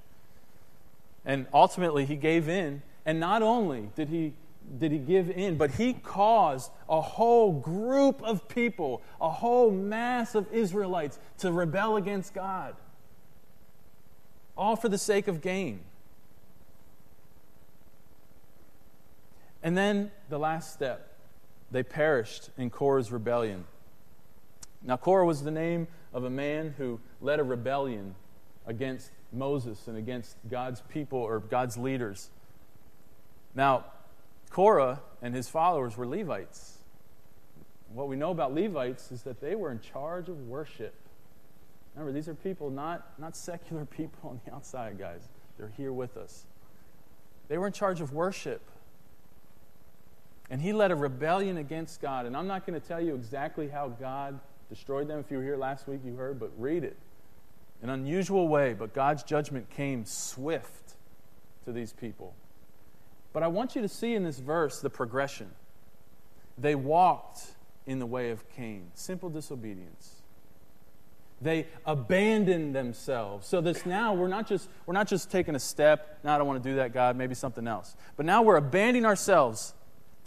And 1.26 1.46
ultimately, 1.54 2.06
he 2.06 2.16
gave 2.16 2.50
in. 2.50 2.82
And 3.06 3.20
not 3.20 3.42
only 3.42 3.90
did 3.96 4.10
he 4.10 4.34
did 4.78 4.92
he 4.92 5.00
give 5.00 5.32
in, 5.32 5.58
but 5.58 5.72
he 5.72 5.94
caused 5.94 6.72
a 6.88 7.02
whole 7.02 7.52
group 7.52 8.22
of 8.22 8.48
people, 8.48 9.02
a 9.20 9.30
whole 9.30 9.72
mass 9.72 10.36
of 10.36 10.52
Israelites 10.54 11.18
to 11.40 11.52
rebel 11.52 11.98
against 11.98 12.34
God, 12.34 12.76
all 14.56 14.76
for 14.76 14.90
the 14.90 14.98
sake 14.98 15.28
of 15.28 15.42
gain. 15.42 15.82
And 19.64 19.78
then 19.78 20.12
the 20.30 20.38
last 20.38 20.74
step 20.74 21.09
they 21.72 21.84
perished 21.84 22.50
in 22.58 22.70
Korah's 22.70 23.12
rebellion. 23.12 23.66
Now, 24.82 24.98
Korah 24.98 25.26
was 25.26 25.44
the 25.44 25.52
name 25.52 25.88
of 26.14 26.24
a 26.24 26.30
man 26.30 26.74
who 26.78 27.00
led 27.22 27.40
a 27.40 27.44
rebellion 27.44 28.16
against 28.66 29.12
Moses 29.32 29.88
and 29.88 29.98
against 29.98 30.36
God's 30.50 30.82
people 30.82 31.20
or 31.20 31.40
God's 31.40 31.78
leaders. 31.78 32.30
Now, 33.54 33.86
Korah 34.50 35.02
and 35.22 35.36
his 35.36 35.50
followers 35.50 35.98
were 35.98 36.08
Levites. 36.08 36.78
What 37.94 38.08
we 38.08 38.16
know 38.16 38.32
about 38.32 38.54
Levites 38.54 39.12
is 39.12 39.24
that 39.24 39.42
they 39.42 39.56
were 39.56 39.72
in 39.72 39.80
charge 39.80 40.30
of 40.30 40.48
worship. 40.48 40.94
Remember, 41.96 42.14
these 42.14 42.30
are 42.30 42.36
people, 42.36 42.70
not, 42.70 43.20
not 43.20 43.36
secular 43.36 43.86
people 43.98 44.30
on 44.30 44.42
the 44.46 44.54
outside, 44.54 44.98
guys. 44.98 45.28
They're 45.58 45.72
here 45.76 45.92
with 45.92 46.16
us. 46.16 46.46
They 47.48 47.58
were 47.58 47.68
in 47.68 47.74
charge 47.74 48.00
of 48.00 48.14
worship. 48.14 48.62
And 50.50 50.62
he 50.62 50.74
led 50.74 50.92
a 50.92 50.96
rebellion 50.96 51.58
against 51.58 52.02
God. 52.02 52.26
And 52.26 52.36
I'm 52.36 52.48
not 52.48 52.66
going 52.66 52.80
to 52.80 52.86
tell 52.86 53.02
you 53.02 53.16
exactly 53.16 53.68
how 53.68 53.90
God 53.90 54.40
destroyed 54.70 55.08
them. 55.08 55.20
If 55.20 55.30
you 55.30 55.38
were 55.38 55.44
here 55.44 55.58
last 55.58 55.88
week, 55.88 56.02
you 56.04 56.16
heard, 56.16 56.40
but 56.40 56.52
read 56.58 56.84
it. 56.84 56.98
An 57.82 57.90
unusual 57.90 58.48
way, 58.48 58.74
but 58.74 58.94
God's 58.94 59.24
judgment 59.24 59.70
came 59.70 60.06
swift 60.06 60.96
to 61.66 61.72
these 61.72 61.94
people. 61.94 62.34
But 63.32 63.44
I 63.44 63.48
want 63.48 63.76
you 63.76 63.82
to 63.82 63.88
see 63.88 64.16
in 64.16 64.24
this 64.24 64.40
verse 64.40 64.82
the 64.82 64.90
progression. 64.90 65.52
They 66.58 66.76
walked 66.76 67.42
in 67.86 68.00
the 68.00 68.06
way 68.06 68.32
of 68.32 68.48
Cain, 68.50 68.92
simple 68.96 69.30
disobedience. 69.30 70.16
They 71.42 71.68
abandoned 71.86 72.76
themselves. 72.76 73.48
So 73.48 73.62
this 73.62 73.86
now 73.86 74.14
we're 74.14 74.28
not 74.28 74.46
just 74.46 74.70
we're 74.86 74.94
not 74.94 75.08
just 75.08 75.32
taking 75.32 75.56
a 75.56 75.60
step. 75.60 76.20
Now 76.24 76.36
I 76.36 76.38
don't 76.38 76.48
want 76.48 76.62
to 76.62 76.70
do 76.70 76.76
that, 76.78 76.94
God. 76.94 77.16
Maybe 77.16 77.34
something 77.34 77.66
else. 77.66 77.96
But 78.18 78.26
now 78.26 78.42
we're 78.42 78.58
abandoning 78.58 79.06
ourselves 79.06 79.74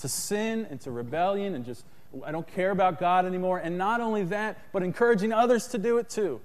to 0.03 0.09
sin 0.09 0.67
and 0.71 0.81
to 0.83 0.91
rebellion 0.91 1.55
and 1.55 1.65
just 1.65 1.85
I 2.25 2.31
don't 2.31 2.47
care 2.47 2.71
about 2.71 3.01
God 3.01 3.25
anymore. 3.25 3.59
And 3.59 3.79
not 3.79 4.01
only 4.01 4.25
that, 4.25 4.59
but 4.73 4.83
encouraging 4.83 5.33
others 5.33 5.69
to 5.69 5.79
do 5.79 5.99
it 5.99 6.11
too, 6.11 6.41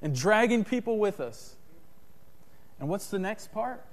and 0.00 0.14
dragging 0.14 0.64
people 0.64 0.98
with 0.98 1.20
us. 1.20 1.56
And 2.80 2.88
what's 2.88 3.08
the 3.08 3.18
next 3.18 3.52
part? 3.52 3.84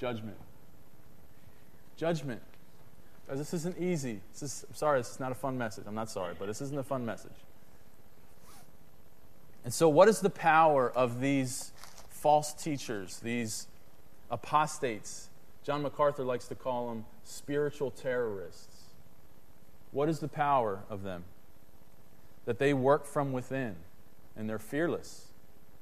Judgment. 0.00 0.36
Judgment. 1.96 2.40
This 3.28 3.54
isn't 3.54 3.78
easy. 3.78 4.20
This 4.32 4.42
is, 4.42 4.64
I'm 4.68 4.74
sorry, 4.74 5.00
this 5.00 5.10
is 5.10 5.20
not 5.20 5.30
a 5.30 5.36
fun 5.36 5.56
message. 5.56 5.84
I'm 5.86 5.94
not 5.94 6.10
sorry, 6.10 6.34
but 6.38 6.46
this 6.46 6.60
isn't 6.60 6.78
a 6.78 6.82
fun 6.82 7.04
message. 7.04 7.30
And 9.64 9.72
so, 9.72 9.88
what 9.88 10.08
is 10.08 10.20
the 10.20 10.30
power 10.30 10.90
of 10.90 11.20
these 11.20 11.72
false 12.08 12.52
teachers, 12.52 13.20
these 13.20 13.68
apostates? 14.30 15.29
John 15.70 15.82
MacArthur 15.82 16.24
likes 16.24 16.48
to 16.48 16.56
call 16.56 16.88
them 16.88 17.04
spiritual 17.22 17.92
terrorists. 17.92 18.86
What 19.92 20.08
is 20.08 20.18
the 20.18 20.26
power 20.26 20.82
of 20.90 21.04
them? 21.04 21.22
That 22.44 22.58
they 22.58 22.74
work 22.74 23.06
from 23.06 23.30
within 23.30 23.76
and 24.36 24.50
they're 24.50 24.58
fearless. 24.58 25.28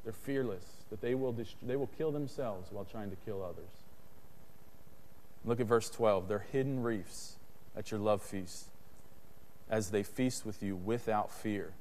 They're 0.05 0.13
fearless. 0.13 0.85
That 0.91 1.01
they 1.01 1.15
will, 1.15 1.33
dist- 1.33 1.57
they 1.67 1.75
will 1.75 1.89
kill 1.97 2.13
themselves 2.13 2.71
while 2.71 2.85
trying 2.85 3.09
to 3.09 3.17
kill 3.25 3.43
others. 3.43 3.71
Look 5.47 5.59
at 5.59 5.65
verse 5.65 5.89
12. 5.89 6.29
They're 6.29 6.45
hidden 6.53 6.83
reefs 6.83 7.37
at 7.75 7.91
your 7.91 7.99
love 7.99 8.21
feast 8.21 8.67
as 9.71 9.89
they 9.89 10.03
feast 10.03 10.45
with 10.45 10.63
you 10.63 10.77
without 10.77 11.33
fear. 11.33 11.73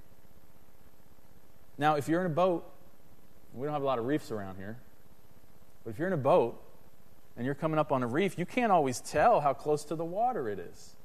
Now, 1.77 1.95
if 1.95 2.07
you're 2.07 2.21
in 2.21 2.27
a 2.27 2.33
boat, 2.33 2.71
we 3.53 3.65
don't 3.65 3.73
have 3.73 3.83
a 3.83 3.85
lot 3.85 3.99
of 3.99 4.05
reefs 4.05 4.31
around 4.31 4.55
here, 4.55 4.77
but 5.83 5.89
if 5.89 5.99
you're 5.99 6.07
in 6.07 6.13
a 6.13 6.15
boat 6.15 6.63
and 7.37 7.45
you're 7.45 7.55
coming 7.55 7.79
up 7.79 7.91
on 7.91 8.03
a 8.03 8.07
reef, 8.07 8.37
you 8.37 8.45
can't 8.45 8.71
always 8.71 8.99
tell 8.99 9.39
how 9.39 9.53
close 9.53 9.85
to 9.85 9.95
the 9.95 10.03
water 10.03 10.49
it 10.49 10.59
is. 10.59 10.95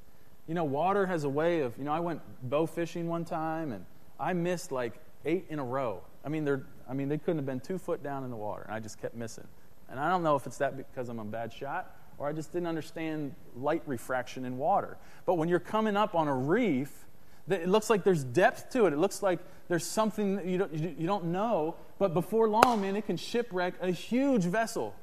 You 0.47 0.55
know, 0.55 0.63
water 0.63 1.05
has 1.05 1.23
a 1.23 1.29
way 1.29 1.61
of, 1.61 1.77
you 1.77 1.85
know, 1.85 1.93
I 1.93 1.99
went 1.99 2.21
bow 2.41 2.65
fishing 2.65 3.07
one 3.07 3.23
time 3.23 3.71
and 3.71 3.85
I 4.19 4.33
missed 4.33 4.71
like 4.71 4.93
eight 5.25 5.45
in 5.49 5.59
a 5.59 5.63
row. 5.63 6.01
I 6.25 6.29
mean, 6.29 6.43
they're, 6.43 6.65
I 6.89 6.93
mean, 6.93 7.07
they 7.07 7.17
couldn't 7.17 7.37
have 7.37 7.45
been 7.45 7.59
two 7.59 7.77
foot 7.77 8.03
down 8.03 8.23
in 8.23 8.29
the 8.29 8.35
water, 8.35 8.63
and 8.63 8.73
I 8.73 8.79
just 8.79 8.99
kept 9.01 9.15
missing. 9.15 9.47
And 9.89 9.99
I 9.99 10.09
don't 10.09 10.23
know 10.23 10.35
if 10.35 10.47
it's 10.47 10.57
that 10.57 10.75
because 10.75 11.07
I'm 11.07 11.19
a 11.19 11.25
bad 11.25 11.53
shot 11.53 11.95
or 12.17 12.27
I 12.27 12.33
just 12.33 12.51
didn't 12.51 12.67
understand 12.67 13.35
light 13.55 13.83
refraction 13.85 14.45
in 14.45 14.57
water. 14.57 14.97
But 15.25 15.35
when 15.35 15.49
you're 15.49 15.59
coming 15.59 15.97
up 15.97 16.15
on 16.15 16.27
a 16.27 16.35
reef, 16.35 17.05
it 17.49 17.67
looks 17.67 17.89
like 17.89 18.03
there's 18.03 18.23
depth 18.23 18.71
to 18.71 18.85
it. 18.85 18.93
It 18.93 18.99
looks 18.99 19.21
like 19.21 19.39
there's 19.67 19.85
something 19.85 20.37
that 20.37 20.45
you 20.45 20.57
don't, 20.57 20.73
you 20.73 21.07
don't 21.07 21.25
know. 21.25 21.75
But 21.99 22.13
before 22.13 22.47
long, 22.47 22.81
man, 22.81 22.95
it 22.95 23.05
can 23.05 23.17
shipwreck 23.17 23.75
a 23.81 23.91
huge 23.91 24.43
vessel. 24.43 24.95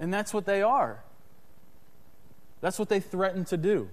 And 0.00 0.12
that's 0.12 0.34
what 0.34 0.46
they 0.46 0.62
are. 0.62 1.04
That's 2.60 2.78
what 2.78 2.88
they 2.88 3.00
threaten 3.00 3.44
to 3.46 3.56
do. 3.56 3.88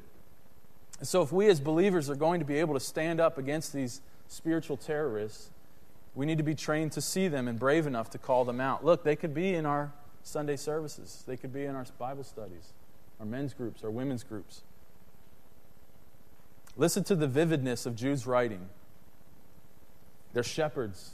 And 1.00 1.08
so, 1.08 1.22
if 1.22 1.32
we 1.32 1.48
as 1.48 1.60
believers 1.60 2.10
are 2.10 2.16
going 2.16 2.40
to 2.40 2.46
be 2.46 2.60
able 2.60 2.74
to 2.74 2.80
stand 2.80 3.22
up 3.22 3.38
against 3.38 3.74
these 3.74 4.02
spiritual 4.28 4.78
terrorists, 4.78 5.52
we 6.16 6.26
need 6.26 6.40
to 6.40 6.44
be 6.44 6.56
trained 6.56 6.94
to 6.94 7.02
see 7.02 7.28
them 7.28 7.48
and 7.48 7.60
brave 7.60 7.86
enough 7.86 8.10
to 8.12 8.18
call 8.18 8.46
them 8.46 8.60
out. 8.60 8.84
Look, 8.84 9.04
they 9.04 9.16
could 9.16 9.34
be 9.34 9.54
in 9.54 9.66
our 9.66 9.92
Sunday 10.24 10.56
services, 10.56 11.24
they 11.28 11.38
could 11.38 11.54
be 11.54 11.66
in 11.66 11.76
our 11.76 11.86
Bible 12.00 12.24
studies, 12.24 12.74
our 13.20 13.26
men's 13.26 13.54
groups, 13.54 13.84
our 13.84 13.92
women's 13.92 14.24
groups. 14.24 14.64
Listen 16.76 17.04
to 17.06 17.16
the 17.16 17.28
vividness 17.28 17.86
of 17.86 17.96
Jude's 17.96 18.28
writing. 18.28 18.70
They're 20.34 20.44
shepherds 20.44 21.12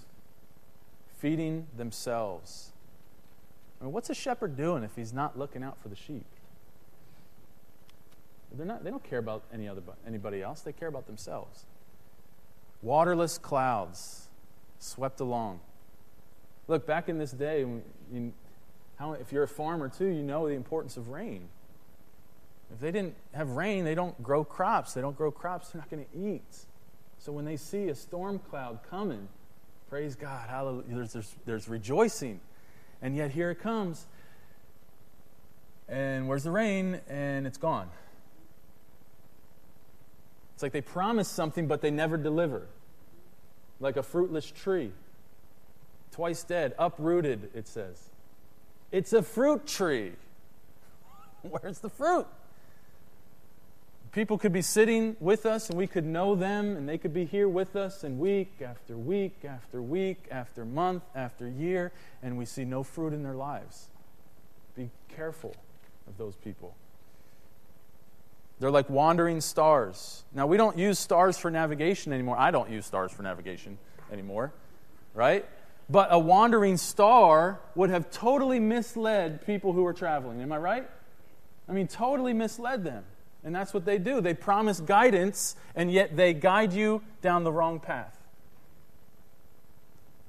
feeding 1.20 1.68
themselves. 1.78 2.73
I 3.84 3.86
mean, 3.86 3.94
what's 3.94 4.10
a 4.10 4.14
shepherd 4.14 4.56
doing 4.56 4.82
if 4.84 4.96
he's 4.96 5.12
not 5.12 5.38
looking 5.38 5.62
out 5.62 5.78
for 5.82 5.90
the 5.90 5.96
sheep? 5.98 6.24
They're 8.54 8.66
not, 8.66 8.86
they 8.86 8.90
don't 8.90 9.04
care 9.04 9.20
about 9.20 9.44
any 9.54 9.68
other, 9.68 9.82
anybody 10.08 10.42
else, 10.42 10.62
they 10.62 10.72
care 10.72 10.88
about 10.88 11.06
themselves. 11.06 11.66
Waterless 12.82 13.38
clouds 13.38 14.30
swept 14.80 15.20
along. 15.20 15.60
Look, 16.70 16.88
back 16.88 17.10
in 17.10 17.18
this 17.18 17.32
day, 17.32 17.66
you, 18.14 18.32
how, 18.96 19.14
if 19.14 19.34
you're 19.34 19.44
a 19.44 19.50
farmer 19.50 19.90
too, 19.90 20.08
you 20.08 20.24
know 20.24 20.48
the 20.48 20.54
importance 20.54 20.96
of 20.96 21.10
rain. 21.10 21.50
If 22.72 22.80
they 22.80 22.92
didn't 22.92 23.16
have 23.34 23.50
rain, 23.50 23.84
they 23.84 23.96
don't 23.96 24.22
grow 24.24 24.46
crops. 24.46 24.94
They 24.94 25.02
don't 25.02 25.18
grow 25.18 25.30
crops, 25.30 25.70
they're 25.70 25.82
not 25.82 25.90
going 25.90 26.06
to 26.06 26.18
eat. 26.18 26.66
So 27.18 27.34
when 27.34 27.44
they 27.44 27.58
see 27.58 27.90
a 27.90 27.96
storm 27.96 28.40
cloud 28.40 28.80
coming, 28.90 29.28
praise 29.90 30.16
God, 30.16 30.50
hallelujah, 30.50 30.86
there's, 30.88 31.12
there's, 31.12 31.36
there's 31.46 31.68
rejoicing. 31.68 32.40
And 33.04 33.18
yet 33.18 33.32
here 33.32 33.52
it 33.52 33.60
comes. 33.60 34.08
And 35.90 36.28
where's 36.28 36.44
the 36.44 36.52
rain? 36.52 37.02
And 37.10 37.46
it's 37.46 37.58
gone. 37.58 37.90
It's 40.54 40.64
like 40.64 40.72
they 40.72 40.82
promise 40.82 41.28
something, 41.28 41.68
but 41.68 41.82
they 41.82 41.92
never 41.92 42.16
deliver. 42.16 42.66
Like 43.82 43.98
a 43.98 44.04
fruitless 44.04 44.50
tree, 44.50 44.94
twice 46.12 46.44
dead, 46.44 46.74
uprooted, 46.80 47.50
it 47.54 47.68
says. 47.68 48.10
It's 48.92 49.12
a 49.12 49.22
fruit 49.22 49.68
tree. 49.68 50.14
Where's 51.42 51.80
the 51.80 51.90
fruit? 51.90 52.26
People 54.14 54.38
could 54.38 54.54
be 54.54 54.62
sitting 54.62 55.18
with 55.20 55.46
us 55.46 55.70
and 55.70 55.78
we 55.78 55.88
could 55.88 56.06
know 56.06 56.36
them 56.36 56.78
and 56.78 56.88
they 56.88 56.98
could 56.98 57.14
be 57.14 57.26
here 57.26 57.50
with 57.50 57.76
us 57.76 58.04
and 58.04 58.20
week 58.20 58.62
after 58.64 58.96
week 58.96 59.44
after 59.44 59.82
week 59.82 60.28
after 60.32 60.64
month 60.64 61.04
after 61.16 61.50
year 61.50 61.92
and 62.22 62.38
we 62.38 62.46
see 62.46 62.64
no 62.64 62.84
fruit 62.84 63.12
in 63.12 63.24
their 63.24 63.34
lives. 63.34 63.90
Be 64.76 64.90
careful 65.10 65.56
of 66.08 66.18
those 66.18 66.36
people. 66.36 66.76
They're 68.60 68.72
like 68.72 68.90
wandering 68.90 69.42
stars. 69.42 70.24
Now, 70.34 70.46
we 70.46 70.58
don't 70.58 70.78
use 70.78 71.00
stars 71.00 71.38
for 71.38 71.50
navigation 71.50 72.14
anymore. 72.14 72.38
I 72.38 72.52
don't 72.52 72.70
use 72.70 72.86
stars 72.86 73.12
for 73.12 73.24
navigation 73.24 73.78
anymore, 74.12 74.54
right? 75.14 75.46
But 75.90 76.10
a 76.12 76.20
wandering 76.20 76.78
star 76.78 77.60
would 77.76 77.90
have 77.90 78.10
totally 78.12 78.60
misled 78.60 79.46
people 79.46 79.74
who 79.74 79.84
were 79.84 79.92
traveling. 79.92 80.42
Am 80.42 80.52
I 80.52 80.58
right? 80.58 80.90
I 81.68 81.72
mean, 81.74 81.88
totally 81.88 82.34
misled 82.34 82.84
them. 82.84 83.04
And 83.44 83.54
that's 83.54 83.74
what 83.74 83.86
they 83.86 83.98
do. 83.98 84.22
They 84.22 84.34
promise 84.34 84.80
guidance, 84.80 85.56
and 85.76 85.92
yet 85.92 86.16
they 86.16 86.34
guide 86.34 86.72
you 86.72 87.02
down 87.22 87.44
the 87.44 87.52
wrong 87.52 87.80
path. 87.80 88.18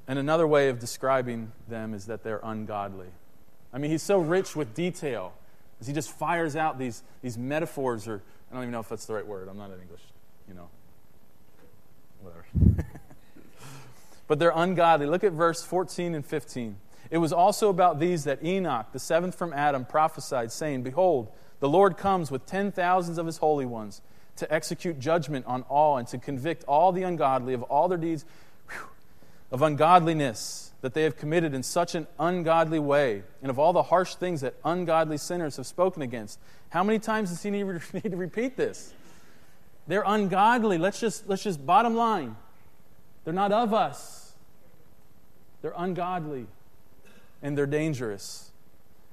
And 0.07 0.19
another 0.19 0.47
way 0.47 0.69
of 0.69 0.79
describing 0.79 1.53
them 1.69 1.95
is 1.95 2.07
that 2.07 2.23
they're 2.23 2.41
ungodly. 2.43 3.09
I 3.73 3.79
mean, 3.79 3.91
he's 3.91 4.03
so 4.03 4.19
rich 4.19 4.55
with 4.55 4.75
detail 4.75 5.33
as 5.81 5.87
he 5.87 5.93
just 5.93 6.11
fires 6.11 6.57
out 6.57 6.79
these, 6.79 7.03
these 7.23 7.39
metaphors, 7.39 8.07
or 8.07 8.23
I 8.51 8.55
don't 8.55 8.65
even 8.65 8.73
know 8.73 8.81
if 8.81 8.89
that's 8.89 9.07
the 9.07 9.15
right 9.15 9.27
word. 9.27 9.49
I'm 9.49 9.57
not 9.57 9.71
in 9.71 9.81
English, 9.81 10.03
you 10.49 10.55
know. 10.55 10.69
Whatever. 12.21 12.45
but 14.29 14.39
they're 14.39 14.53
ungodly. 14.55 15.07
Look 15.07 15.25
at 15.25 15.33
verse 15.33 15.63
14 15.63 16.15
and 16.15 16.25
15. 16.25 16.77
It 17.11 17.19
was 17.19 17.33
also 17.33 17.69
about 17.69 18.01
these 18.01 18.25
that 18.25 18.45
Enoch, 18.45 18.93
the 18.93 18.99
seventh 18.99 19.35
from 19.35 19.53
Adam, 19.53 19.85
prophesied, 19.85 20.53
saying, 20.53 20.83
Behold, 20.83 21.31
the 21.65 21.69
Lord 21.71 21.97
comes 21.97 22.31
with 22.31 22.45
ten 22.45 22.73
thousands 22.73 23.17
of 23.17 23.25
his 23.25 23.39
holy 23.39 23.65
ones 23.65 24.03
to 24.37 24.53
execute 24.53 25.01
judgment 25.01 25.47
on 25.47 25.63
all 25.63 25.97
and 25.97 26.07
to 26.09 26.19
convict 26.19 26.63
all 26.65 26.93
the 26.93 27.05
ungodly 27.05 27.55
of 27.55 27.63
all 27.63 27.89
their 27.89 27.97
deeds 27.97 28.27
whew, 28.69 28.89
of 29.51 29.63
ungodliness 29.63 30.73
that 30.83 30.93
they 30.93 31.05
have 31.05 31.17
committed 31.17 31.55
in 31.55 31.63
such 31.63 31.95
an 31.95 32.07
ungodly 32.19 32.79
way, 32.79 33.23
and 33.41 33.49
of 33.49 33.59
all 33.59 33.73
the 33.73 33.85
harsh 33.85 34.15
things 34.17 34.43
that 34.43 34.53
ungodly 34.63 35.17
sinners 35.17 35.57
have 35.57 35.67
spoken 35.67 36.03
against. 36.03 36.39
How 36.69 36.85
many 36.85 36.99
times 36.99 37.31
does 37.31 37.43
he 37.43 37.49
need, 37.49 37.65
need 37.95 38.11
to 38.11 38.17
repeat 38.19 38.59
this? 38.59 38.93
They're 39.87 40.05
ungodly. 40.07 40.77
Let's 40.77 41.01
just, 41.01 41.27
let's 41.31 41.45
just 41.45 41.65
bottom 41.65 41.95
line. 41.95 42.37
They're 43.25 43.33
not 43.33 43.53
of 43.53 43.73
us. 43.73 44.35
They're 45.63 45.73
ungodly 45.75 46.47
and 47.43 47.57
they're 47.57 47.65
dangerous. 47.65 48.51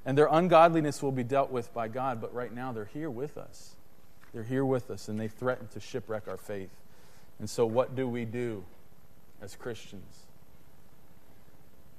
And 0.05 0.17
their 0.17 0.27
ungodliness 0.31 1.03
will 1.03 1.11
be 1.11 1.23
dealt 1.23 1.51
with 1.51 1.73
by 1.73 1.87
God, 1.87 2.21
but 2.21 2.33
right 2.33 2.53
now 2.53 2.71
they're 2.71 2.85
here 2.85 3.09
with 3.09 3.37
us. 3.37 3.75
They're 4.33 4.43
here 4.43 4.65
with 4.65 4.89
us, 4.89 5.07
and 5.07 5.19
they 5.19 5.27
threaten 5.27 5.67
to 5.69 5.79
shipwreck 5.79 6.27
our 6.27 6.37
faith. 6.37 6.71
And 7.39 7.49
so, 7.49 7.65
what 7.65 7.95
do 7.95 8.07
we 8.07 8.25
do 8.25 8.63
as 9.41 9.55
Christians? 9.55 10.25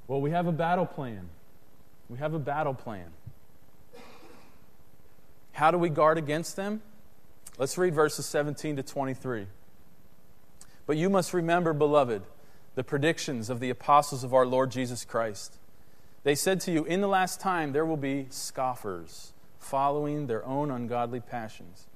Well, 0.09 0.21
we 0.21 0.31
have 0.31 0.47
a 0.47 0.53
battle 0.53 0.87
plan. 0.87 1.29
We 2.09 2.19
have 2.19 2.35
a 2.35 2.39
battle 2.39 2.75
plan. 2.75 3.11
How 5.53 5.71
do 5.71 5.79
we 5.79 5.89
guard 5.89 6.19
against 6.19 6.57
them? 6.57 6.83
Let's 7.59 7.77
read 7.77 7.95
verses 7.95 8.27
17 8.27 8.77
to 8.77 8.83
23. 8.83 9.47
But 10.87 10.97
you 10.97 11.09
must 11.11 11.33
remember, 11.35 11.73
beloved, 11.73 12.23
the 12.75 12.83
predictions 12.83 13.51
of 13.51 13.61
the 13.61 13.71
apostles 13.71 14.25
of 14.25 14.35
our 14.35 14.47
Lord 14.47 14.71
Jesus 14.71 15.05
Christ. 15.05 15.59
They 16.25 16.35
said 16.35 16.61
to 16.63 16.73
you, 16.73 16.85
In 16.85 17.01
the 17.01 17.09
last 17.09 17.41
time 17.41 17.73
there 17.73 17.87
will 17.87 17.97
be 17.97 18.27
scoffers, 18.31 19.33
following 19.59 20.27
their 20.27 20.45
own 20.45 20.71
ungodly 20.71 21.21
passions. 21.21 21.87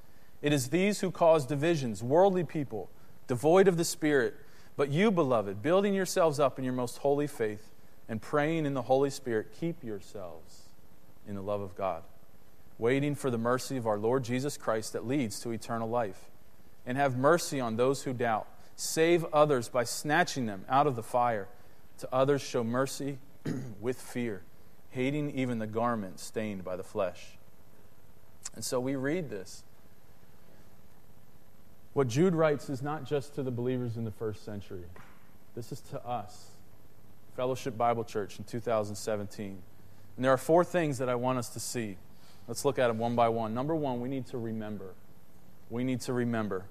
It 0.43 0.53
is 0.53 0.69
these 0.69 1.01
who 1.01 1.11
cause 1.11 1.47
divisions, 1.47 2.03
worldly 2.03 2.45
people, 2.45 2.91
devoid 3.27 3.69
of 3.69 3.77
the 3.77 3.85
Spirit. 3.85 4.35
But 4.77 4.91
you, 4.91 5.11
beloved, 5.11 5.63
building 5.63 5.95
yourselves 5.95 6.39
up 6.39 6.59
in 6.59 6.65
your 6.65 6.75
most 6.75 6.99
holy 6.99 7.27
faith 7.27 7.71
and 8.09 8.21
praying 8.21 8.67
in 8.67 8.75
the 8.75 8.83
Holy 8.83 9.11
Spirit, 9.11 9.49
keep 9.59 9.83
yourselves 9.83 10.69
in 11.27 11.35
the 11.35 11.43
love 11.43 11.61
of 11.61 11.75
God, 11.75 12.03
waiting 12.79 13.15
for 13.15 13.31
the 13.31 13.39
mercy 13.39 13.77
of 13.77 13.87
our 13.87 13.99
Lord 13.99 14.23
Jesus 14.23 14.57
Christ 14.57 14.93
that 14.93 15.07
leads 15.07 15.41
to 15.41 15.51
eternal 15.51 15.89
life. 15.89 16.31
And 16.85 16.97
have 16.97 17.17
mercy 17.17 17.59
on 17.59 17.77
those 17.77 18.05
who 18.05 18.13
doubt. 18.13 18.47
Save 18.77 19.25
others 19.33 19.69
by 19.69 19.83
snatching 19.83 20.47
them 20.47 20.65
out 20.69 20.87
of 20.87 20.95
the 20.95 21.03
fire. 21.03 21.49
To 21.99 22.09
others, 22.13 22.43
show 22.43 22.63
mercy 22.63 23.19
with 23.81 24.01
fear, 24.01 24.43
hating 24.91 25.31
even 25.31 25.59
the 25.59 25.67
garment 25.67 26.21
stained 26.21 26.65
by 26.65 26.77
the 26.77 26.83
flesh. 26.83 27.37
And 28.55 28.65
so 28.65 28.81
we 28.81 28.97
read 28.97 29.31
this. 29.31 29.65
What 31.93 32.09
Jude 32.09 32.35
writes 32.35 32.69
is 32.69 32.83
not 32.83 33.05
just 33.05 33.35
to 33.35 33.43
the 33.43 33.51
believers 33.51 33.97
in 33.97 34.05
the 34.05 34.11
first 34.11 34.45
century, 34.45 34.85
this 35.55 35.73
is 35.73 35.81
to 35.83 36.05
us, 36.07 36.51
Fellowship 37.37 37.77
Bible 37.77 38.05
Church 38.05 38.39
in 38.39 38.45
2017. 38.45 39.59
And 40.17 40.25
there 40.25 40.33
are 40.33 40.39
four 40.39 40.65
things 40.65 40.99
that 40.99 41.09
I 41.09 41.15
want 41.15 41.39
us 41.39 41.49
to 41.51 41.61
see. 41.61 41.97
Let's 42.49 42.65
look 42.65 42.79
at 42.79 42.89
them 42.89 42.99
one 42.99 43.17
by 43.17 43.29
one. 43.29 43.55
Number 43.55 43.75
one, 43.75 44.01
we 44.01 44.09
need 44.09 44.27
to 44.29 44.39
remember. 44.39 44.95
We 45.71 45.85
need 45.85 46.01
to 46.03 46.13
remember. 46.13 46.67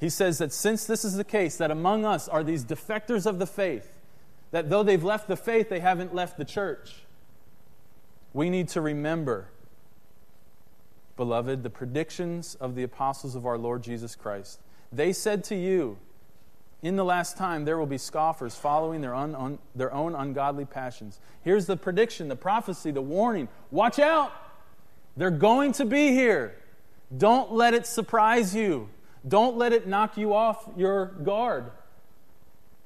He 0.00 0.08
says 0.08 0.38
that 0.38 0.52
since 0.52 0.84
this 0.84 1.04
is 1.04 1.14
the 1.14 1.24
case, 1.24 1.56
that 1.56 1.70
among 1.70 2.04
us 2.04 2.28
are 2.28 2.44
these 2.44 2.64
defectors 2.64 3.26
of 3.26 3.38
the 3.38 3.46
faith, 3.46 3.92
that 4.50 4.70
though 4.70 4.82
they've 4.82 5.02
left 5.02 5.28
the 5.28 5.36
faith, 5.36 5.68
they 5.68 5.80
haven't 5.80 6.14
left 6.14 6.38
the 6.38 6.44
church. 6.44 6.94
We 8.32 8.50
need 8.50 8.68
to 8.68 8.80
remember, 8.80 9.48
beloved, 11.16 11.62
the 11.62 11.70
predictions 11.70 12.54
of 12.56 12.74
the 12.74 12.82
apostles 12.82 13.34
of 13.34 13.46
our 13.46 13.58
Lord 13.58 13.82
Jesus 13.82 14.14
Christ. 14.14 14.60
They 14.92 15.12
said 15.12 15.44
to 15.44 15.54
you, 15.54 15.98
in 16.80 16.96
the 16.96 17.04
last 17.04 17.36
time, 17.36 17.64
there 17.64 17.76
will 17.76 17.86
be 17.86 17.98
scoffers 17.98 18.54
following 18.54 19.00
their, 19.00 19.14
un, 19.14 19.34
un, 19.34 19.58
their 19.74 19.92
own 19.92 20.14
ungodly 20.14 20.64
passions. 20.64 21.18
Here's 21.42 21.66
the 21.66 21.76
prediction, 21.76 22.28
the 22.28 22.36
prophecy, 22.36 22.92
the 22.92 23.02
warning. 23.02 23.48
Watch 23.70 23.98
out! 23.98 24.32
They're 25.16 25.30
going 25.30 25.72
to 25.72 25.84
be 25.84 26.12
here. 26.12 26.54
Don't 27.16 27.52
let 27.52 27.74
it 27.74 27.86
surprise 27.86 28.54
you. 28.54 28.88
Don't 29.26 29.56
let 29.56 29.72
it 29.72 29.88
knock 29.88 30.16
you 30.16 30.32
off 30.34 30.68
your 30.76 31.06
guard. 31.06 31.72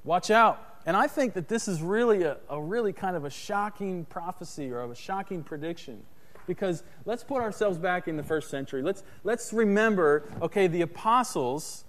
Watch 0.04 0.30
out. 0.30 0.71
And 0.84 0.96
I 0.96 1.06
think 1.06 1.34
that 1.34 1.48
this 1.48 1.68
is 1.68 1.80
really 1.80 2.22
a, 2.22 2.38
a 2.48 2.60
really 2.60 2.92
kind 2.92 3.16
of 3.16 3.24
a 3.24 3.30
shocking 3.30 4.04
prophecy 4.06 4.70
or 4.70 4.82
a 4.90 4.94
shocking 4.94 5.42
prediction. 5.42 6.02
Because 6.46 6.82
let's 7.04 7.22
put 7.22 7.40
ourselves 7.40 7.78
back 7.78 8.08
in 8.08 8.16
the 8.16 8.22
first 8.22 8.50
century. 8.50 8.82
Let's, 8.82 9.04
let's 9.22 9.52
remember, 9.52 10.24
okay, 10.40 10.66
the 10.66 10.82
apostles, 10.82 11.84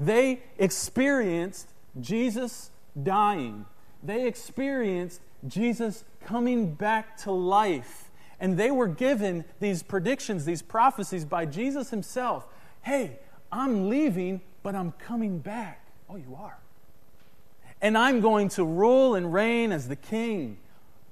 they 0.00 0.42
experienced 0.58 1.68
Jesus 2.00 2.70
dying. 3.00 3.66
They 4.02 4.26
experienced 4.26 5.20
Jesus 5.46 6.04
coming 6.24 6.74
back 6.74 7.16
to 7.18 7.30
life. 7.30 8.10
And 8.40 8.58
they 8.58 8.72
were 8.72 8.88
given 8.88 9.44
these 9.60 9.84
predictions, 9.84 10.44
these 10.44 10.60
prophecies 10.60 11.24
by 11.24 11.46
Jesus 11.46 11.90
himself. 11.90 12.48
Hey, 12.82 13.20
I'm 13.52 13.88
leaving, 13.88 14.40
but 14.64 14.74
I'm 14.74 14.90
coming 14.92 15.38
back. 15.38 15.86
Oh, 16.10 16.16
you 16.16 16.36
are. 16.36 16.58
And 17.84 17.98
I'm 17.98 18.22
going 18.22 18.48
to 18.48 18.64
rule 18.64 19.14
and 19.14 19.30
reign 19.30 19.70
as 19.70 19.88
the 19.88 19.94
king. 19.94 20.56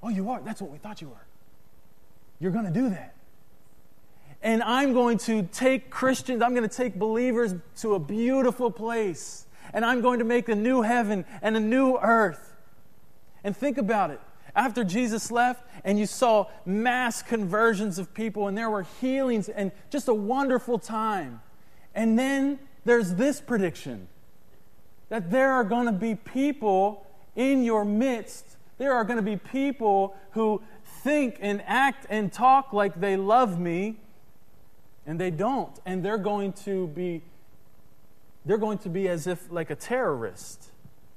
Oh, 0.01 0.09
you 0.09 0.31
are. 0.31 0.41
That's 0.41 0.59
what 0.59 0.71
we 0.71 0.79
thought 0.79 1.01
you 1.01 1.09
were. 1.09 1.27
You're 2.39 2.51
going 2.51 2.65
to 2.65 2.71
do 2.71 2.89
that. 2.89 3.13
And 4.41 4.63
I'm 4.63 4.91
going 4.91 5.19
to 5.19 5.43
take 5.43 5.91
Christians, 5.91 6.41
I'm 6.41 6.55
going 6.55 6.67
to 6.67 6.75
take 6.75 6.95
believers 6.95 7.53
to 7.81 7.93
a 7.93 7.99
beautiful 7.99 8.71
place. 8.71 9.45
And 9.71 9.85
I'm 9.85 10.01
going 10.01 10.17
to 10.17 10.25
make 10.25 10.49
a 10.49 10.55
new 10.55 10.81
heaven 10.81 11.25
and 11.43 11.55
a 11.55 11.59
new 11.59 11.95
earth. 11.97 12.55
And 13.43 13.55
think 13.55 13.77
about 13.77 14.09
it. 14.09 14.19
After 14.55 14.83
Jesus 14.83 15.29
left, 15.29 15.63
and 15.83 15.99
you 15.99 16.07
saw 16.07 16.47
mass 16.65 17.21
conversions 17.21 17.99
of 17.99 18.15
people, 18.15 18.47
and 18.47 18.57
there 18.57 18.71
were 18.71 18.87
healings, 18.99 19.47
and 19.47 19.71
just 19.91 20.07
a 20.07 20.13
wonderful 20.13 20.79
time. 20.79 21.39
And 21.93 22.17
then 22.17 22.57
there's 22.83 23.13
this 23.13 23.39
prediction 23.39 24.07
that 25.13 25.29
there 25.29 25.51
are 25.51 25.63
going 25.63 25.85
to 25.85 25.91
be 25.91 26.15
people 26.15 27.05
in 27.35 27.63
your 27.63 27.85
midst. 27.85 28.57
There 28.79 28.93
are 28.93 29.03
going 29.03 29.17
to 29.17 29.21
be 29.21 29.37
people 29.37 30.15
who 30.31 30.63
think 31.03 31.37
and 31.39 31.61
act 31.67 32.07
and 32.09 32.33
talk 32.33 32.73
like 32.73 32.99
they 32.99 33.15
love 33.15 33.59
me 33.59 33.97
and 35.05 35.19
they 35.19 35.29
don't. 35.29 35.79
And 35.85 36.03
they're 36.03 36.17
going 36.17 36.53
to 36.65 36.87
be 36.87 37.21
they're 38.43 38.57
going 38.57 38.79
to 38.79 38.89
be 38.89 39.07
as 39.07 39.27
if 39.27 39.51
like 39.51 39.69
a 39.69 39.75
terrorist. 39.75 40.71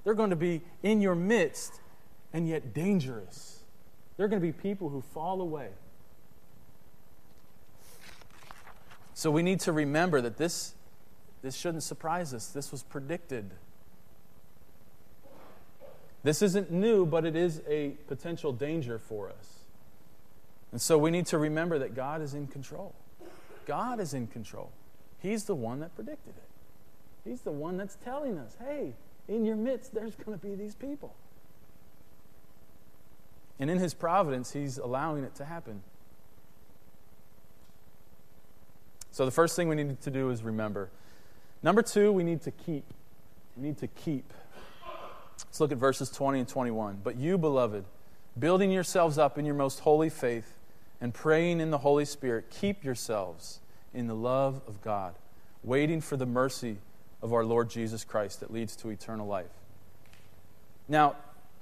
They're 0.05 0.13
going 0.13 0.29
to 0.29 0.37
be 0.37 0.61
in 0.83 1.01
your 1.01 1.15
midst 1.15 1.81
and 2.35 2.47
yet 2.47 2.75
dangerous. 2.75 3.61
They're 4.19 4.29
going 4.29 4.43
to 4.43 4.47
be 4.47 4.53
people 4.53 4.91
who 4.91 5.01
fall 5.01 5.41
away. 5.41 5.71
So 9.15 9.31
we 9.31 9.43
need 9.43 9.61
to 9.61 9.73
remember 9.73 10.21
that 10.21 10.37
this 10.37 10.75
this 11.41 11.57
shouldn't 11.57 11.83
surprise 11.83 12.35
us. 12.35 12.49
This 12.49 12.71
was 12.71 12.83
predicted 12.83 13.53
this 16.27 16.43
isn't 16.43 16.71
new 16.71 17.07
but 17.07 17.25
it 17.25 17.37
is 17.37 17.63
a 17.69 17.91
potential 18.09 18.53
danger 18.53 18.99
for 18.99 19.31
us 19.31 19.57
and 20.77 20.81
so 20.83 20.99
we 20.99 21.11
need 21.11 21.25
to 21.29 21.39
remember 21.39 21.79
that 21.79 21.95
God 21.95 22.21
is 22.21 22.35
in 22.35 22.49
control. 22.49 22.95
God 23.67 23.99
is 24.01 24.15
in 24.15 24.27
control. 24.27 24.71
He's 25.21 25.45
the 25.45 25.55
one 25.55 25.81
that 25.81 25.95
predicted 25.95 26.35
it. 26.37 27.29
He's 27.29 27.41
the 27.41 27.51
one 27.51 27.77
that's 27.77 27.97
telling 28.05 28.39
us, 28.39 28.57
hey, 28.61 28.93
in 29.27 29.45
your 29.45 29.57
midst, 29.57 29.95
there's 29.95 30.15
going 30.25 30.39
to 30.39 30.47
be 30.47 30.55
these 30.55 30.75
people. 30.75 31.15
And 33.59 33.71
in 33.71 33.79
His 33.79 33.95
providence, 33.95 34.53
He's 34.53 34.77
allowing 34.77 35.25
it 35.25 35.35
to 35.37 35.47
happen. 35.47 35.83
So 39.11 39.25
the 39.25 39.31
first 39.31 39.57
thing 39.57 39.69
we 39.69 39.77
need 39.77 39.99
to 40.03 40.11
do 40.11 40.29
is 40.29 40.43
remember. 40.43 40.91
Number 41.63 41.81
two, 41.81 42.13
we 42.13 42.23
need 42.23 42.43
to 42.43 42.51
keep. 42.51 42.85
We 43.57 43.69
need 43.69 43.79
to 43.79 43.87
keep. 43.87 44.31
Let's 45.45 45.61
look 45.61 45.73
at 45.73 45.79
verses 45.79 46.11
20 46.11 46.41
and 46.41 46.49
21. 46.49 47.01
But 47.03 47.17
you, 47.17 47.39
beloved, 47.39 47.85
building 48.39 48.71
yourselves 48.71 49.19
up 49.19 49.39
in 49.39 49.45
your 49.45 49.55
most 49.55 49.81
holy 49.81 50.11
faith, 50.11 50.57
and 51.01 51.13
praying 51.13 51.61
in 51.61 51.71
the 51.71 51.79
Holy 51.79 52.05
Spirit, 52.05 52.47
keep 52.51 52.85
yourselves 52.85 53.61
in 53.93 54.07
the 54.07 54.15
love 54.15 54.63
of 54.67 54.83
God, 54.83 55.15
waiting 55.63 56.01
for 56.01 56.17
the 56.17 56.27
mercy 56.27 56.79
of 57.23 57.33
our 57.33 57.45
Lord 57.45 57.71
Jesus 57.71 58.05
Christ 58.05 58.41
that 58.41 58.53
leads 58.53 58.77
to 58.77 58.89
eternal 58.89 59.27
life. 59.27 59.47
Now, 60.89 61.17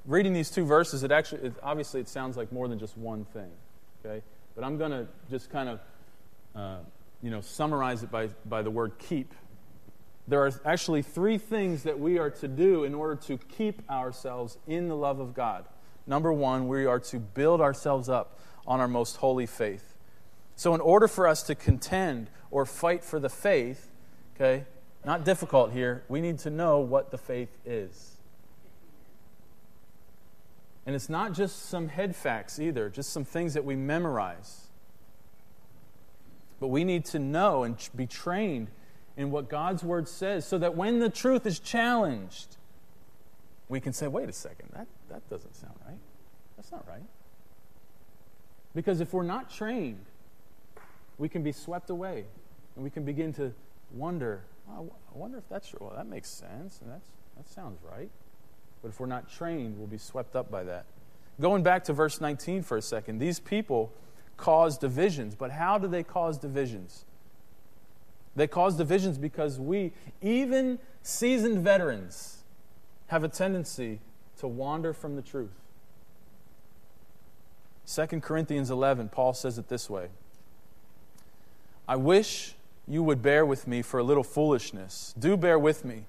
reading 0.05 0.33
these 0.33 0.51
two 0.51 0.65
verses, 0.65 1.03
it 1.03 1.11
actually, 1.11 1.49
it, 1.49 1.55
obviously, 1.63 2.01
it 2.01 2.09
sounds 2.09 2.37
like 2.37 2.53
more 2.53 2.69
than 2.69 2.79
just 2.79 2.97
one 2.97 3.25
thing, 3.27 3.51
okay? 4.05 4.23
But 4.55 4.65
I'm 4.65 4.79
going 4.79 4.91
to 4.91 5.07
just 5.31 5.51
kind 5.51 5.69
of, 5.69 5.81
uh, 6.55 6.79
you 7.23 7.31
know, 7.31 7.41
summarize 7.41 8.03
it 8.03 8.11
by, 8.11 8.29
by 8.45 8.63
the 8.63 8.71
word 8.71 8.93
keep. 8.99 9.33
There 10.27 10.41
are 10.41 10.53
actually 10.65 11.03
three 11.03 11.37
things 11.37 11.83
that 11.83 11.99
we 11.99 12.19
are 12.19 12.31
to 12.31 12.49
do 12.49 12.85
in 12.85 12.95
order 12.95 13.15
to 13.27 13.37
keep 13.37 13.89
ourselves 13.91 14.59
in 14.67 14.89
the 14.89 14.97
love 14.97 15.21
of 15.21 15.35
God. 15.35 15.67
Number 16.07 16.33
one, 16.33 16.67
we 16.67 16.87
are 16.87 17.01
to 17.01 17.19
build 17.19 17.61
ourselves 17.61 18.09
up 18.09 18.39
on 18.67 18.81
our 18.81 18.89
most 18.89 19.17
holy 19.17 19.47
faith. 19.47 19.95
So, 20.57 20.75
in 20.75 20.81
order 20.81 21.09
for 21.09 21.27
us 21.27 21.43
to 21.45 21.55
contend 21.55 22.31
or 22.51 22.65
fight 22.65 23.05
for 23.05 23.19
the 23.19 23.29
faith, 23.29 23.91
okay, 24.35 24.65
not 25.05 25.25
difficult 25.25 25.73
here, 25.73 26.05
we 26.09 26.21
need 26.21 26.39
to 26.41 26.51
know 26.51 26.79
what 26.79 27.11
the 27.11 27.19
faith 27.19 27.57
is. 27.65 28.17
And 30.87 30.95
it's 30.95 31.09
not 31.09 31.33
just 31.33 31.67
some 31.69 31.89
head 31.89 32.15
facts 32.15 32.59
either, 32.59 32.89
just 32.89 33.11
some 33.11 33.25
things 33.25 33.55
that 33.55 33.65
we 33.65 33.75
memorize. 33.75 34.69
But 36.61 36.69
we 36.69 36.85
need 36.85 37.05
to 37.07 37.19
know 37.19 37.65
and 37.65 37.77
be 37.97 38.07
trained 38.07 38.71
in 39.17 39.31
what 39.31 39.49
God's 39.49 39.85
word 39.85 40.09
says 40.09 40.47
so 40.47 40.59
that 40.59 40.75
when 40.75 40.99
the 40.99 41.09
truth 41.09 41.47
is 41.47 41.59
challenged, 41.59 42.57
we 43.69 43.81
can 43.81 43.93
say, 43.93 44.07
wait 44.09 44.29
a 44.29 44.33
second, 44.33 44.71
that, 44.75 44.87
that 45.09 45.29
doesn't 45.31 45.55
sound 45.55 45.75
right. 45.87 45.99
That's 46.57 46.73
not 46.73 46.87
right. 46.89 47.03
Because 48.75 49.01
if 49.01 49.13
we're 49.13 49.23
not 49.23 49.51
trained, 49.51 50.05
we 51.19 51.29
can 51.29 51.43
be 51.43 51.53
swept 51.53 51.91
away 51.91 52.25
and 52.75 52.85
we 52.85 52.91
can 52.91 53.05
begin 53.05 53.33
to 53.35 53.53
wonder, 53.93 54.43
I 54.69 54.83
wonder 55.13 55.39
if 55.39 55.49
that's 55.49 55.69
true. 55.69 55.79
Well, 55.81 55.93
that 55.97 56.07
makes 56.07 56.29
sense 56.29 56.81
and 56.81 56.91
that's, 56.91 57.09
that 57.37 57.49
sounds 57.49 57.79
right. 57.83 58.11
But 58.83 58.89
if 58.89 59.01
we're 59.01 59.07
not 59.07 59.31
trained, 59.31 59.79
we'll 59.79 59.87
be 59.87 59.99
swept 59.99 60.37
up 60.37 60.51
by 60.51 60.65
that. 60.65 60.87
Going 61.41 61.63
back 61.63 61.85
to 61.85 61.93
verse 61.93 62.21
19 62.21 62.63
for 62.63 62.77
a 62.77 62.83
second, 62.83 63.19
these 63.19 63.41
people 63.41 63.93
cause 64.37 64.77
divisions. 64.77 65.35
But 65.35 65.51
how 65.51 65.79
do 65.79 65.89
they 65.89 66.03
cause 66.03 66.39
divisions? 66.39 67.05
They 68.37 68.47
cause 68.47 68.77
divisions 68.77 69.19
because 69.19 69.59
we, 69.59 69.93
even 70.21 70.79
seasoned 71.03 71.59
veterans, 71.59 72.43
have 73.09 73.23
a 73.23 73.29
tendency 73.29 74.01
to 74.39 74.49
wander 74.49 74.93
from 74.93 75.17
the 75.17 75.23
truth. 75.23 75.61
2 77.87 78.21
Corinthians 78.21 78.71
11, 78.71 79.11
Paul 79.11 79.35
says 79.35 79.59
it 79.59 79.69
this 79.69 79.89
way 79.89 80.09
I 81.87 81.97
wish 81.97 82.55
you 82.89 83.03
would 83.03 83.23
bear 83.23 83.45
with 83.47 83.67
me 83.67 83.83
for 83.83 83.99
a 83.99 84.03
little 84.03 84.25
foolishness. 84.25 85.15
Do 85.19 85.37
bear 85.37 85.59
with 85.59 85.85
me, 85.85 86.07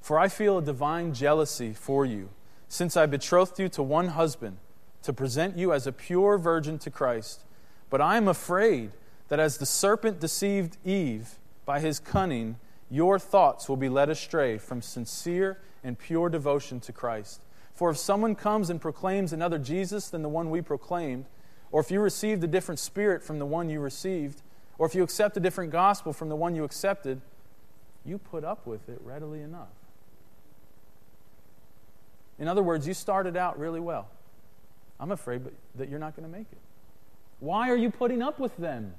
for 0.00 0.18
I 0.18 0.28
feel 0.28 0.58
a 0.58 0.62
divine 0.62 1.14
jealousy 1.14 1.72
for 1.72 2.04
you, 2.04 2.30
since 2.68 2.96
I 2.96 3.06
betrothed 3.06 3.58
you 3.58 3.68
to 3.70 3.82
one 3.82 4.08
husband 4.08 4.58
to 5.02 5.12
present 5.12 5.56
you 5.56 5.72
as 5.72 5.86
a 5.86 5.92
pure 5.92 6.36
virgin 6.36 6.78
to 6.80 6.90
Christ. 6.90 7.44
But 7.88 8.00
I 8.00 8.16
am 8.16 8.28
afraid 8.28 8.92
that 9.28 9.40
as 9.40 9.58
the 9.58 9.66
serpent 9.66 10.20
deceived 10.20 10.76
Eve 10.84 11.38
by 11.70 11.78
his 11.78 12.00
cunning, 12.00 12.56
your 12.90 13.16
thoughts 13.16 13.68
will 13.68 13.76
be 13.76 13.88
led 13.88 14.10
astray 14.10 14.58
from 14.58 14.82
sincere 14.82 15.56
and 15.84 15.96
pure 15.96 16.28
devotion 16.28 16.80
to 16.80 16.90
Christ. 16.90 17.42
For 17.72 17.90
if 17.90 17.96
someone 17.96 18.34
comes 18.34 18.70
and 18.70 18.80
proclaims 18.80 19.32
another 19.32 19.56
Jesus 19.56 20.08
than 20.08 20.22
the 20.22 20.28
one 20.28 20.50
we 20.50 20.62
proclaimed, 20.62 21.26
or 21.70 21.80
if 21.80 21.92
you 21.92 22.00
received 22.00 22.42
a 22.42 22.48
different 22.48 22.80
spirit 22.80 23.22
from 23.22 23.38
the 23.38 23.46
one 23.46 23.70
you 23.70 23.78
received, 23.78 24.42
or 24.78 24.86
if 24.88 24.96
you 24.96 25.04
accept 25.04 25.36
a 25.36 25.40
different 25.40 25.70
gospel 25.70 26.12
from 26.12 26.28
the 26.28 26.34
one 26.34 26.56
you 26.56 26.64
accepted, 26.64 27.20
you 28.04 28.18
put 28.18 28.42
up 28.42 28.66
with 28.66 28.88
it 28.88 29.00
readily 29.04 29.40
enough. 29.40 29.68
In 32.40 32.48
other 32.48 32.64
words, 32.64 32.84
you 32.88 32.94
started 32.94 33.36
out 33.36 33.56
really 33.60 33.78
well. 33.78 34.08
I'm 34.98 35.12
afraid 35.12 35.42
that 35.76 35.88
you're 35.88 36.00
not 36.00 36.16
going 36.16 36.28
to 36.28 36.36
make 36.36 36.48
it. 36.50 36.58
Why 37.38 37.70
are 37.70 37.76
you 37.76 37.92
putting 37.92 38.22
up 38.22 38.40
with 38.40 38.56
them? 38.56 38.92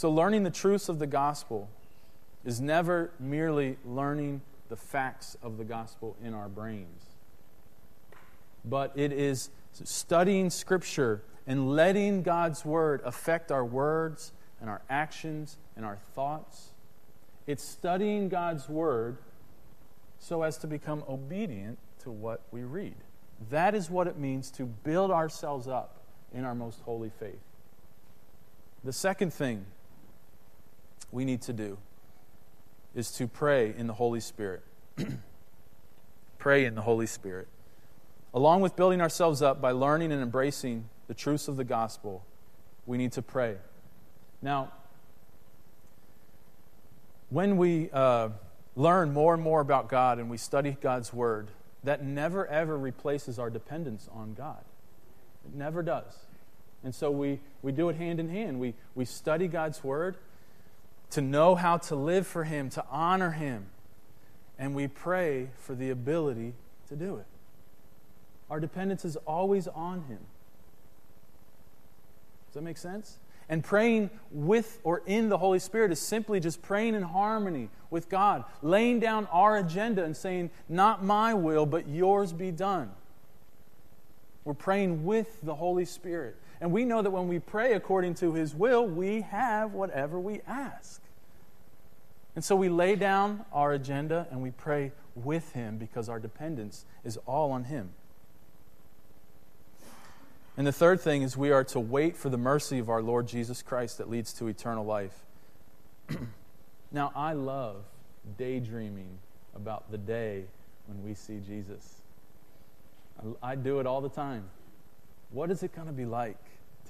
So, 0.00 0.10
learning 0.10 0.44
the 0.44 0.50
truths 0.50 0.88
of 0.88 0.98
the 0.98 1.06
gospel 1.06 1.68
is 2.42 2.58
never 2.58 3.10
merely 3.20 3.76
learning 3.84 4.40
the 4.70 4.76
facts 4.76 5.36
of 5.42 5.58
the 5.58 5.64
gospel 5.64 6.16
in 6.24 6.32
our 6.32 6.48
brains. 6.48 7.04
But 8.64 8.92
it 8.94 9.12
is 9.12 9.50
studying 9.74 10.48
Scripture 10.48 11.20
and 11.46 11.76
letting 11.76 12.22
God's 12.22 12.64
Word 12.64 13.02
affect 13.04 13.52
our 13.52 13.62
words 13.62 14.32
and 14.58 14.70
our 14.70 14.80
actions 14.88 15.58
and 15.76 15.84
our 15.84 15.98
thoughts. 16.14 16.70
It's 17.46 17.62
studying 17.62 18.30
God's 18.30 18.70
Word 18.70 19.18
so 20.18 20.44
as 20.44 20.56
to 20.60 20.66
become 20.66 21.04
obedient 21.10 21.78
to 22.04 22.10
what 22.10 22.40
we 22.52 22.62
read. 22.62 22.96
That 23.50 23.74
is 23.74 23.90
what 23.90 24.06
it 24.06 24.16
means 24.16 24.50
to 24.52 24.64
build 24.64 25.10
ourselves 25.10 25.68
up 25.68 25.98
in 26.32 26.46
our 26.46 26.54
most 26.54 26.80
holy 26.86 27.10
faith. 27.10 27.42
The 28.82 28.94
second 28.94 29.34
thing 29.34 29.66
we 31.12 31.24
need 31.24 31.42
to 31.42 31.52
do 31.52 31.78
is 32.94 33.10
to 33.12 33.26
pray 33.26 33.74
in 33.76 33.86
the 33.86 33.92
Holy 33.92 34.20
Spirit. 34.20 34.62
pray 36.38 36.64
in 36.64 36.74
the 36.74 36.82
Holy 36.82 37.06
Spirit. 37.06 37.48
Along 38.32 38.60
with 38.60 38.76
building 38.76 39.00
ourselves 39.00 39.42
up 39.42 39.60
by 39.60 39.72
learning 39.72 40.12
and 40.12 40.22
embracing 40.22 40.88
the 41.08 41.14
truths 41.14 41.48
of 41.48 41.56
the 41.56 41.64
gospel, 41.64 42.24
we 42.86 42.96
need 42.96 43.12
to 43.12 43.22
pray. 43.22 43.56
Now, 44.42 44.72
when 47.28 47.56
we 47.56 47.90
uh, 47.92 48.30
learn 48.76 49.12
more 49.12 49.34
and 49.34 49.42
more 49.42 49.60
about 49.60 49.88
God 49.88 50.18
and 50.18 50.30
we 50.30 50.36
study 50.36 50.76
God's 50.80 51.12
Word, 51.12 51.48
that 51.84 52.04
never 52.04 52.46
ever 52.46 52.76
replaces 52.76 53.38
our 53.38 53.50
dependence 53.50 54.08
on 54.12 54.34
God. 54.34 54.62
It 55.44 55.54
never 55.54 55.82
does. 55.82 56.26
And 56.82 56.94
so 56.94 57.10
we, 57.10 57.40
we 57.62 57.72
do 57.72 57.88
it 57.88 57.96
hand 57.96 58.20
in 58.20 58.28
hand. 58.28 58.58
We, 58.58 58.74
we 58.94 59.04
study 59.04 59.48
God's 59.48 59.82
Word 59.82 60.16
to 61.10 61.20
know 61.20 61.54
how 61.54 61.76
to 61.76 61.96
live 61.96 62.26
for 62.26 62.44
Him, 62.44 62.70
to 62.70 62.84
honor 62.90 63.32
Him, 63.32 63.66
and 64.58 64.74
we 64.74 64.88
pray 64.88 65.50
for 65.56 65.74
the 65.74 65.90
ability 65.90 66.54
to 66.88 66.96
do 66.96 67.16
it. 67.16 67.26
Our 68.50 68.60
dependence 68.60 69.04
is 69.04 69.16
always 69.16 69.68
on 69.68 70.02
Him. 70.02 70.20
Does 72.46 72.54
that 72.54 72.62
make 72.62 72.78
sense? 72.78 73.18
And 73.48 73.64
praying 73.64 74.10
with 74.30 74.78
or 74.84 75.02
in 75.06 75.28
the 75.28 75.38
Holy 75.38 75.58
Spirit 75.58 75.90
is 75.90 76.00
simply 76.00 76.38
just 76.38 76.62
praying 76.62 76.94
in 76.94 77.02
harmony 77.02 77.68
with 77.90 78.08
God, 78.08 78.44
laying 78.62 79.00
down 79.00 79.26
our 79.32 79.56
agenda 79.56 80.04
and 80.04 80.16
saying, 80.16 80.50
Not 80.68 81.04
my 81.04 81.34
will, 81.34 81.66
but 81.66 81.88
yours 81.88 82.32
be 82.32 82.52
done. 82.52 82.90
We're 84.44 84.54
praying 84.54 85.04
with 85.04 85.40
the 85.42 85.54
Holy 85.54 85.84
Spirit. 85.84 86.36
And 86.60 86.72
we 86.72 86.84
know 86.84 87.00
that 87.00 87.10
when 87.10 87.28
we 87.28 87.38
pray 87.38 87.72
according 87.72 88.14
to 88.16 88.34
His 88.34 88.54
will, 88.54 88.86
we 88.86 89.22
have 89.22 89.72
whatever 89.72 90.20
we 90.20 90.40
ask. 90.46 91.00
And 92.34 92.44
so 92.44 92.54
we 92.54 92.68
lay 92.68 92.96
down 92.96 93.44
our 93.52 93.72
agenda 93.72 94.26
and 94.30 94.42
we 94.42 94.50
pray 94.50 94.92
with 95.14 95.52
Him 95.52 95.78
because 95.78 96.08
our 96.08 96.20
dependence 96.20 96.84
is 97.04 97.18
all 97.26 97.50
on 97.52 97.64
Him. 97.64 97.90
And 100.56 100.66
the 100.66 100.72
third 100.72 101.00
thing 101.00 101.22
is 101.22 101.36
we 101.36 101.50
are 101.52 101.64
to 101.64 101.80
wait 101.80 102.16
for 102.16 102.28
the 102.28 102.36
mercy 102.36 102.78
of 102.78 102.90
our 102.90 103.00
Lord 103.00 103.26
Jesus 103.26 103.62
Christ 103.62 103.98
that 103.98 104.10
leads 104.10 104.32
to 104.34 104.46
eternal 104.48 104.84
life. 104.84 105.24
now, 106.92 107.12
I 107.14 107.32
love 107.32 107.84
daydreaming 108.36 109.18
about 109.54 109.90
the 109.90 109.98
day 109.98 110.44
when 110.86 111.02
we 111.02 111.14
see 111.14 111.38
Jesus. 111.38 112.02
I, 113.42 113.52
I 113.52 113.54
do 113.54 113.80
it 113.80 113.86
all 113.86 114.00
the 114.02 114.10
time. 114.10 114.50
What 115.30 115.50
is 115.50 115.62
it 115.62 115.74
going 115.74 115.86
to 115.86 115.92
be 115.92 116.04
like 116.04 116.36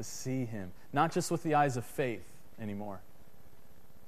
to 0.01 0.05
see 0.05 0.47
him? 0.47 0.73
Not 0.95 1.13
just 1.13 1.31
with 1.31 1.43
the 1.43 1.55
eyes 1.55 1.77
of 1.77 1.85
faith 1.85 2.25
anymore, 2.59 3.01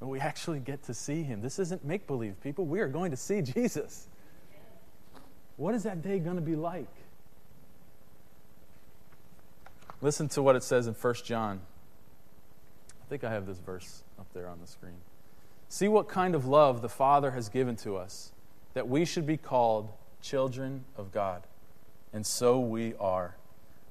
but 0.01 0.07
we 0.09 0.19
actually 0.19 0.59
get 0.59 0.83
to 0.85 0.95
see 0.95 1.23
him. 1.23 1.43
This 1.43 1.59
isn't 1.59 1.85
make 1.85 2.07
believe, 2.07 2.41
people. 2.43 2.65
We 2.65 2.81
are 2.81 2.89
going 2.89 3.11
to 3.11 3.17
see 3.17 3.43
Jesus. 3.43 4.09
What 5.57 5.75
is 5.75 5.83
that 5.83 6.03
day 6.03 6.19
going 6.19 6.37
to 6.37 6.43
be 6.43 6.57
like? 6.57 6.89
Listen 10.01 10.29
to 10.31 10.43
what 10.43 10.57
it 10.57 10.63
says 10.63 10.87
in 10.87 10.95
1 10.95 11.15
John. 11.25 11.61
I 13.03 13.05
think 13.11 13.23
I 13.23 13.31
have 13.31 13.47
this 13.47 13.59
verse 13.59 14.03
up 14.19 14.27
there 14.33 14.49
on 14.49 14.59
the 14.61 14.67
screen. 14.67 14.97
See 15.69 15.89
what 15.89 16.09
kind 16.09 16.35
of 16.35 16.47
love 16.47 16.81
the 16.81 16.89
Father 16.89 17.33
has 17.33 17.51
given 17.51 17.77
to 17.77 17.97
us, 17.97 18.33
that 18.73 18.89
we 18.89 19.05
should 19.05 19.27
be 19.27 19.37
called 19.37 19.91
children 20.23 20.85
of 20.97 21.13
God. 21.13 21.43
And 22.15 22.27
so 22.27 22.59
we 22.59 22.95
are. 22.99 23.37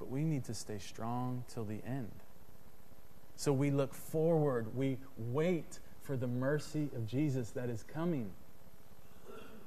But 0.00 0.10
we 0.10 0.24
need 0.24 0.44
to 0.46 0.54
stay 0.54 0.78
strong 0.78 1.44
till 1.52 1.64
the 1.64 1.80
end. 1.86 2.10
So 3.36 3.52
we 3.52 3.70
look 3.70 3.94
forward, 3.94 4.74
we 4.74 4.98
wait 5.16 5.78
for 6.02 6.16
the 6.16 6.26
mercy 6.26 6.90
of 6.96 7.06
Jesus 7.06 7.50
that 7.50 7.70
is 7.70 7.84
coming. 7.84 8.30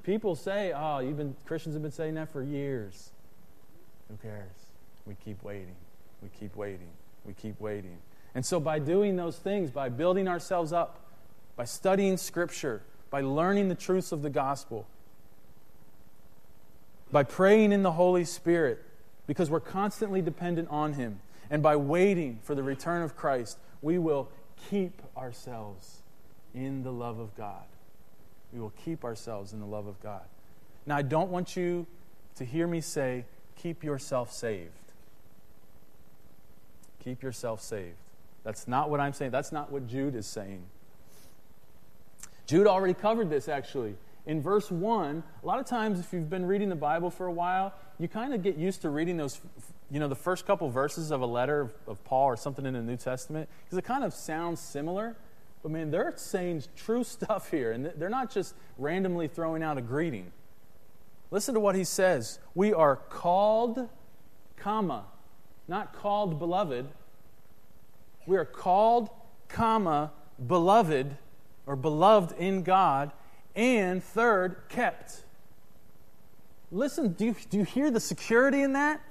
People 0.03 0.35
say, 0.35 0.73
oh, 0.75 0.99
you've 0.99 1.17
been, 1.17 1.35
Christians 1.45 1.75
have 1.75 1.81
been 1.81 1.91
saying 1.91 2.15
that 2.15 2.29
for 2.29 2.43
years. 2.43 3.11
Who 4.09 4.17
cares? 4.17 4.51
We 5.05 5.15
keep 5.23 5.41
waiting. 5.43 5.75
We 6.21 6.29
keep 6.37 6.55
waiting. 6.55 6.89
We 7.25 7.33
keep 7.33 7.59
waiting. 7.61 7.97
And 8.35 8.45
so, 8.45 8.59
by 8.59 8.79
doing 8.79 9.15
those 9.15 9.37
things, 9.37 9.69
by 9.71 9.89
building 9.89 10.27
ourselves 10.27 10.73
up, 10.73 10.99
by 11.55 11.65
studying 11.65 12.17
Scripture, 12.17 12.81
by 13.09 13.21
learning 13.21 13.69
the 13.69 13.75
truths 13.75 14.11
of 14.11 14.23
the 14.23 14.29
gospel, 14.29 14.87
by 17.11 17.23
praying 17.23 17.71
in 17.71 17.83
the 17.83 17.91
Holy 17.91 18.25
Spirit, 18.25 18.83
because 19.27 19.49
we're 19.49 19.59
constantly 19.59 20.21
dependent 20.21 20.69
on 20.69 20.93
Him, 20.93 21.19
and 21.49 21.61
by 21.61 21.75
waiting 21.75 22.39
for 22.43 22.55
the 22.55 22.63
return 22.63 23.01
of 23.01 23.15
Christ, 23.15 23.57
we 23.81 23.97
will 23.97 24.29
keep 24.69 25.01
ourselves 25.17 26.01
in 26.53 26.83
the 26.83 26.91
love 26.91 27.19
of 27.19 27.35
God. 27.35 27.63
We 28.51 28.59
will 28.59 28.73
keep 28.85 29.03
ourselves 29.03 29.53
in 29.53 29.59
the 29.59 29.65
love 29.65 29.87
of 29.87 30.01
God. 30.01 30.23
Now, 30.85 30.97
I 30.97 31.01
don't 31.01 31.29
want 31.29 31.55
you 31.55 31.87
to 32.35 32.45
hear 32.45 32.67
me 32.67 32.81
say, 32.81 33.25
keep 33.55 33.83
yourself 33.83 34.31
saved. 34.31 34.71
Keep 37.03 37.23
yourself 37.23 37.61
saved. 37.61 37.95
That's 38.43 38.67
not 38.67 38.89
what 38.89 38.99
I'm 38.99 39.13
saying. 39.13 39.31
That's 39.31 39.51
not 39.51 39.71
what 39.71 39.87
Jude 39.87 40.15
is 40.15 40.25
saying. 40.25 40.63
Jude 42.45 42.67
already 42.67 42.93
covered 42.93 43.29
this, 43.29 43.47
actually. 43.47 43.95
In 44.25 44.41
verse 44.41 44.71
1, 44.71 45.23
a 45.41 45.45
lot 45.45 45.59
of 45.59 45.65
times, 45.65 45.99
if 45.99 46.13
you've 46.13 46.29
been 46.29 46.45
reading 46.45 46.69
the 46.69 46.75
Bible 46.75 47.09
for 47.09 47.27
a 47.27 47.31
while, 47.31 47.73
you 47.99 48.07
kind 48.07 48.33
of 48.33 48.41
get 48.41 48.55
used 48.55 48.81
to 48.83 48.89
reading 48.89 49.17
those, 49.17 49.41
you 49.91 49.99
know, 49.99 50.07
the 50.07 50.15
first 50.15 50.45
couple 50.45 50.69
verses 50.69 51.11
of 51.11 51.21
a 51.21 51.25
letter 51.25 51.61
of, 51.61 51.73
of 51.87 52.03
Paul 52.05 52.25
or 52.25 52.37
something 52.37 52.65
in 52.65 52.73
the 52.73 52.81
New 52.81 52.95
Testament, 52.95 53.49
because 53.65 53.77
it 53.77 53.83
kind 53.83 54.03
of 54.03 54.13
sounds 54.13 54.61
similar. 54.61 55.17
But 55.61 55.71
man, 55.71 55.91
they're 55.91 56.13
saying 56.15 56.63
true 56.75 57.03
stuff 57.05 57.51
here, 57.51 57.71
and 57.71 57.91
they're 57.97 58.09
not 58.09 58.31
just 58.31 58.55
randomly 58.77 59.27
throwing 59.27 59.61
out 59.61 59.77
a 59.77 59.81
greeting. 59.81 60.31
Listen 61.31 61.53
to 61.53 61.59
what 61.59 61.75
he 61.75 61.83
says. 61.83 62.39
We 62.55 62.73
are 62.73 62.95
called, 62.95 63.89
comma, 64.55 65.05
not 65.67 65.93
called 65.93 66.39
beloved, 66.39 66.87
we 68.25 68.37
are 68.37 68.45
called, 68.45 69.09
comma, 69.49 70.11
beloved 70.45 71.17
or 71.65 71.75
beloved 71.75 72.37
in 72.37 72.63
God, 72.63 73.11
and 73.55 74.03
third, 74.03 74.57
kept. 74.69 75.23
Listen, 76.71 77.13
do 77.13 77.25
you, 77.25 77.35
do 77.49 77.57
you 77.57 77.63
hear 77.63 77.91
the 77.91 77.99
security 77.99 78.61
in 78.61 78.73
that? 78.73 79.01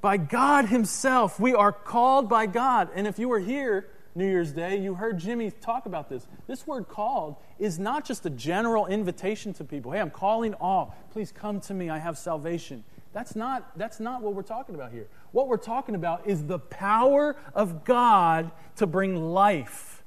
By 0.00 0.16
God 0.16 0.66
Himself. 0.66 1.38
We 1.38 1.54
are 1.54 1.72
called 1.72 2.28
by 2.28 2.46
God. 2.46 2.88
And 2.94 3.06
if 3.06 3.18
you 3.18 3.28
were 3.28 3.38
here 3.38 3.88
New 4.14 4.26
Year's 4.26 4.52
Day, 4.52 4.78
you 4.78 4.94
heard 4.94 5.18
Jimmy 5.18 5.50
talk 5.50 5.86
about 5.86 6.08
this. 6.08 6.26
This 6.46 6.66
word 6.66 6.88
called 6.88 7.36
is 7.58 7.78
not 7.78 8.04
just 8.04 8.24
a 8.26 8.30
general 8.30 8.86
invitation 8.86 9.52
to 9.54 9.64
people. 9.64 9.92
Hey, 9.92 10.00
I'm 10.00 10.10
calling 10.10 10.54
all. 10.54 10.96
Please 11.12 11.30
come 11.30 11.60
to 11.60 11.74
me. 11.74 11.90
I 11.90 11.98
have 11.98 12.18
salvation. 12.18 12.82
That's 13.12 13.36
not, 13.36 13.76
that's 13.76 14.00
not 14.00 14.22
what 14.22 14.34
we're 14.34 14.42
talking 14.42 14.74
about 14.74 14.92
here. 14.92 15.08
What 15.32 15.48
we're 15.48 15.58
talking 15.58 15.94
about 15.94 16.26
is 16.26 16.44
the 16.44 16.58
power 16.58 17.36
of 17.54 17.84
God 17.84 18.50
to 18.76 18.86
bring 18.86 19.16
life. 19.16 19.99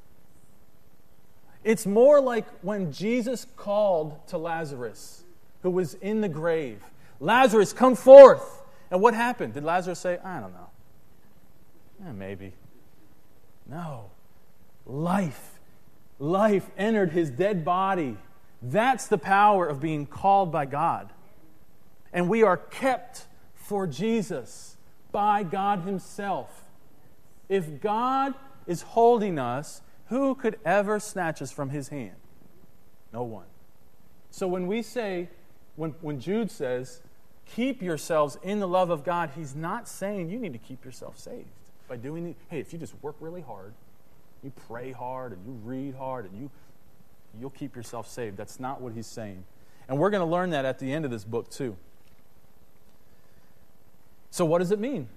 It's 1.64 1.86
more 1.86 2.20
like 2.20 2.46
when 2.62 2.92
Jesus 2.92 3.48
called 3.56 4.28
to 4.28 4.38
Lazarus, 4.38 5.24
who 5.62 5.70
was 5.70 5.94
in 5.96 6.22
the 6.22 6.30
grave 6.30 6.82
Lazarus, 7.24 7.72
come 7.72 7.96
forth. 7.96 8.62
And 8.92 9.02
what 9.02 9.14
happened? 9.14 9.54
Did 9.54 9.64
Lazarus 9.64 10.00
say, 10.00 10.20
I 10.24 10.42
don't 10.42 10.52
know? 10.54 10.70
Eh, 12.06 12.12
maybe. 12.12 12.52
No. 13.66 14.12
Life. 14.86 15.60
Life 16.20 16.70
entered 16.78 17.12
his 17.12 17.30
dead 17.30 17.64
body. 17.64 18.18
That's 18.62 19.08
the 19.08 19.18
power 19.18 19.66
of 19.66 19.80
being 19.80 20.06
called 20.06 20.52
by 20.52 20.66
God. 20.66 21.12
And 22.12 22.28
we 22.28 22.44
are 22.44 22.58
kept 22.58 23.26
for 23.56 23.88
Jesus 23.88 24.76
by 25.12 25.44
God 25.44 25.84
Himself. 25.84 26.64
If 27.48 27.82
God 27.82 28.34
is 28.68 28.82
holding 28.82 29.40
us, 29.40 29.82
who 30.14 30.36
could 30.36 30.60
ever 30.64 31.00
snatch 31.00 31.42
us 31.42 31.52
from 31.52 31.72
His 31.72 31.88
hand? 31.88 32.14
No 33.12 33.24
one. 33.24 33.48
So 34.30 34.48
when 34.48 34.68
we 34.68 34.84
say, 34.84 35.28
when, 35.76 35.96
when 36.02 36.20
Jude 36.20 36.52
says, 36.52 37.02
keep 37.48 37.82
yourselves 37.82 38.38
in 38.44 38.60
the 38.60 38.68
love 38.68 38.92
of 38.92 39.04
God, 39.04 39.32
he's 39.36 39.56
not 39.56 39.88
saying 39.88 40.30
you 40.30 40.38
need 40.38 40.54
to 40.54 40.60
keep 40.60 40.86
yourself 40.86 41.18
saved 41.18 41.48
by 41.88 41.96
doing 41.96 42.28
it. 42.28 42.36
Hey, 42.52 42.60
if 42.60 42.72
you 42.72 42.78
just 42.78 42.94
work 43.02 43.16
really 43.20 43.42
hard, 43.42 43.74
you 44.44 44.52
pray 44.68 44.92
hard, 44.92 45.32
and 45.32 45.44
you 45.48 45.54
read 45.64 45.96
hard, 45.96 46.26
and 46.26 46.40
you, 46.40 46.52
you'll 47.40 47.50
keep 47.50 47.76
yourself 47.76 48.08
saved. 48.08 48.38
That's 48.38 48.60
not 48.60 48.82
what 48.82 48.94
he's 48.94 49.08
saying. 49.08 49.44
And 49.90 49.98
we're 49.98 50.12
going 50.12 50.22
to 50.22 50.32
learn 50.32 50.52
that 50.52 50.64
at 50.64 50.78
the 50.78 50.94
end 50.94 51.06
of 51.06 51.12
this 51.12 51.24
book, 51.24 51.50
too. 51.50 51.76
So, 54.30 54.46
what 54.46 54.60
does 54.60 54.70
it 54.70 54.80
mean? 54.80 55.10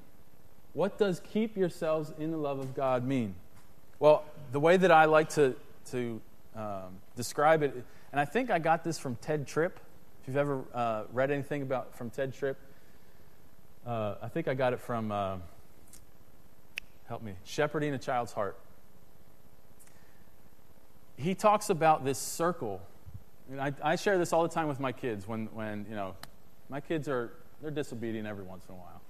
What 0.72 0.96
does 0.96 1.20
keep 1.20 1.54
yourselves 1.54 2.14
in 2.18 2.30
the 2.30 2.38
love 2.38 2.58
of 2.58 2.74
God 2.74 3.04
mean? 3.04 3.34
Well, 3.98 4.24
the 4.52 4.60
way 4.60 4.76
that 4.76 4.90
I 4.90 5.06
like 5.06 5.30
to, 5.30 5.54
to 5.90 6.20
um, 6.54 6.98
describe 7.16 7.62
it, 7.62 7.74
and 8.12 8.20
I 8.20 8.26
think 8.26 8.50
I 8.50 8.58
got 8.58 8.84
this 8.84 8.98
from 8.98 9.16
Tedd 9.16 9.46
Tripp. 9.46 9.80
If 10.20 10.28
you've 10.28 10.36
ever 10.36 10.64
uh, 10.74 11.04
read 11.12 11.30
anything 11.30 11.62
about 11.62 11.96
from 11.96 12.10
Tedd 12.10 12.36
Tripp, 12.36 12.58
uh, 13.86 14.16
I 14.20 14.28
think 14.28 14.48
I 14.48 14.54
got 14.54 14.74
it 14.74 14.80
from, 14.80 15.10
uh, 15.10 15.36
help 17.08 17.22
me, 17.22 17.32
Shepherding 17.44 17.94
a 17.94 17.98
Child's 17.98 18.32
Heart. 18.32 18.58
He 21.16 21.34
talks 21.34 21.70
about 21.70 22.04
this 22.04 22.18
circle. 22.18 22.82
I, 23.58 23.72
I 23.82 23.96
share 23.96 24.18
this 24.18 24.34
all 24.34 24.42
the 24.42 24.48
time 24.50 24.68
with 24.68 24.80
my 24.80 24.92
kids 24.92 25.26
when, 25.26 25.46
when, 25.54 25.86
you 25.88 25.94
know, 25.94 26.16
my 26.68 26.80
kids 26.80 27.08
are, 27.08 27.30
they're 27.62 27.70
disobedient 27.70 28.26
every 28.26 28.44
once 28.44 28.66
in 28.68 28.74
a 28.74 28.78
while. 28.78 29.00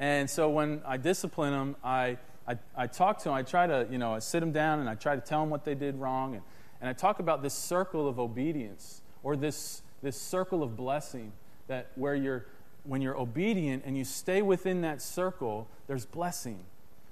And 0.00 0.28
so 0.28 0.48
when 0.48 0.82
I 0.84 0.96
discipline 0.96 1.52
them, 1.52 1.76
I, 1.84 2.16
I, 2.46 2.58
I 2.76 2.86
talk 2.86 3.18
to 3.18 3.24
them. 3.24 3.34
I 3.34 3.42
try 3.42 3.66
to, 3.66 3.86
you 3.90 3.98
know, 3.98 4.14
I 4.14 4.18
sit 4.18 4.40
them 4.40 4.52
down 4.52 4.80
and 4.80 4.88
I 4.88 4.94
try 4.94 5.14
to 5.14 5.20
tell 5.20 5.40
them 5.40 5.50
what 5.50 5.64
they 5.64 5.74
did 5.74 5.96
wrong. 5.96 6.34
And, 6.34 6.42
and 6.80 6.88
I 6.88 6.92
talk 6.92 7.20
about 7.20 7.42
this 7.42 7.54
circle 7.54 8.08
of 8.08 8.18
obedience 8.18 9.02
or 9.22 9.36
this, 9.36 9.82
this 10.02 10.20
circle 10.20 10.62
of 10.62 10.76
blessing 10.76 11.32
that 11.68 11.90
where 11.94 12.14
you're, 12.14 12.46
when 12.84 13.02
you're 13.02 13.16
obedient 13.16 13.84
and 13.84 13.96
you 13.96 14.04
stay 14.04 14.42
within 14.42 14.80
that 14.80 15.00
circle, 15.00 15.68
there's 15.86 16.06
blessing. 16.06 16.58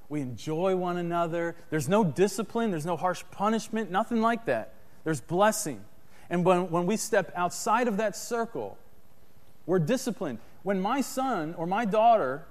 We 0.08 0.20
enjoy 0.20 0.74
one 0.76 0.96
another. 0.96 1.54
There's 1.70 1.88
no 1.88 2.02
discipline, 2.02 2.70
there's 2.70 2.86
no 2.86 2.96
harsh 2.96 3.22
punishment, 3.30 3.90
nothing 3.90 4.20
like 4.20 4.46
that. 4.46 4.74
There's 5.04 5.20
blessing. 5.20 5.84
And 6.30 6.44
when, 6.44 6.70
when 6.70 6.86
we 6.86 6.96
step 6.96 7.32
outside 7.36 7.88
of 7.88 7.98
that 7.98 8.16
circle, 8.16 8.78
we're 9.66 9.78
disciplined. 9.78 10.38
When 10.62 10.80
my 10.80 11.02
son 11.02 11.54
or 11.56 11.66
my 11.66 11.84
daughter 11.84 12.44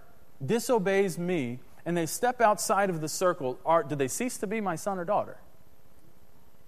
disobeys 0.43 1.17
me 1.17 1.59
and 1.88 1.95
they 1.95 2.05
step 2.05 2.41
outside 2.41 2.89
of 2.89 2.99
the 2.99 3.07
circle, 3.07 3.57
are, 3.65 3.81
do 3.81 3.95
they 3.95 4.09
cease 4.09 4.38
to 4.39 4.45
be 4.45 4.59
my 4.59 4.75
son 4.75 4.99
or 4.99 5.05
daughter? 5.05 5.38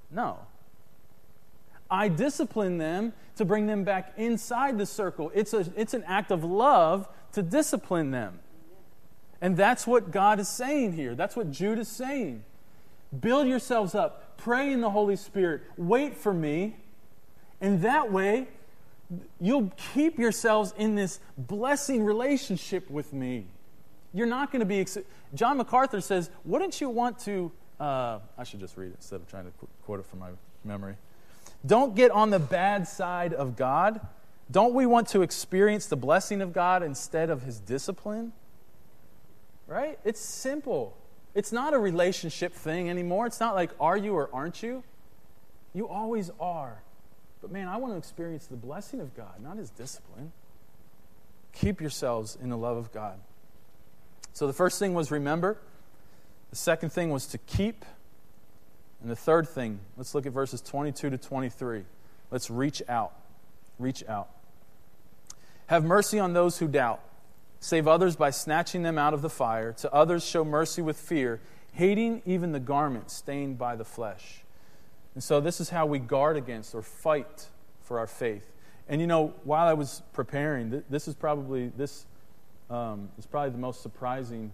No. 0.09 0.39
I 1.91 2.07
discipline 2.07 2.77
them 2.77 3.11
to 3.35 3.43
bring 3.43 3.67
them 3.67 3.83
back 3.83 4.13
inside 4.15 4.77
the 4.77 4.85
circle. 4.85 5.29
It's, 5.35 5.53
a, 5.53 5.67
it's 5.75 5.93
an 5.93 6.05
act 6.07 6.31
of 6.31 6.45
love 6.45 7.09
to 7.33 7.41
discipline 7.41 8.11
them. 8.11 8.39
And 9.41 9.57
that's 9.57 9.85
what 9.85 10.09
God 10.09 10.39
is 10.39 10.47
saying 10.47 10.93
here. 10.93 11.15
That's 11.15 11.35
what 11.35 11.51
Jude 11.51 11.79
is 11.79 11.89
saying. 11.89 12.45
Build 13.19 13.45
yourselves 13.45 13.95
up, 13.95 14.37
pray 14.37 14.71
in 14.71 14.79
the 14.79 14.89
Holy 14.89 15.17
Spirit, 15.17 15.63
wait 15.75 16.15
for 16.15 16.33
me, 16.33 16.77
and 17.59 17.81
that 17.81 18.09
way 18.09 18.47
you'll 19.41 19.73
keep 19.93 20.17
yourselves 20.17 20.73
in 20.77 20.95
this 20.95 21.19
blessing 21.37 22.05
relationship 22.05 22.89
with 22.89 23.11
me. 23.11 23.47
You're 24.13 24.27
not 24.27 24.51
going 24.51 24.61
to 24.61 24.65
be. 24.65 24.85
John 25.33 25.57
MacArthur 25.57 26.01
says, 26.01 26.29
Wouldn't 26.45 26.81
you 26.81 26.89
want 26.89 27.19
to? 27.19 27.51
Uh, 27.79 28.19
I 28.37 28.43
should 28.43 28.59
just 28.59 28.75
read 28.77 28.87
it 28.87 28.95
instead 28.95 29.17
of 29.17 29.27
trying 29.27 29.45
to 29.45 29.51
quote 29.85 29.99
it 29.99 30.05
from 30.05 30.19
my 30.19 30.29
memory. 30.63 30.95
Don't 31.65 31.95
get 31.95 32.11
on 32.11 32.29
the 32.29 32.39
bad 32.39 32.87
side 32.87 33.33
of 33.33 33.55
God. 33.55 34.01
Don't 34.51 34.73
we 34.73 34.85
want 34.85 35.07
to 35.09 35.21
experience 35.21 35.85
the 35.85 35.95
blessing 35.95 36.41
of 36.41 36.53
God 36.53 36.81
instead 36.81 37.29
of 37.29 37.43
his 37.43 37.59
discipline? 37.59 38.33
Right? 39.67 39.99
It's 40.03 40.19
simple. 40.19 40.97
It's 41.35 41.51
not 41.51 41.73
a 41.73 41.79
relationship 41.79 42.53
thing 42.53 42.89
anymore. 42.89 43.27
It's 43.27 43.39
not 43.39 43.53
like, 43.53 43.69
are 43.79 43.95
you 43.95 44.15
or 44.15 44.29
aren't 44.33 44.63
you? 44.63 44.83
You 45.73 45.87
always 45.87 46.31
are. 46.39 46.81
But 47.41 47.51
man, 47.51 47.67
I 47.67 47.77
want 47.77 47.93
to 47.93 47.97
experience 47.97 48.47
the 48.47 48.57
blessing 48.57 48.99
of 48.99 49.15
God, 49.15 49.41
not 49.41 49.57
his 49.57 49.69
discipline. 49.69 50.31
Keep 51.53 51.81
yourselves 51.81 52.37
in 52.41 52.49
the 52.49 52.57
love 52.57 52.77
of 52.77 52.91
God. 52.91 53.19
So 54.33 54.47
the 54.47 54.53
first 54.53 54.79
thing 54.79 54.93
was 54.93 55.11
remember. 55.11 55.57
The 56.49 56.55
second 56.55 56.91
thing 56.91 57.09
was 57.09 57.27
to 57.27 57.37
keep. 57.37 57.85
And 59.01 59.09
the 59.09 59.15
third 59.15 59.47
thing, 59.47 59.79
let's 59.97 60.13
look 60.13 60.25
at 60.25 60.33
verses 60.33 60.61
22 60.61 61.11
to 61.11 61.17
23. 61.17 61.83
Let's 62.31 62.49
reach 62.49 62.81
out. 62.89 63.13
Reach 63.77 64.03
out. 64.07 64.29
Have 65.67 65.83
mercy 65.83 66.19
on 66.19 66.33
those 66.33 66.57
who 66.57 66.67
doubt. 66.67 66.99
Save 67.59 67.87
others 67.87 68.15
by 68.15 68.29
snatching 68.29 68.83
them 68.83 68.97
out 68.97 69.13
of 69.13 69.21
the 69.21 69.29
fire. 69.29 69.73
To 69.73 69.93
others, 69.93 70.25
show 70.25 70.43
mercy 70.43 70.81
with 70.81 70.97
fear, 70.97 71.39
hating 71.73 72.21
even 72.25 72.51
the 72.51 72.59
garment 72.59 73.11
stained 73.11 73.57
by 73.57 73.75
the 73.75 73.85
flesh. 73.85 74.43
And 75.13 75.23
so, 75.23 75.39
this 75.39 75.59
is 75.59 75.69
how 75.69 75.85
we 75.85 75.99
guard 75.99 76.37
against 76.37 76.73
or 76.73 76.81
fight 76.81 77.47
for 77.81 77.99
our 77.99 78.07
faith. 78.07 78.49
And 78.87 79.01
you 79.01 79.07
know, 79.07 79.33
while 79.43 79.67
I 79.67 79.73
was 79.73 80.01
preparing, 80.13 80.83
this 80.89 81.07
is 81.07 81.15
probably 81.15 81.67
this 81.69 82.05
um, 82.69 83.09
is 83.17 83.25
probably 83.25 83.51
the 83.51 83.57
most 83.57 83.81
surprising 83.81 84.51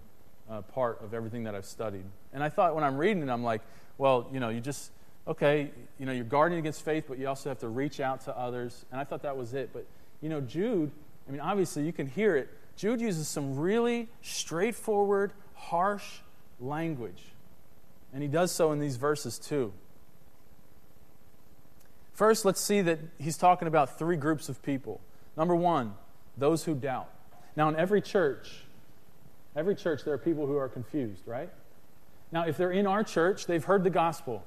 uh, 0.50 0.62
part 0.62 1.02
of 1.04 1.14
everything 1.14 1.44
that 1.44 1.56
I've 1.56 1.66
studied. 1.66 2.06
And 2.34 2.44
I 2.44 2.50
thought 2.50 2.76
when 2.76 2.84
I'm 2.84 2.98
reading 2.98 3.24
it, 3.24 3.30
I'm 3.30 3.44
like, 3.44 3.62
well, 3.98 4.28
you 4.32 4.40
know, 4.40 4.50
you 4.50 4.62
just 4.62 4.92
okay, 5.28 5.72
you 6.00 6.06
know, 6.06 6.12
you're 6.12 6.24
guarding 6.24 6.60
against 6.60 6.86
faith, 6.86 7.06
but 7.08 7.18
you 7.18 7.28
also 7.28 7.50
have 7.50 7.60
to 7.60 7.68
reach 7.68 8.00
out 8.00 8.22
to 8.22 8.38
others. 8.38 8.86
And 8.92 9.00
I 9.02 9.04
thought 9.04 9.24
that 9.24 9.36
was 9.36 9.54
it. 9.54 9.72
But 9.74 9.86
you 10.22 10.30
know, 10.30 10.42
Jude, 10.42 10.92
I 11.28 11.32
mean, 11.32 11.42
obviously 11.42 11.84
you 11.84 11.94
can 11.94 12.08
hear 12.08 12.36
it. 12.36 12.50
Jude 12.76 13.02
uses 13.02 13.28
some 13.28 13.58
really 13.58 14.10
straightforward, 14.22 15.34
harsh 15.54 16.20
language. 16.60 17.24
And 18.14 18.22
he 18.22 18.30
does 18.30 18.52
so 18.52 18.72
in 18.72 18.80
these 18.80 18.98
verses 18.98 19.40
too. 19.40 19.74
First, 22.14 22.46
let's 22.46 22.62
see 22.62 22.82
that 22.82 23.00
he's 23.18 23.38
talking 23.38 23.68
about 23.68 24.00
three 24.00 24.16
groups 24.16 24.48
of 24.48 24.62
people. 24.62 25.02
Number 25.36 25.56
one, 25.56 25.96
those 26.38 26.64
who 26.64 26.74
doubt. 26.74 27.10
Now, 27.56 27.70
in 27.70 27.76
every 27.76 28.02
church, 28.02 28.64
every 29.56 29.76
church, 29.76 30.04
there 30.04 30.14
are 30.14 30.18
people 30.18 30.46
who 30.46 30.58
are 30.58 30.68
confused, 30.68 31.24
right? 31.26 31.50
Now, 32.32 32.46
if 32.46 32.58
they're 32.58 32.72
in 32.72 32.88
our 32.88 33.04
church, 33.04 33.46
they've 33.46 33.64
heard 33.64 33.84
the 33.84 33.90
gospel. 33.90 34.44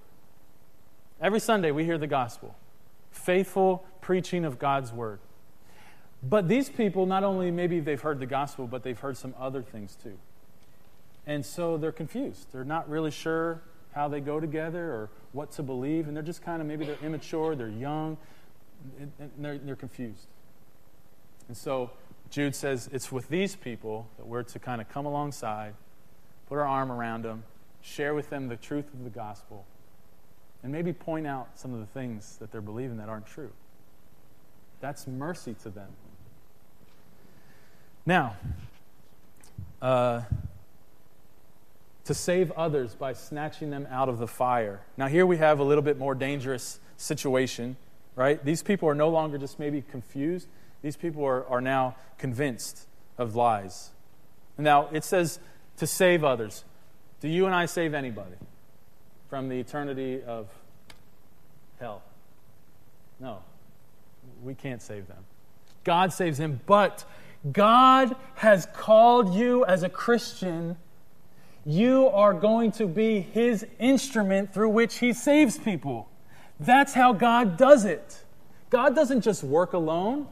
Every 1.20 1.40
Sunday, 1.40 1.70
we 1.70 1.84
hear 1.84 1.98
the 1.98 2.06
gospel 2.06 2.54
faithful 3.11 3.84
preaching 4.00 4.44
of 4.44 4.59
God's 4.59 4.92
word. 4.92 5.18
But 6.22 6.48
these 6.48 6.68
people, 6.68 7.06
not 7.06 7.24
only 7.24 7.50
maybe 7.50 7.80
they've 7.80 8.00
heard 8.00 8.20
the 8.20 8.26
gospel, 8.26 8.66
but 8.66 8.82
they've 8.82 8.98
heard 8.98 9.16
some 9.16 9.34
other 9.38 9.62
things 9.62 9.96
too. 10.02 10.18
And 11.26 11.44
so 11.44 11.76
they're 11.76 11.92
confused. 11.92 12.48
They're 12.52 12.64
not 12.64 12.88
really 12.88 13.11
sure 13.11 13.62
how 13.92 14.09
they 14.09 14.20
go 14.20 14.40
together 14.40 14.84
or 14.84 15.11
what 15.32 15.50
to 15.52 15.62
believe. 15.62 16.09
And 16.09 16.16
they're 16.16 16.22
just 16.22 16.42
kind 16.42 16.61
of 16.61 16.66
maybe 16.66 16.84
they're 16.84 16.98
immature, 17.02 17.54
they're 17.54 17.68
young, 17.68 18.16
and 18.98 19.12
they're, 19.38 19.59
they're 19.59 19.76
confused. 19.76 20.26
And 21.48 21.56
so 21.56 21.90
Jude 22.30 22.54
says 22.54 22.88
it's 22.92 23.10
with 23.10 23.28
these 23.28 23.56
people 23.56 24.08
that 24.16 24.26
we're 24.26 24.42
to 24.42 24.58
kind 24.58 24.80
of 24.80 24.88
come 24.88 25.06
alongside, 25.06 25.74
put 26.48 26.58
our 26.58 26.66
arm 26.66 26.92
around 26.92 27.24
them, 27.24 27.44
share 27.80 28.14
with 28.14 28.30
them 28.30 28.48
the 28.48 28.56
truth 28.56 28.92
of 28.92 29.04
the 29.04 29.10
gospel, 29.10 29.64
and 30.62 30.72
maybe 30.72 30.92
point 30.92 31.26
out 31.26 31.48
some 31.54 31.72
of 31.72 31.80
the 31.80 31.86
things 31.86 32.36
that 32.36 32.52
they're 32.52 32.60
believing 32.60 32.98
that 32.98 33.08
aren't 33.08 33.26
true. 33.26 33.50
That's 34.80 35.06
mercy 35.06 35.54
to 35.62 35.70
them. 35.70 35.88
Now, 38.04 38.36
uh, 39.82 40.22
to 42.04 42.14
save 42.14 42.50
others 42.52 42.94
by 42.94 43.12
snatching 43.12 43.70
them 43.70 43.86
out 43.90 44.08
of 44.08 44.18
the 44.18 44.26
fire. 44.26 44.80
Now, 44.96 45.08
here 45.08 45.26
we 45.26 45.36
have 45.36 45.60
a 45.60 45.64
little 45.64 45.82
bit 45.82 45.98
more 45.98 46.14
dangerous 46.14 46.80
situation, 46.96 47.76
right? 48.16 48.42
These 48.42 48.62
people 48.62 48.88
are 48.88 48.94
no 48.94 49.10
longer 49.10 49.36
just 49.36 49.58
maybe 49.58 49.82
confused, 49.82 50.48
these 50.82 50.96
people 50.96 51.24
are, 51.24 51.46
are 51.46 51.60
now 51.60 51.96
convinced 52.18 52.86
of 53.16 53.34
lies. 53.34 53.90
Now, 54.56 54.88
it 54.92 55.04
says 55.04 55.38
to 55.76 55.86
save 55.86 56.24
others. 56.24 56.64
Do 57.20 57.28
you 57.28 57.46
and 57.46 57.54
I 57.54 57.66
save 57.66 57.94
anybody 57.94 58.36
from 59.28 59.48
the 59.48 59.58
eternity 59.58 60.22
of 60.22 60.48
hell? 61.80 62.02
No, 63.20 63.38
we 64.42 64.54
can't 64.54 64.82
save 64.82 65.08
them. 65.08 65.24
God 65.84 66.12
saves 66.12 66.38
them, 66.38 66.60
but 66.66 67.04
God 67.52 68.14
has 68.36 68.66
called 68.72 69.34
you 69.34 69.64
as 69.64 69.82
a 69.82 69.88
Christian. 69.88 70.76
You 71.64 72.08
are 72.08 72.34
going 72.34 72.72
to 72.72 72.86
be 72.86 73.20
His 73.20 73.66
instrument 73.78 74.52
through 74.52 74.70
which 74.70 74.98
He 74.98 75.12
saves 75.12 75.58
people. 75.58 76.08
That's 76.60 76.94
how 76.94 77.12
God 77.12 77.56
does 77.56 77.84
it. 77.84 78.24
God 78.70 78.94
doesn't 78.94 79.22
just 79.22 79.42
work 79.42 79.72
alone. 79.72 80.28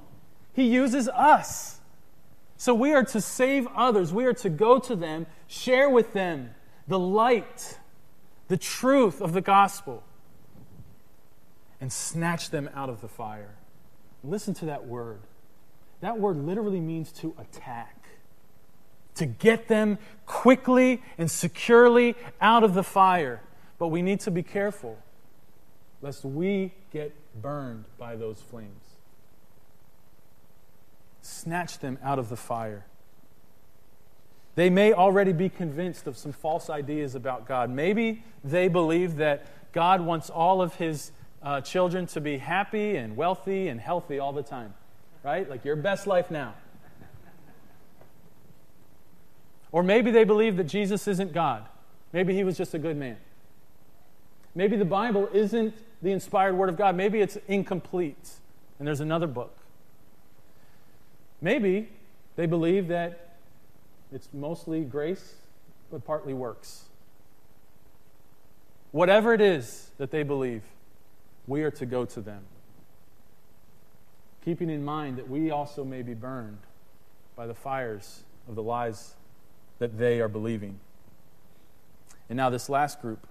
He 0.57 0.65
uses 0.65 1.07
us. 1.11 1.81
So 2.57 2.73
we 2.75 2.95
are 2.95 3.05
to 3.05 3.21
save 3.21 3.69
others. 3.77 4.11
We 4.11 4.25
are 4.25 4.33
to 4.33 4.49
go 4.49 4.79
to 4.79 4.97
them, 4.97 5.27
share 5.47 5.91
with 5.91 6.15
them 6.15 6.55
the 6.89 6.99
light, 6.99 7.79
the 8.49 8.57
truth 8.57 9.21
of 9.21 9.35
the 9.35 9.43
gospel, 9.43 10.03
and 11.79 11.93
snatch 11.93 12.49
them 12.49 12.71
out 12.75 12.89
of 12.89 13.03
the 13.03 13.09
fire. 13.09 13.57
Listen 14.25 14.55
to 14.55 14.65
that 14.65 14.87
word. 14.87 15.21
That 16.01 16.19
word 16.19 16.39
literally 16.39 16.81
means 16.81 17.13
to 17.13 17.35
attack, 17.39 18.09
to 19.17 19.27
get 19.27 19.69
them 19.69 19.99
quickly 20.25 21.03
and 21.19 21.31
securely 21.31 22.15
out 22.41 22.65
of 22.65 22.73
the 22.73 22.83
fire. 22.83 23.43
But 23.79 23.89
we 23.89 24.01
need 24.01 24.21
to 24.21 24.31
be 24.31 24.43
careful 24.43 24.97
lest 26.01 26.25
we 26.25 26.73
get 26.91 27.15
burned 27.43 27.85
by 27.99 28.17
those 28.17 28.41
flames. 28.41 28.96
Snatch 31.27 31.79
them 31.79 31.99
out 32.03 32.19
of 32.19 32.29
the 32.29 32.37
fire. 32.37 32.87
They 34.55 34.71
may 34.71 34.93
already 34.93 35.33
be 35.33 35.49
convinced 35.49 36.07
of 36.07 36.17
some 36.17 36.33
false 36.33 36.71
ideas 36.71 37.15
about 37.15 37.47
God. 37.47 37.69
Maybe 37.69 38.25
they 38.43 38.69
believe 38.69 39.17
that 39.17 39.47
God 39.73 40.01
wants 40.01 40.31
all 40.31 40.63
of 40.63 40.77
his 40.77 41.13
uh, 41.43 41.61
children 41.61 42.07
to 42.07 42.21
be 42.21 42.39
happy 42.39 42.97
and 42.97 43.17
wealthy 43.17 43.69
and 43.69 43.79
healthy 43.79 44.19
all 44.19 44.33
the 44.33 44.43
time, 44.43 44.73
right? 45.23 45.49
Like 45.49 45.65
your 45.65 45.77
best 45.77 46.07
life 46.07 46.31
now. 46.31 46.55
Or 49.73 49.83
maybe 49.83 50.11
they 50.11 50.25
believe 50.25 50.57
that 50.57 50.65
Jesus 50.65 51.07
isn't 51.07 51.35
God. 51.35 51.67
Maybe 52.13 52.35
he 52.35 52.45
was 52.45 52.57
just 52.57 52.73
a 52.73 52.79
good 52.79 52.97
man. 52.97 53.19
Maybe 54.55 54.77
the 54.77 54.87
Bible 54.87 55.29
isn't 55.35 55.75
the 56.01 56.13
inspired 56.13 56.55
word 56.55 56.71
of 56.71 56.79
God. 56.79 56.97
Maybe 56.97 57.21
it's 57.21 57.37
incomplete 57.47 58.31
and 58.79 58.89
there's 58.89 59.01
another 59.01 59.27
book. 59.27 59.55
Maybe 61.41 61.89
they 62.37 62.47
believe 62.47 62.89
that 62.89 63.37
it's 64.13 64.29
mostly 64.33 64.83
grace, 64.83 65.35
but 65.91 66.05
partly 66.05 66.35
works. 66.35 66.85
Whatever 68.93 69.35
it 69.35 69.41
is 69.41 69.91
that 69.99 70.11
they 70.11 70.23
believe, 70.23 70.63
we 71.47 71.63
are 71.63 71.71
to 71.73 71.87
go 71.87 72.05
to 72.05 72.21
them. 72.21 72.43
Keeping 74.45 74.71
in 74.71 74.85
mind 74.85 75.19
that 75.19 75.29
we 75.29 75.51
also 75.51 75.85
may 75.85 76.03
be 76.03 76.15
burned 76.15 76.59
by 77.35 77.47
the 77.47 77.55
fires 77.55 78.23
of 78.49 78.55
the 78.55 78.63
lies 78.63 79.15
that 79.79 79.99
they 79.99 80.21
are 80.21 80.29
believing. 80.29 80.79
And 82.29 82.37
now, 82.37 82.51
this 82.51 82.69
last 82.69 83.01
group 83.03 83.27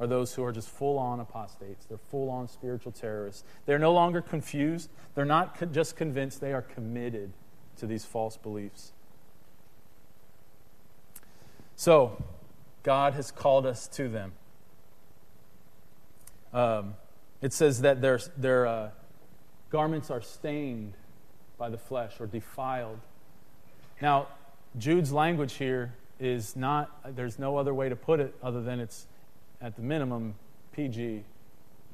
are 0.00 0.06
those 0.06 0.34
who 0.34 0.42
are 0.42 0.50
just 0.50 0.68
full 0.68 0.98
on 0.98 1.20
apostates. 1.20 1.84
They're 1.84 1.98
full 1.98 2.30
on 2.30 2.48
spiritual 2.48 2.90
terrorists. 2.90 3.44
They're 3.66 3.78
no 3.78 3.92
longer 3.92 4.22
confused. 4.22 4.88
They're 5.14 5.26
not 5.26 5.58
co- 5.58 5.66
just 5.66 5.94
convinced, 5.94 6.40
they 6.40 6.54
are 6.54 6.62
committed 6.62 7.32
to 7.76 7.86
these 7.86 8.04
false 8.04 8.38
beliefs. 8.38 8.92
So, 11.76 12.22
God 12.82 13.12
has 13.12 13.30
called 13.30 13.66
us 13.66 13.86
to 13.88 14.08
them. 14.08 14.32
Um, 16.52 16.94
it 17.42 17.52
says 17.52 17.82
that 17.82 18.00
their, 18.00 18.18
their 18.36 18.66
uh, 18.66 18.90
garments 19.70 20.10
are 20.10 20.22
stained 20.22 20.94
by 21.58 21.68
the 21.68 21.78
flesh 21.78 22.14
or 22.20 22.26
defiled. 22.26 22.98
Now, 24.00 24.28
Jude's 24.78 25.12
language 25.12 25.54
here 25.54 25.94
is 26.18 26.56
not, 26.56 27.14
there's 27.16 27.38
no 27.38 27.56
other 27.56 27.74
way 27.74 27.88
to 27.88 27.96
put 27.96 28.20
it 28.20 28.34
other 28.42 28.62
than 28.62 28.80
it's 28.80 29.06
at 29.60 29.76
the 29.76 29.82
minimum, 29.82 30.34
PG, 30.72 31.24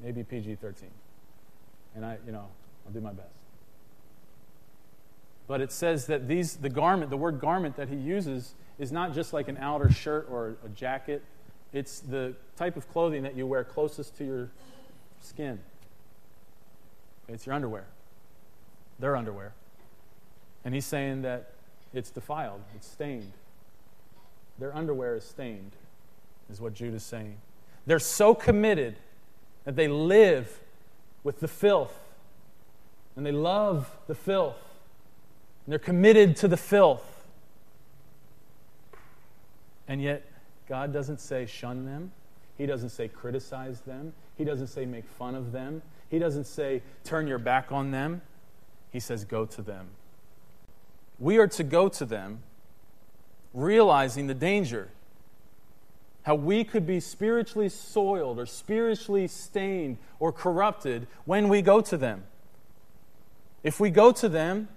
maybe 0.01 0.23
PG 0.23 0.55
13. 0.55 0.89
And 1.95 2.05
I, 2.05 2.17
you 2.25 2.31
know, 2.31 2.47
I'll 2.85 2.93
do 2.93 3.01
my 3.01 3.11
best. 3.11 3.29
But 5.47 5.61
it 5.61 5.71
says 5.71 6.07
that 6.07 6.27
these, 6.27 6.57
the 6.57 6.69
garment, 6.69 7.09
the 7.09 7.17
word 7.17 7.39
garment 7.39 7.77
that 7.77 7.89
he 7.89 7.95
uses 7.95 8.53
is 8.77 8.91
not 8.91 9.13
just 9.13 9.33
like 9.33 9.47
an 9.47 9.57
outer 9.57 9.89
shirt 9.89 10.27
or 10.29 10.57
a 10.63 10.69
jacket. 10.69 11.23
It's 11.73 11.99
the 11.99 12.35
type 12.55 12.77
of 12.77 12.89
clothing 12.89 13.23
that 13.23 13.35
you 13.35 13.47
wear 13.47 13.63
closest 13.63 14.17
to 14.17 14.25
your 14.25 14.49
skin. 15.21 15.59
It's 17.27 17.45
your 17.45 17.55
underwear, 17.55 17.85
their 18.99 19.15
underwear. 19.15 19.53
And 20.63 20.73
he's 20.73 20.85
saying 20.85 21.23
that 21.23 21.51
it's 21.93 22.09
defiled, 22.09 22.61
it's 22.75 22.87
stained. 22.87 23.31
Their 24.59 24.75
underwear 24.75 25.15
is 25.15 25.23
stained, 25.23 25.71
is 26.49 26.59
what 26.59 26.73
Jude 26.73 26.93
is 26.93 27.03
saying. 27.03 27.37
They're 27.87 27.99
so 27.99 28.35
committed 28.35 28.97
that 29.63 29.77
they 29.77 29.87
live 29.87 30.59
with 31.23 31.39
the 31.39 31.47
filth 31.47 31.97
and 33.15 33.25
they 33.25 33.31
love 33.31 33.89
the 34.07 34.13
filth 34.13 34.57
and 35.65 35.71
they're 35.71 35.79
committed 35.79 36.35
to 36.37 36.49
the 36.49 36.57
filth. 36.57 37.25
And 39.87 40.01
yet, 40.01 40.25
God 40.67 40.91
doesn't 40.91 41.21
say 41.21 41.45
shun 41.45 41.85
them. 41.85 42.11
He 42.57 42.65
doesn't 42.65 42.89
say 42.89 43.07
criticize 43.07 43.79
them. 43.81 44.11
He 44.37 44.43
doesn't 44.43 44.67
say 44.67 44.85
make 44.85 45.05
fun 45.17 45.33
of 45.33 45.53
them. 45.53 45.81
He 46.09 46.19
doesn't 46.19 46.43
say 46.43 46.81
turn 47.05 47.25
your 47.25 47.37
back 47.37 47.71
on 47.71 47.91
them. 47.91 48.21
He 48.91 48.99
says 48.99 49.23
go 49.23 49.45
to 49.45 49.61
them. 49.61 49.87
We 51.19 51.37
are 51.37 51.47
to 51.47 51.63
go 51.63 51.87
to 51.87 52.03
them 52.03 52.43
realizing 53.53 54.27
the 54.27 54.33
danger 54.33 54.89
how 56.27 56.35
we 56.35 56.61
could 56.65 56.85
be 56.85 56.99
spiritually 56.99 57.69
soiled 57.69 58.37
or 58.37 58.45
spiritually 58.45 59.29
stained 59.29 59.97
or 60.19 60.33
corrupted 60.33 61.07
when 61.23 61.47
we 61.47 61.61
go 61.61 61.79
to 61.79 61.95
them. 61.95 62.21
If 63.63 63.79
we 63.79 63.89
go 63.89 64.11
to 64.11 64.27
them 64.27 64.67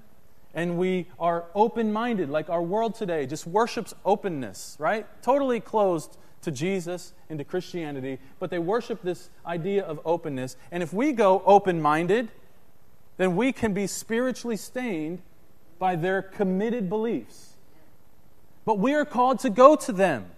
and 0.55 0.79
we 0.79 1.09
are 1.19 1.47
open 1.53 1.93
minded, 1.93 2.31
like 2.31 2.49
our 2.49 2.63
world 2.63 2.95
today 2.95 3.27
just 3.27 3.49
worships 3.49 3.93
openness, 4.05 4.77
right? 4.79 5.09
Totally 5.25 5.59
closed 5.59 6.17
to 6.43 6.53
Jesus 6.53 7.15
and 7.29 7.37
to 7.41 7.45
Christianity, 7.45 8.21
but 8.39 8.51
they 8.51 8.61
worship 8.61 9.03
this 9.03 9.29
idea 9.45 9.83
of 9.83 9.99
openness. 10.05 10.57
And 10.71 10.85
if 10.85 10.93
we 10.93 11.11
go 11.11 11.43
open 11.45 11.83
minded, 11.83 12.29
then 13.17 13.35
we 13.35 13.51
can 13.51 13.75
be 13.75 13.89
spiritually 13.89 14.57
stained 14.57 15.21
by 15.81 15.97
their 15.97 16.23
committed 16.23 16.89
beliefs. 16.89 17.55
But 18.65 18.79
we 18.79 18.95
are 18.95 19.05
called 19.05 19.41
to 19.41 19.51
go 19.51 19.75
to 19.75 19.91
them. 19.91 20.31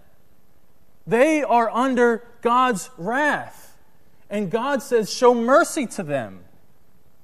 They 1.05 1.43
are 1.43 1.69
under 1.69 2.23
God's 2.41 2.89
wrath. 2.97 3.77
And 4.29 4.49
God 4.49 4.81
says, 4.81 5.13
Show 5.13 5.33
mercy 5.33 5.85
to 5.87 6.03
them. 6.03 6.43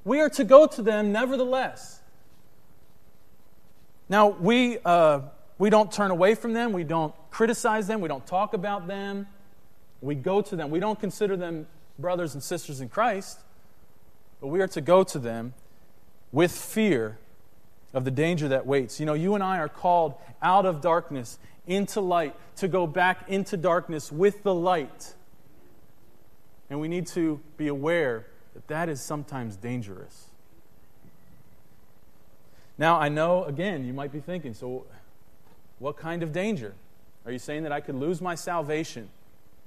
We 0.03 0.19
are 0.19 0.30
to 0.30 0.43
go 0.43 0.67
to 0.67 0.82
them 0.82 1.11
nevertheless. 1.11 2.01
Now, 4.07 4.30
we, 4.30 4.80
uh, 4.84 5.21
we 5.57 5.69
don't 5.69 5.91
turn 5.91 6.11
away 6.11 6.36
from 6.36 6.53
them, 6.53 6.73
we 6.73 6.84
don't 6.84 7.13
criticize 7.30 7.88
them, 7.88 8.01
we 8.01 8.07
don't 8.07 8.25
talk 8.25 8.53
about 8.53 8.88
them. 8.88 9.27
We 10.01 10.15
go 10.15 10.41
to 10.41 10.55
them. 10.55 10.69
We 10.69 10.80
don't 10.80 10.99
consider 10.99 11.36
them 11.36 11.67
brothers 11.97 12.34
and 12.34 12.41
sisters 12.41 12.80
in 12.80 12.89
Christ, 12.89 13.39
but 14.39 14.47
we 14.47 14.61
are 14.61 14.67
to 14.69 14.82
go 14.82 15.03
to 15.03 15.19
them 15.19 15.53
with 16.32 16.51
fear 16.51 17.17
of 17.93 18.05
the 18.05 18.11
danger 18.11 18.47
that 18.47 18.65
waits. 18.65 18.99
You 18.99 19.05
know, 19.05 19.13
you 19.13 19.36
and 19.36 19.43
I 19.43 19.57
are 19.57 19.67
called 19.67 20.13
out 20.41 20.65
of 20.65 20.80
darkness 20.80 21.38
into 21.70 22.01
light, 22.01 22.36
to 22.57 22.67
go 22.67 22.86
back 22.86 23.30
into 23.30 23.55
darkness 23.55 24.11
with 24.11 24.43
the 24.43 24.53
light. 24.53 25.13
And 26.70 26.82
we 26.82 26.89
need 26.89 27.07
to 27.07 27.39
be 27.55 27.67
aware 27.67 28.26
that 28.53 28.67
that 28.67 28.89
is 28.89 29.01
sometimes 29.01 29.55
dangerous. 29.55 30.26
Now, 32.78 32.99
I 32.99 33.09
know, 33.09 33.43
again, 33.45 33.86
you 33.86 33.93
might 33.93 34.11
be 34.11 34.20
thinking, 34.20 34.53
so 34.53 34.86
what 35.80 35.97
kind 35.97 36.24
of 36.24 36.32
danger? 36.32 36.74
Are 37.26 37.32
you 37.32 37.39
saying 37.39 37.63
that 37.63 37.72
I 37.72 37.82
could 37.82 37.95
lose 37.95 38.22
my 38.22 38.36
salvation? 38.36 39.09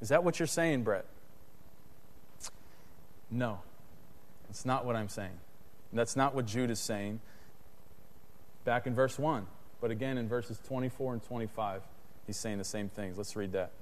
Is 0.01 0.09
that 0.09 0.25
what 0.25 0.39
you're 0.39 0.47
saying, 0.47 0.83
Brett? 0.83 1.05
No, 3.31 3.61
that's 4.49 4.65
not 4.65 4.85
what 4.85 4.97
I'm 4.97 5.09
saying. 5.09 5.39
That's 5.93 6.17
not 6.17 6.35
what 6.35 6.47
Jude 6.47 6.71
is 6.71 6.81
saying 6.81 7.21
back 8.65 8.87
in 8.87 8.95
verse 8.95 9.19
1, 9.19 9.47
but 9.81 9.91
again 9.91 10.19
in 10.19 10.29
verses 10.29 10.59
24 10.67 11.15
and 11.15 11.23
25. 11.23 11.83
He's 12.27 12.37
saying 12.37 12.59
the 12.59 12.65
same 12.65 12.89
things. 12.89 13.17
Let's 13.17 13.37
read 13.37 13.53
that. 13.53 13.73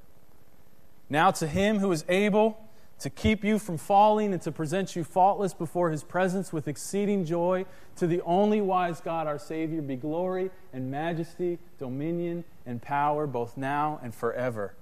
Now, 1.08 1.30
to 1.32 1.46
him 1.46 1.78
who 1.78 1.90
is 1.92 2.04
able 2.08 2.58
to 3.00 3.10
keep 3.10 3.42
you 3.42 3.58
from 3.58 3.78
falling 3.78 4.32
and 4.32 4.42
to 4.42 4.52
present 4.52 4.94
you 4.94 5.02
faultless 5.02 5.54
before 5.54 5.90
his 5.90 6.04
presence 6.04 6.52
with 6.52 6.68
exceeding 6.68 7.24
joy, 7.24 7.64
to 7.96 8.06
the 8.06 8.20
only 8.22 8.60
wise 8.60 9.00
God, 9.00 9.26
our 9.26 9.38
Savior, 9.38 9.82
be 9.82 9.96
glory 9.96 10.50
and 10.72 10.90
majesty, 10.90 11.58
dominion 11.78 12.44
and 12.66 12.80
power, 12.80 13.26
both 13.26 13.56
now 13.56 13.98
and 14.02 14.14
forever. 14.14 14.74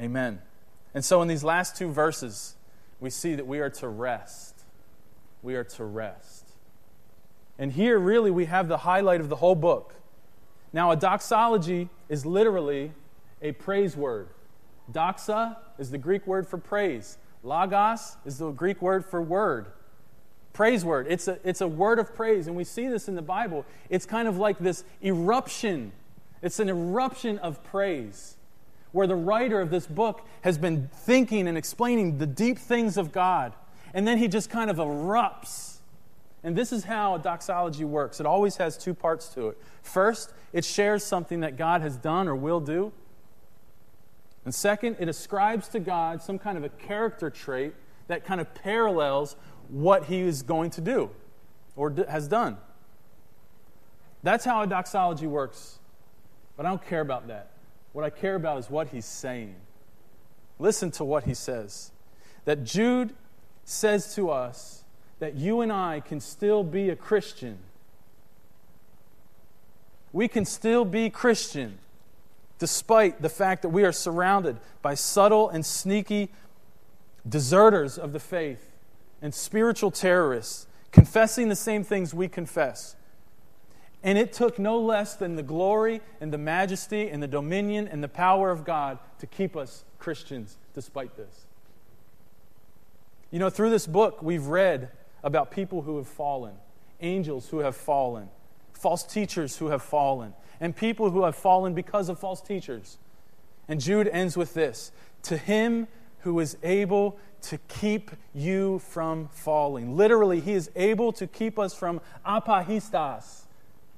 Amen. 0.00 0.40
And 0.94 1.04
so, 1.04 1.20
in 1.20 1.28
these 1.28 1.44
last 1.44 1.76
two 1.76 1.90
verses, 1.90 2.54
we 3.00 3.10
see 3.10 3.34
that 3.34 3.46
we 3.46 3.58
are 3.58 3.70
to 3.70 3.88
rest. 3.88 4.64
We 5.42 5.56
are 5.56 5.64
to 5.64 5.84
rest. 5.84 6.48
And 7.58 7.72
here, 7.72 7.98
really, 7.98 8.30
we 8.30 8.46
have 8.46 8.68
the 8.68 8.78
highlight 8.78 9.20
of 9.20 9.28
the 9.28 9.36
whole 9.36 9.56
book. 9.56 9.94
Now, 10.72 10.90
a 10.90 10.96
doxology 10.96 11.88
is 12.08 12.26
literally 12.26 12.92
a 13.40 13.52
praise 13.52 13.96
word. 13.96 14.28
Doxa 14.92 15.56
is 15.78 15.90
the 15.90 15.98
Greek 15.98 16.26
word 16.26 16.46
for 16.46 16.58
praise. 16.58 17.18
Logos 17.42 18.16
is 18.24 18.38
the 18.38 18.50
Greek 18.50 18.82
word 18.82 19.04
for 19.04 19.22
word. 19.22 19.66
Praise 20.52 20.84
word. 20.84 21.06
It's 21.08 21.28
a, 21.28 21.38
it's 21.44 21.60
a 21.60 21.68
word 21.68 21.98
of 21.98 22.14
praise. 22.14 22.46
And 22.46 22.56
we 22.56 22.64
see 22.64 22.88
this 22.88 23.08
in 23.08 23.14
the 23.14 23.22
Bible. 23.22 23.64
It's 23.90 24.06
kind 24.06 24.26
of 24.26 24.38
like 24.38 24.58
this 24.58 24.84
eruption. 25.02 25.92
It's 26.42 26.58
an 26.58 26.68
eruption 26.68 27.38
of 27.38 27.62
praise 27.64 28.36
where 28.92 29.06
the 29.06 29.14
writer 29.14 29.60
of 29.60 29.70
this 29.70 29.86
book 29.86 30.26
has 30.42 30.58
been 30.58 30.88
thinking 30.92 31.46
and 31.46 31.56
explaining 31.56 32.18
the 32.18 32.26
deep 32.26 32.58
things 32.58 32.96
of 32.96 33.12
God. 33.12 33.52
And 33.94 34.06
then 34.06 34.18
he 34.18 34.28
just 34.28 34.50
kind 34.50 34.70
of 34.70 34.76
erupts 34.78 35.77
and 36.48 36.56
this 36.56 36.72
is 36.72 36.84
how 36.84 37.14
a 37.14 37.18
doxology 37.18 37.84
works 37.84 38.20
it 38.20 38.24
always 38.26 38.56
has 38.56 38.78
two 38.78 38.94
parts 38.94 39.28
to 39.34 39.48
it. 39.48 39.58
First, 39.82 40.32
it 40.54 40.64
shares 40.64 41.04
something 41.04 41.40
that 41.40 41.58
God 41.58 41.82
has 41.82 41.98
done 41.98 42.26
or 42.26 42.34
will 42.34 42.60
do. 42.60 42.90
And 44.46 44.54
second, 44.54 44.96
it 44.98 45.10
ascribes 45.10 45.68
to 45.68 45.78
God 45.78 46.22
some 46.22 46.38
kind 46.38 46.56
of 46.56 46.64
a 46.64 46.70
character 46.70 47.28
trait 47.28 47.74
that 48.06 48.24
kind 48.24 48.40
of 48.40 48.54
parallels 48.54 49.36
what 49.68 50.06
he 50.06 50.20
is 50.20 50.40
going 50.40 50.70
to 50.70 50.80
do 50.80 51.10
or 51.76 51.94
has 52.08 52.28
done. 52.28 52.56
That's 54.22 54.46
how 54.46 54.62
a 54.62 54.66
doxology 54.66 55.26
works. 55.26 55.80
But 56.56 56.64
I 56.64 56.70
don't 56.70 56.86
care 56.86 57.02
about 57.02 57.28
that. 57.28 57.50
What 57.92 58.06
I 58.06 58.10
care 58.10 58.36
about 58.36 58.56
is 58.56 58.70
what 58.70 58.88
he's 58.88 59.04
saying. 59.04 59.54
Listen 60.58 60.90
to 60.92 61.04
what 61.04 61.24
he 61.24 61.34
says. 61.34 61.92
That 62.46 62.64
Jude 62.64 63.14
says 63.64 64.14
to 64.14 64.30
us 64.30 64.77
that 65.18 65.34
you 65.34 65.60
and 65.60 65.72
I 65.72 66.00
can 66.00 66.20
still 66.20 66.62
be 66.62 66.90
a 66.90 66.96
Christian. 66.96 67.58
We 70.12 70.28
can 70.28 70.44
still 70.44 70.84
be 70.84 71.10
Christian 71.10 71.78
despite 72.58 73.22
the 73.22 73.28
fact 73.28 73.62
that 73.62 73.68
we 73.68 73.84
are 73.84 73.92
surrounded 73.92 74.56
by 74.82 74.94
subtle 74.94 75.48
and 75.48 75.64
sneaky 75.64 76.30
deserters 77.28 77.98
of 77.98 78.12
the 78.12 78.20
faith 78.20 78.72
and 79.22 79.34
spiritual 79.34 79.90
terrorists 79.90 80.66
confessing 80.90 81.48
the 81.48 81.56
same 81.56 81.84
things 81.84 82.14
we 82.14 82.28
confess. 82.28 82.96
And 84.02 84.16
it 84.16 84.32
took 84.32 84.58
no 84.58 84.78
less 84.78 85.14
than 85.14 85.36
the 85.36 85.42
glory 85.42 86.00
and 86.20 86.32
the 86.32 86.38
majesty 86.38 87.10
and 87.10 87.22
the 87.22 87.28
dominion 87.28 87.88
and 87.88 88.02
the 88.02 88.08
power 88.08 88.50
of 88.50 88.64
God 88.64 88.98
to 89.18 89.26
keep 89.26 89.56
us 89.56 89.84
Christians 89.98 90.56
despite 90.72 91.16
this. 91.16 91.46
You 93.30 93.38
know, 93.38 93.50
through 93.50 93.70
this 93.70 93.86
book, 93.86 94.22
we've 94.22 94.46
read 94.46 94.90
about 95.22 95.50
people 95.50 95.82
who 95.82 95.96
have 95.96 96.08
fallen, 96.08 96.54
angels 97.00 97.48
who 97.48 97.58
have 97.58 97.76
fallen, 97.76 98.28
false 98.72 99.02
teachers 99.02 99.56
who 99.56 99.68
have 99.68 99.82
fallen, 99.82 100.34
and 100.60 100.74
people 100.76 101.10
who 101.10 101.24
have 101.24 101.36
fallen 101.36 101.74
because 101.74 102.08
of 102.08 102.18
false 102.18 102.40
teachers. 102.40 102.98
And 103.68 103.80
Jude 103.80 104.08
ends 104.08 104.36
with 104.36 104.54
this 104.54 104.92
To 105.24 105.36
him 105.36 105.88
who 106.20 106.40
is 106.40 106.56
able 106.62 107.18
to 107.42 107.58
keep 107.68 108.10
you 108.34 108.80
from 108.80 109.28
falling. 109.28 109.96
Literally, 109.96 110.40
he 110.40 110.54
is 110.54 110.70
able 110.74 111.12
to 111.12 111.26
keep 111.26 111.58
us 111.58 111.74
from 111.74 112.00
apahistas, 112.26 113.42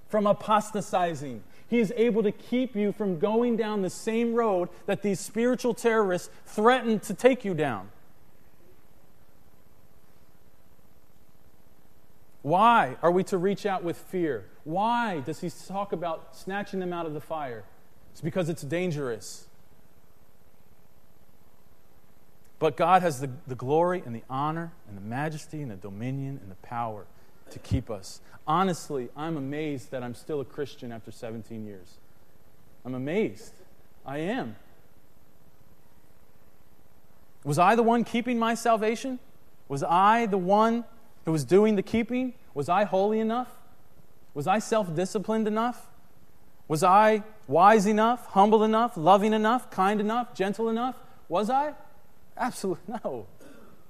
from 0.09 0.27
apostatizing. 0.27 1.43
He 1.69 1.79
is 1.79 1.93
able 1.97 2.23
to 2.25 2.33
keep 2.33 2.75
you 2.75 2.93
from 2.93 3.19
going 3.19 3.57
down 3.57 3.83
the 3.83 3.91
same 3.91 4.35
road 4.35 4.69
that 4.87 5.03
these 5.03 5.21
spiritual 5.21 5.73
terrorists 5.73 6.29
threaten 6.45 6.99
to 7.01 7.15
take 7.15 7.45
you 7.45 7.55
down. 7.55 7.91
Why 12.43 12.97
are 13.03 13.11
we 13.11 13.25
to 13.25 13.39
reach 13.39 13.67
out 13.67 13.85
with 13.85 13.97
fear? 13.97 14.47
Why 14.65 15.21
does 15.21 15.41
he 15.41 15.51
talk 15.51 15.93
about 15.93 16.37
snatching 16.37 16.81
them 16.81 16.93
out 16.93 17.07
of 17.07 17.13
the 17.13 17.21
fire? 17.21 17.65
It's 18.13 18.21
because 18.21 18.49
it's 18.49 18.63
dangerous. 18.63 19.47
But 22.59 22.77
God 22.77 23.03
has 23.03 23.21
the, 23.21 23.31
the 23.47 23.55
glory 23.55 24.03
and 24.05 24.15
the 24.15 24.23
honor 24.29 24.73
and 24.89 24.97
the 24.97 25.03
majesty 25.03 25.63
and 25.63 25.71
the 25.71 25.77
dominion 25.77 26.39
and 26.43 26.51
the 26.51 26.57
power 26.57 27.07
to 27.51 27.59
keep 27.59 27.91
us. 27.91 28.21
Honestly, 28.47 29.09
I'm 29.17 29.37
amazed 29.37 29.91
that 29.91 30.03
I'm 30.03 30.15
still 30.15 30.41
a 30.41 30.45
Christian 30.45 30.93
after 30.93 31.11
17 31.11 31.65
years. 31.65 31.99
I'm 32.85 32.95
amazed. 32.95 33.53
I 34.05 34.19
am. 34.19 34.57
Was 37.45 37.59
I 37.59 37.75
the 37.75 37.83
one 37.83 38.05
keeping 38.05 38.39
my 38.39 38.55
salvation? 38.55 39.19
Was 39.69 39.83
I 39.83 40.27
the 40.27 40.39
one 40.39 40.85
who 41.25 41.33
was 41.33 41.45
doing 41.45 41.77
the 41.77 41.83
keeping? 41.83 42.35
Was 42.55 42.69
I 42.69 42.85
holy 42.85 43.21
enough? 43.21 43.49
Was 44.35 44.47
I 44.47 44.59
self 44.59 44.95
disciplined 44.95 45.47
enough? 45.47 45.87
Was 46.69 46.85
I 46.85 47.25
wise 47.49 47.87
enough, 47.87 48.27
humble 48.27 48.63
enough, 48.63 48.97
loving 48.97 49.33
enough, 49.33 49.71
kind 49.71 50.01
enough, 50.01 50.35
gentle 50.35 50.69
enough? 50.69 50.97
Was 51.29 51.51
I? 51.51 51.75
Absolutely 52.37 52.95
no. 53.05 53.27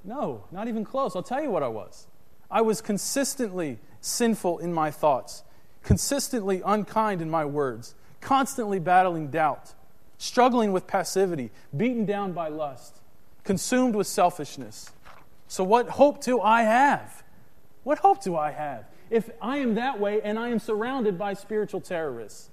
No, 0.03 0.45
not 0.51 0.67
even 0.67 0.85
close. 0.85 1.15
I'll 1.15 1.23
tell 1.23 1.43
you 1.43 1.51
what 1.51 1.63
I 1.63 1.69
was. 1.69 2.07
I 2.51 2.63
was 2.63 2.81
consistently 2.81 3.79
sinful 4.01 4.59
in 4.59 4.73
my 4.73 4.91
thoughts, 4.91 5.43
consistently 5.83 6.63
unkind 6.65 7.21
in 7.21 7.31
my 7.31 7.45
words, 7.45 7.95
constantly 8.21 8.79
battling 8.79 9.29
doubt, 9.29 9.75
struggling 10.19 10.73
with 10.73 10.87
passivity, 10.87 11.51
beaten 11.77 12.07
down 12.07 12.33
by 12.33 12.49
lust, 12.49 13.01
consumed 13.45 13.95
with 13.95 14.07
selfishness. 14.07 14.91
So, 15.51 15.65
what 15.65 15.89
hope 15.89 16.23
do 16.23 16.41
I 16.41 16.63
have? 16.63 17.25
What 17.83 17.99
hope 17.99 18.23
do 18.23 18.37
I 18.37 18.53
have 18.53 18.85
if 19.11 19.29
I 19.43 19.57
am 19.57 19.75
that 19.75 19.99
way 19.99 20.23
and 20.23 20.39
I 20.39 20.51
am 20.51 20.61
surrounded 20.61 21.19
by 21.19 21.35
spiritual 21.35 21.81
terrorists? 21.81 22.51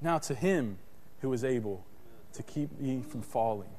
Now, 0.00 0.18
to 0.18 0.34
him 0.36 0.78
who 1.22 1.32
is 1.32 1.42
able 1.42 1.84
to 2.34 2.44
keep 2.44 2.78
me 2.78 3.02
from 3.02 3.20
falling. 3.20 3.70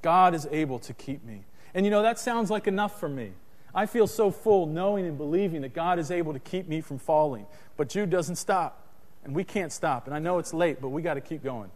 God 0.00 0.34
is 0.34 0.48
able 0.50 0.78
to 0.78 0.94
keep 0.94 1.22
me. 1.22 1.44
And 1.74 1.84
you 1.84 1.90
know, 1.90 2.00
that 2.00 2.18
sounds 2.18 2.50
like 2.50 2.66
enough 2.66 2.98
for 2.98 3.10
me. 3.10 3.32
I 3.74 3.84
feel 3.84 4.06
so 4.06 4.30
full 4.30 4.64
knowing 4.64 5.06
and 5.06 5.18
believing 5.18 5.60
that 5.60 5.74
God 5.74 5.98
is 5.98 6.10
able 6.10 6.32
to 6.32 6.38
keep 6.38 6.66
me 6.66 6.80
from 6.80 6.98
falling. 6.98 7.44
But 7.76 7.90
Jude 7.90 8.08
doesn't 8.08 8.36
stop, 8.36 8.86
and 9.22 9.34
we 9.34 9.44
can't 9.44 9.70
stop. 9.70 10.06
And 10.06 10.16
I 10.16 10.18
know 10.18 10.38
it's 10.38 10.54
late, 10.54 10.80
but 10.80 10.88
we 10.88 11.02
got 11.02 11.14
to 11.14 11.20
keep 11.20 11.44
going. 11.44 11.70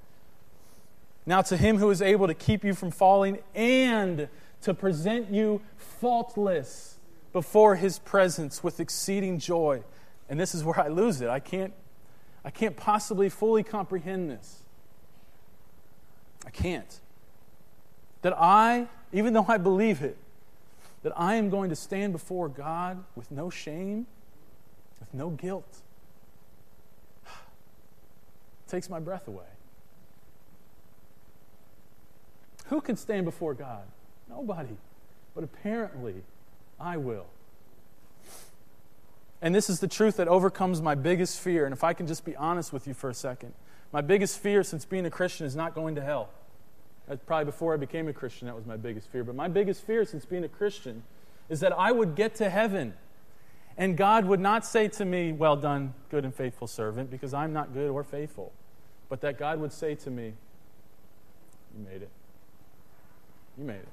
Now, 1.26 1.42
to 1.42 1.58
him 1.58 1.76
who 1.76 1.90
is 1.90 2.00
able 2.00 2.26
to 2.26 2.34
keep 2.34 2.64
you 2.64 2.72
from 2.72 2.90
falling 2.90 3.40
and 3.54 4.30
to 4.62 4.74
present 4.74 5.30
you 5.30 5.60
faultless 5.76 6.98
before 7.32 7.76
his 7.76 7.98
presence 7.98 8.62
with 8.62 8.80
exceeding 8.80 9.38
joy. 9.38 9.82
And 10.28 10.38
this 10.38 10.54
is 10.54 10.64
where 10.64 10.78
I 10.80 10.88
lose 10.88 11.20
it. 11.20 11.28
I 11.28 11.40
can't, 11.40 11.72
I 12.44 12.50
can't 12.50 12.76
possibly 12.76 13.28
fully 13.28 13.62
comprehend 13.62 14.30
this. 14.30 14.62
I 16.46 16.50
can't. 16.50 17.00
That 18.22 18.34
I, 18.36 18.88
even 19.12 19.32
though 19.32 19.46
I 19.48 19.58
believe 19.58 20.02
it, 20.02 20.16
that 21.02 21.12
I 21.16 21.36
am 21.36 21.48
going 21.48 21.70
to 21.70 21.76
stand 21.76 22.12
before 22.12 22.48
God 22.48 23.02
with 23.14 23.30
no 23.30 23.48
shame, 23.48 24.06
with 24.98 25.14
no 25.14 25.30
guilt, 25.30 25.78
takes 28.68 28.90
my 28.90 29.00
breath 29.00 29.26
away. 29.26 29.44
Who 32.66 32.80
can 32.80 32.96
stand 32.96 33.24
before 33.24 33.54
God? 33.54 33.84
Nobody. 34.30 34.76
But 35.34 35.44
apparently, 35.44 36.14
I 36.78 36.96
will. 36.96 37.26
And 39.42 39.54
this 39.54 39.68
is 39.68 39.80
the 39.80 39.88
truth 39.88 40.16
that 40.16 40.28
overcomes 40.28 40.80
my 40.80 40.94
biggest 40.94 41.40
fear. 41.40 41.64
And 41.64 41.72
if 41.72 41.84
I 41.84 41.92
can 41.92 42.06
just 42.06 42.24
be 42.24 42.36
honest 42.36 42.72
with 42.72 42.86
you 42.86 42.94
for 42.94 43.10
a 43.10 43.14
second, 43.14 43.52
my 43.92 44.00
biggest 44.00 44.38
fear 44.38 44.62
since 44.62 44.84
being 44.84 45.06
a 45.06 45.10
Christian 45.10 45.46
is 45.46 45.56
not 45.56 45.74
going 45.74 45.94
to 45.96 46.00
hell. 46.00 46.28
That's 47.08 47.22
probably 47.24 47.46
before 47.46 47.74
I 47.74 47.76
became 47.76 48.06
a 48.08 48.12
Christian, 48.12 48.46
that 48.46 48.54
was 48.54 48.66
my 48.66 48.76
biggest 48.76 49.08
fear. 49.08 49.24
But 49.24 49.34
my 49.34 49.48
biggest 49.48 49.84
fear 49.84 50.04
since 50.04 50.24
being 50.24 50.44
a 50.44 50.48
Christian 50.48 51.02
is 51.48 51.60
that 51.60 51.72
I 51.76 51.90
would 51.90 52.14
get 52.14 52.36
to 52.36 52.48
heaven 52.48 52.94
and 53.80 53.96
God 53.96 54.26
would 54.26 54.40
not 54.40 54.66
say 54.66 54.88
to 54.88 55.04
me, 55.06 55.32
Well 55.32 55.56
done, 55.56 55.94
good 56.10 56.24
and 56.24 56.34
faithful 56.34 56.66
servant, 56.66 57.10
because 57.10 57.32
I'm 57.32 57.54
not 57.54 57.72
good 57.72 57.90
or 57.90 58.04
faithful. 58.04 58.52
But 59.08 59.22
that 59.22 59.38
God 59.38 59.58
would 59.58 59.72
say 59.72 59.94
to 59.94 60.10
me, 60.10 60.34
You 61.74 61.86
made 61.90 62.02
it. 62.02 62.10
You 63.56 63.64
made 63.64 63.76
it. 63.76 63.88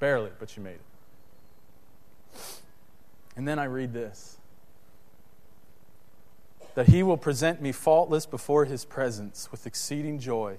Barely, 0.00 0.30
but 0.38 0.56
you 0.56 0.62
made 0.62 0.76
it. 0.76 2.40
And 3.36 3.46
then 3.46 3.58
I 3.58 3.64
read 3.64 3.92
this 3.92 4.38
that 6.74 6.88
he 6.88 7.02
will 7.02 7.16
present 7.16 7.60
me 7.60 7.72
faultless 7.72 8.26
before 8.26 8.64
his 8.64 8.84
presence 8.84 9.50
with 9.50 9.66
exceeding 9.66 10.18
joy. 10.20 10.56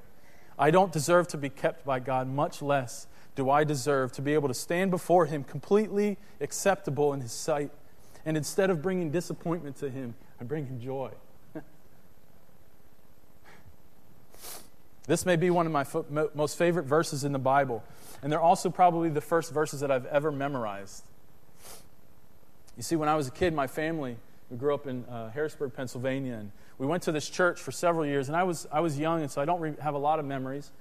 I 0.60 0.70
don't 0.70 0.92
deserve 0.92 1.28
to 1.30 1.38
be 1.38 1.50
kept 1.50 1.86
by 1.86 2.00
God, 2.00 2.28
much 2.28 2.62
less 2.62 3.08
do 3.36 3.50
I 3.50 3.64
deserve 3.64 4.12
to 4.14 4.22
be 4.22 4.34
able 4.34 4.50
to 4.50 4.54
stand 4.54 4.92
before 4.92 5.26
him 5.26 5.44
completely 5.44 6.18
acceptable 6.42 7.14
in 7.14 7.22
his 7.22 7.32
sight. 7.32 7.72
And 8.26 8.36
instead 8.36 8.70
of 8.70 8.82
bringing 8.82 9.10
disappointment 9.10 9.78
to 9.78 9.90
him, 9.90 10.16
I 10.40 10.44
bring 10.44 10.66
him 10.66 10.82
joy. 10.82 11.12
this 15.08 15.26
may 15.26 15.38
be 15.38 15.50
one 15.50 15.66
of 15.66 15.72
my 15.72 15.86
most 16.36 16.58
favorite 16.58 16.86
verses 16.86 17.24
in 17.24 17.32
the 17.32 17.40
Bible. 17.40 17.84
And 18.22 18.32
they're 18.32 18.42
also 18.42 18.70
probably 18.70 19.10
the 19.10 19.22
first 19.22 19.52
verses 19.52 19.80
that 19.80 19.92
I've 19.92 20.06
ever 20.06 20.32
memorized. 20.32 21.04
You 22.78 22.84
see, 22.84 22.96
when 22.96 23.10
I 23.10 23.16
was 23.16 23.28
a 23.28 23.32
kid, 23.32 23.54
my 23.54 23.68
family, 23.68 24.18
we 24.50 24.58
grew 24.58 24.74
up 24.74 24.88
in 24.88 25.06
uh, 25.06 25.32
Harrisburg, 25.32 25.74
Pennsylvania, 25.74 26.36
and 26.36 26.52
we 26.78 26.86
went 26.86 27.04
to 27.04 27.12
this 27.12 27.30
church 27.30 27.60
for 27.60 27.72
several 27.72 28.06
years. 28.06 28.28
And 28.28 28.36
I 28.36 28.44
was, 28.44 28.68
I 28.72 28.80
was 28.80 29.00
young, 29.00 29.22
and 29.22 29.32
so 29.32 29.42
I 29.42 29.46
don't 29.46 29.62
re- 29.62 29.76
have 29.82 29.96
a 29.96 30.00
lot 30.00 30.20
of 30.20 30.26
memories 30.26 30.72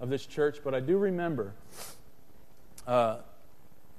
of 0.00 0.08
this 0.08 0.26
church, 0.26 0.58
but 0.64 0.74
I 0.74 0.80
do 0.80 0.98
remember, 0.98 1.52
uh, 2.86 3.18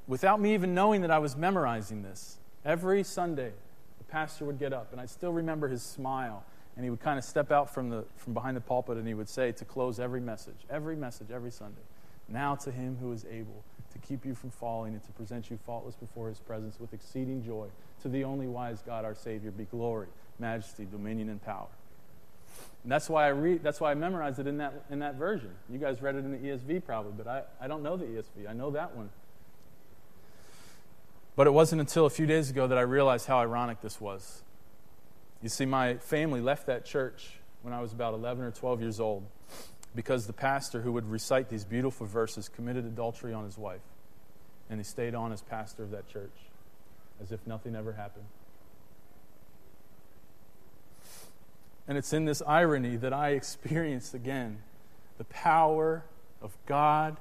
without 0.07 0.41
me 0.41 0.53
even 0.53 0.73
knowing 0.73 1.01
that 1.01 1.11
I 1.11 1.19
was 1.19 1.35
memorizing 1.35 2.03
this, 2.03 2.37
every 2.65 3.03
Sunday, 3.03 3.51
the 3.97 4.03
pastor 4.05 4.45
would 4.45 4.59
get 4.59 4.73
up, 4.73 4.91
and 4.91 4.99
I 4.99 5.05
still 5.05 5.31
remember 5.31 5.67
his 5.67 5.83
smile. 5.83 6.43
And 6.75 6.85
he 6.85 6.89
would 6.89 7.01
kind 7.01 7.19
of 7.19 7.25
step 7.25 7.51
out 7.51 7.73
from, 7.73 7.89
the, 7.89 8.05
from 8.15 8.33
behind 8.33 8.55
the 8.55 8.61
pulpit 8.61 8.97
and 8.97 9.05
he 9.05 9.13
would 9.13 9.27
say 9.27 9.51
to 9.51 9.65
close 9.65 9.99
every 9.99 10.21
message, 10.21 10.55
every 10.69 10.95
message, 10.95 11.27
every 11.29 11.51
Sunday. 11.51 11.81
Now 12.31 12.55
to 12.55 12.71
him 12.71 12.97
who 13.01 13.11
is 13.11 13.25
able 13.29 13.63
to 13.91 13.99
keep 13.99 14.25
you 14.25 14.33
from 14.33 14.51
falling 14.51 14.93
and 14.93 15.03
to 15.03 15.11
present 15.11 15.49
you 15.51 15.59
faultless 15.65 15.95
before 15.95 16.29
his 16.29 16.39
presence 16.39 16.79
with 16.79 16.93
exceeding 16.93 17.43
joy, 17.43 17.67
to 18.01 18.09
the 18.09 18.23
only 18.23 18.47
wise 18.47 18.81
God, 18.85 19.05
our 19.05 19.15
Savior, 19.15 19.51
be 19.51 19.65
glory, 19.65 20.07
majesty, 20.39 20.87
dominion, 20.89 21.29
and 21.29 21.43
power. 21.43 21.67
And 22.83 22.91
that's 22.91 23.09
why 23.09 23.25
I 23.25 23.29
read, 23.29 23.63
that's 23.63 23.79
why 23.79 23.91
I 23.91 23.95
memorized 23.95 24.39
it 24.39 24.47
in 24.47 24.57
that, 24.57 24.85
in 24.89 24.99
that 24.99 25.15
version. 25.15 25.51
You 25.69 25.77
guys 25.77 26.01
read 26.01 26.15
it 26.15 26.19
in 26.19 26.31
the 26.31 26.37
ESV 26.37 26.85
probably, 26.85 27.13
but 27.15 27.27
I, 27.27 27.43
I 27.59 27.67
don't 27.67 27.83
know 27.83 27.97
the 27.97 28.05
ESV. 28.05 28.49
I 28.49 28.53
know 28.53 28.71
that 28.71 28.95
one. 28.95 29.09
But 31.35 31.47
it 31.47 31.51
wasn't 31.51 31.81
until 31.81 32.05
a 32.05 32.09
few 32.09 32.25
days 32.25 32.49
ago 32.49 32.67
that 32.67 32.77
I 32.77 32.81
realized 32.81 33.27
how 33.27 33.39
ironic 33.39 33.81
this 33.81 34.01
was. 34.01 34.43
You 35.41 35.49
see, 35.49 35.65
my 35.65 35.95
family 35.95 36.41
left 36.41 36.67
that 36.67 36.85
church 36.85 37.39
when 37.61 37.73
I 37.73 37.81
was 37.81 37.93
about 37.93 38.13
11 38.13 38.43
or 38.43 38.51
12 38.51 38.81
years 38.81 38.99
old 38.99 39.25
because 39.95 40.27
the 40.27 40.33
pastor 40.33 40.81
who 40.81 40.91
would 40.93 41.09
recite 41.09 41.49
these 41.49 41.65
beautiful 41.65 42.05
verses 42.05 42.47
committed 42.47 42.85
adultery 42.85 43.33
on 43.33 43.45
his 43.45 43.57
wife. 43.57 43.81
And 44.69 44.79
he 44.79 44.83
stayed 44.83 45.15
on 45.15 45.33
as 45.33 45.41
pastor 45.41 45.83
of 45.83 45.91
that 45.91 46.07
church 46.07 46.31
as 47.21 47.31
if 47.31 47.45
nothing 47.45 47.75
ever 47.75 47.93
happened. 47.93 48.25
And 51.87 51.97
it's 51.97 52.13
in 52.13 52.25
this 52.25 52.41
irony 52.47 52.95
that 52.97 53.13
I 53.13 53.29
experienced 53.31 54.13
again 54.13 54.61
the 55.17 55.25
power 55.25 56.03
of 56.41 56.55
God 56.65 57.17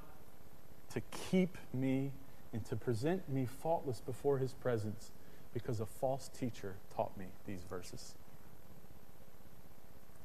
to 0.94 1.00
keep 1.30 1.58
me 1.74 2.12
and 2.52 2.64
to 2.66 2.76
present 2.76 3.28
me 3.28 3.46
faultless 3.46 4.00
before 4.00 4.38
his 4.38 4.52
presence 4.54 5.10
because 5.52 5.80
a 5.80 5.86
false 5.86 6.28
teacher 6.28 6.74
taught 6.94 7.16
me 7.16 7.26
these 7.46 7.62
verses. 7.68 8.14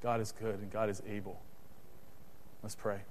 God 0.02 0.22
is 0.22 0.32
good 0.32 0.60
and 0.60 0.72
God 0.72 0.90
is 0.90 1.02
able. 1.08 1.42
Let's 2.66 2.74
pray. 2.74 3.02